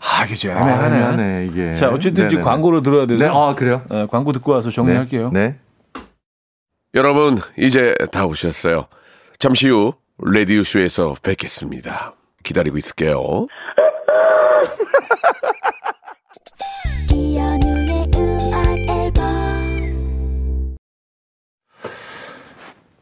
아, 0.00 0.24
이게 0.24 0.34
좀 0.34 0.50
애매하네. 0.50 0.72
아, 0.72 0.86
애매하네, 0.86 1.46
이게. 1.46 1.74
자, 1.74 1.90
어쨌든 1.90 2.26
이제 2.26 2.40
광고로 2.40 2.80
들어야 2.82 3.06
돼서. 3.06 3.22
네, 3.22 3.30
아, 3.30 3.52
그래요? 3.54 3.82
네, 3.90 4.06
광고 4.10 4.32
듣고 4.32 4.52
와서 4.52 4.70
정리할게요. 4.70 5.30
네. 5.30 5.48
네. 5.48 6.02
여러분, 6.94 7.38
이제 7.56 7.94
다 8.10 8.24
오셨어요. 8.24 8.86
잠시 9.38 9.68
후, 9.68 9.92
레디오 10.18 10.62
쇼에서 10.62 11.14
뵙겠습니다. 11.22 12.14
기다리고 12.42 12.78
있을게요. 12.78 13.46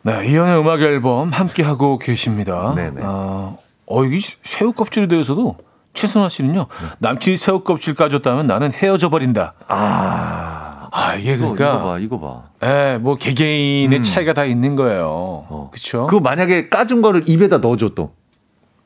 네, 0.02 0.26
이연의 0.26 0.60
음악 0.60 0.80
앨범 0.80 1.30
함께 1.30 1.62
하고 1.62 1.98
계십니다. 1.98 2.72
네네. 2.74 3.02
어, 3.02 3.58
어, 3.86 4.04
이 4.04 4.20
새우 4.20 4.72
껍질에 4.72 5.06
대해서도 5.06 5.56
최선화 5.98 6.28
씨는요. 6.28 6.66
남친이 6.98 7.36
새우 7.36 7.60
껍질 7.60 7.94
까줬다면 7.94 8.46
나는 8.46 8.72
헤어져 8.72 9.08
버린다. 9.08 9.54
아. 9.66 10.88
아, 10.90 11.14
이게 11.16 11.36
그러니까. 11.36 11.74
이거 11.74 11.82
봐, 11.82 11.98
이거 11.98 12.20
봐. 12.20 12.42
예, 12.64 12.98
뭐 12.98 13.16
개개인의 13.16 13.98
음. 13.98 14.02
차이가 14.02 14.32
다 14.32 14.44
있는 14.44 14.76
거예요. 14.76 15.06
어. 15.06 15.68
그렇죠? 15.72 16.06
그 16.06 16.16
만약에 16.16 16.68
까준 16.68 17.02
거를 17.02 17.24
입에다 17.26 17.58
넣어줘 17.58 17.90
또. 17.94 18.12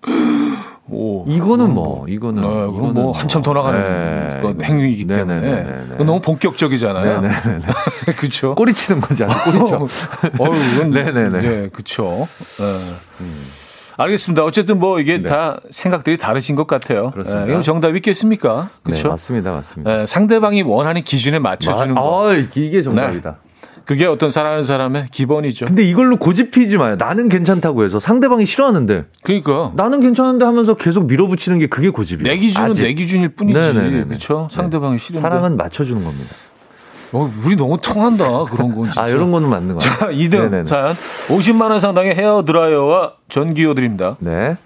오, 0.89 1.25
이거는 1.29 1.73
뭐, 1.73 1.99
뭐 1.99 2.09
이거는 2.09 2.43
네, 2.43 2.49
이건 2.49 2.93
뭐 2.93 3.13
한참 3.13 3.41
더 3.41 3.53
나가는 3.53 3.81
네. 3.81 4.41
그 4.43 4.63
행위이기 4.63 5.07
네, 5.07 5.15
때문에 5.15 5.41
네네네네. 5.41 6.05
너무 6.05 6.21
본격적이잖아요. 6.21 7.23
그렇죠. 8.19 8.55
꼬리치는 8.57 9.01
거지 9.01 9.25
않아요? 9.25 9.39
꼬리쳐. 9.45 9.77
어, 10.39 10.55
이건 10.75 10.91
네네네. 10.91 11.39
네, 11.41 11.69
그렇죠. 11.69 12.27
네. 12.59 12.65
음. 13.21 13.62
알겠습니다. 13.97 14.45
어쨌든 14.45 14.79
뭐 14.79 15.01
이게 15.01 15.19
네. 15.19 15.29
다 15.29 15.61
생각들이 15.71 16.17
다르신 16.17 16.57
것 16.57 16.67
같아요. 16.67 17.11
그렇습니다. 17.11 17.45
네, 17.45 17.51
이건 17.51 17.63
정답 17.63 17.95
있겠습니까? 17.97 18.71
그렇죠? 18.83 19.09
네, 19.09 19.09
맞습니다, 19.11 19.53
맞습니다. 19.53 19.97
네, 19.99 20.07
상대방이 20.07 20.63
원하는 20.63 21.03
기준에 21.03 21.39
맞춰주는 21.39 21.95
마, 21.95 22.01
거. 22.01 22.31
아, 22.31 22.35
이게 22.35 22.83
정답이다. 22.83 23.31
네. 23.31 23.53
그게 23.85 24.07
어떤 24.07 24.31
사랑하는 24.31 24.63
사람의 24.63 25.07
기본이죠. 25.11 25.67
근데 25.67 25.83
이걸로 25.83 26.17
고집 26.17 26.53
피지 26.53 26.79
마요. 26.79 26.95
나는 26.97 27.29
괜찮다고 27.29 27.85
해서 27.85 27.99
상대방이 27.99 28.47
싫어하는데. 28.47 29.07
그러니까 29.25 29.73
나는 29.75 30.01
괜찮은데 30.01 30.45
하면서 30.45 30.75
계속 30.75 31.07
밀어붙이는 31.07 31.59
게 31.59 31.67
그게 31.67 31.91
고집이에요. 31.91 32.33
내 32.33 32.39
기준은 32.39 32.71
아직. 32.71 32.83
내 32.85 32.93
기준일 32.95 33.31
뿐이지. 33.31 33.59
그렇죠. 34.07 34.47
상대방이 34.51 34.99
싫은데. 34.99 35.23
사랑은 35.23 35.57
맞춰주는 35.57 36.03
겁니다. 36.03 36.33
어, 37.13 37.31
우리 37.45 37.57
너무 37.57 37.79
통한다. 37.79 38.45
그런 38.45 38.75
건 38.75 38.87
진짜. 38.87 39.03
아, 39.03 39.09
이런 39.09 39.31
거는 39.33 39.49
맞는 39.49 39.77
거예요. 39.77 39.79
자, 39.79 40.09
2등 40.09 40.67
사연. 40.67 40.95
50만 40.95 41.71
원 41.71 41.79
상당의 41.81 42.15
헤어 42.15 42.43
드라이어와 42.45 43.15
전기요 43.29 43.75
드립니다. 43.75 44.17
네. 44.19 44.57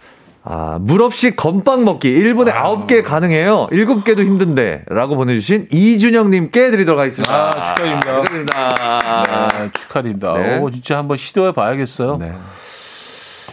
아, 0.48 0.78
물 0.80 1.02
없이 1.02 1.34
건빵 1.34 1.84
먹기 1.84 2.08
1분에 2.08 2.50
아. 2.50 2.62
9개 2.62 3.02
가능해요. 3.02 3.66
7개도 3.72 4.20
힘든데. 4.20 4.84
라고 4.88 5.16
보내주신 5.16 5.66
이준영님께 5.72 6.70
드리도록 6.70 7.00
하겠습니다. 7.00 7.48
아, 7.48 7.50
축하드립니다. 7.50 8.22
축하드립니다. 8.22 9.48
네, 9.58 9.70
축하드립니다. 9.72 10.32
네. 10.34 10.58
오, 10.58 10.70
진짜 10.70 10.98
한번 10.98 11.16
시도해 11.16 11.50
봐야겠어요. 11.50 12.18
네. 12.18 12.32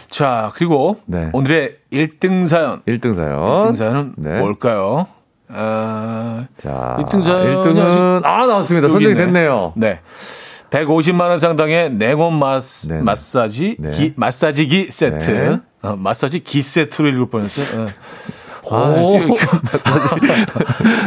자, 0.08 0.52
그리고 0.54 1.00
네. 1.06 1.30
오늘의 1.32 1.78
1등 1.92 2.46
사연. 2.46 2.82
1등 2.86 3.14
사연. 3.16 3.40
1등 3.40 3.74
사연은 3.76 4.14
네. 4.16 4.38
뭘까요? 4.38 5.08
아, 5.48 6.46
자, 6.62 6.96
1등 7.00 7.22
사연. 7.22 7.62
1등은, 7.62 8.24
아, 8.24 8.46
나왔습니다. 8.46 8.88
선정이 8.88 9.14
됐네요. 9.14 9.72
네. 9.76 10.00
150만 10.70 11.20
원 11.28 11.38
상당의 11.38 11.92
냉온 11.92 12.36
마스, 12.38 12.92
마사지 12.92 13.76
네. 13.78 13.90
기, 13.90 14.12
마사지기 14.16 14.88
세트. 14.90 15.30
네. 15.30 15.58
어, 15.82 15.96
마사지 15.96 16.40
기 16.40 16.62
세트로 16.62 17.08
읽을 17.10 17.28
뻔했어요. 17.30 17.84
네. 17.84 17.92
아, 18.70 18.88
마사지. 19.62 20.26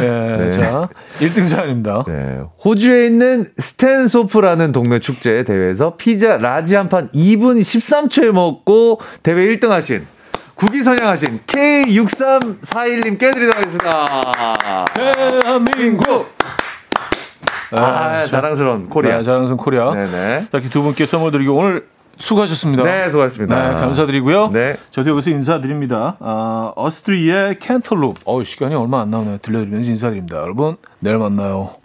네, 0.00 0.36
네. 0.38 0.50
자, 0.52 0.88
1등 1.18 1.44
사연입니다. 1.44 2.04
네. 2.06 2.38
호주에 2.64 3.06
있는 3.06 3.50
스탠소프라는 3.58 4.72
동네 4.72 5.00
축제 5.00 5.42
대회에서 5.42 5.96
피자 5.96 6.38
라지 6.38 6.74
한 6.76 6.88
판 6.88 7.10
2분 7.10 7.60
13초에 7.60 8.30
먹고 8.32 9.00
대회 9.22 9.34
1등 9.48 9.68
하신 9.70 10.06
국위 10.58 10.82
선양하신 10.82 11.42
K6341님께 11.46 13.16
드리도록 13.16 13.56
하겠습니다. 13.56 14.04
대한민국! 14.92 16.26
아, 17.70 18.22
네, 18.22 18.26
자랑스러운 18.26 18.88
코리아. 18.88 19.18
네, 19.18 19.22
자랑스러운 19.22 19.56
코리아. 19.56 19.94
네네. 19.94 20.40
자, 20.40 20.48
이렇게 20.54 20.68
두 20.68 20.82
분께 20.82 21.06
선물 21.06 21.30
드리고 21.30 21.54
오늘 21.54 21.86
수고하셨습니다. 22.16 22.82
네, 22.82 23.08
수고하셨습니다. 23.08 23.68
네, 23.68 23.74
감사드리고요. 23.80 24.48
네. 24.48 24.74
저도 24.90 25.10
여기서 25.10 25.30
인사드립니다. 25.30 26.16
아, 26.18 26.72
Us3의 26.74 27.60
Cantaloop. 27.60 28.16
어 28.24 28.42
시간이 28.42 28.74
얼마 28.74 29.00
안 29.02 29.10
나오네요. 29.10 29.38
들려드리면서 29.38 29.90
인사드립니다. 29.92 30.38
여러분, 30.38 30.76
내일 30.98 31.18
만나요. 31.18 31.76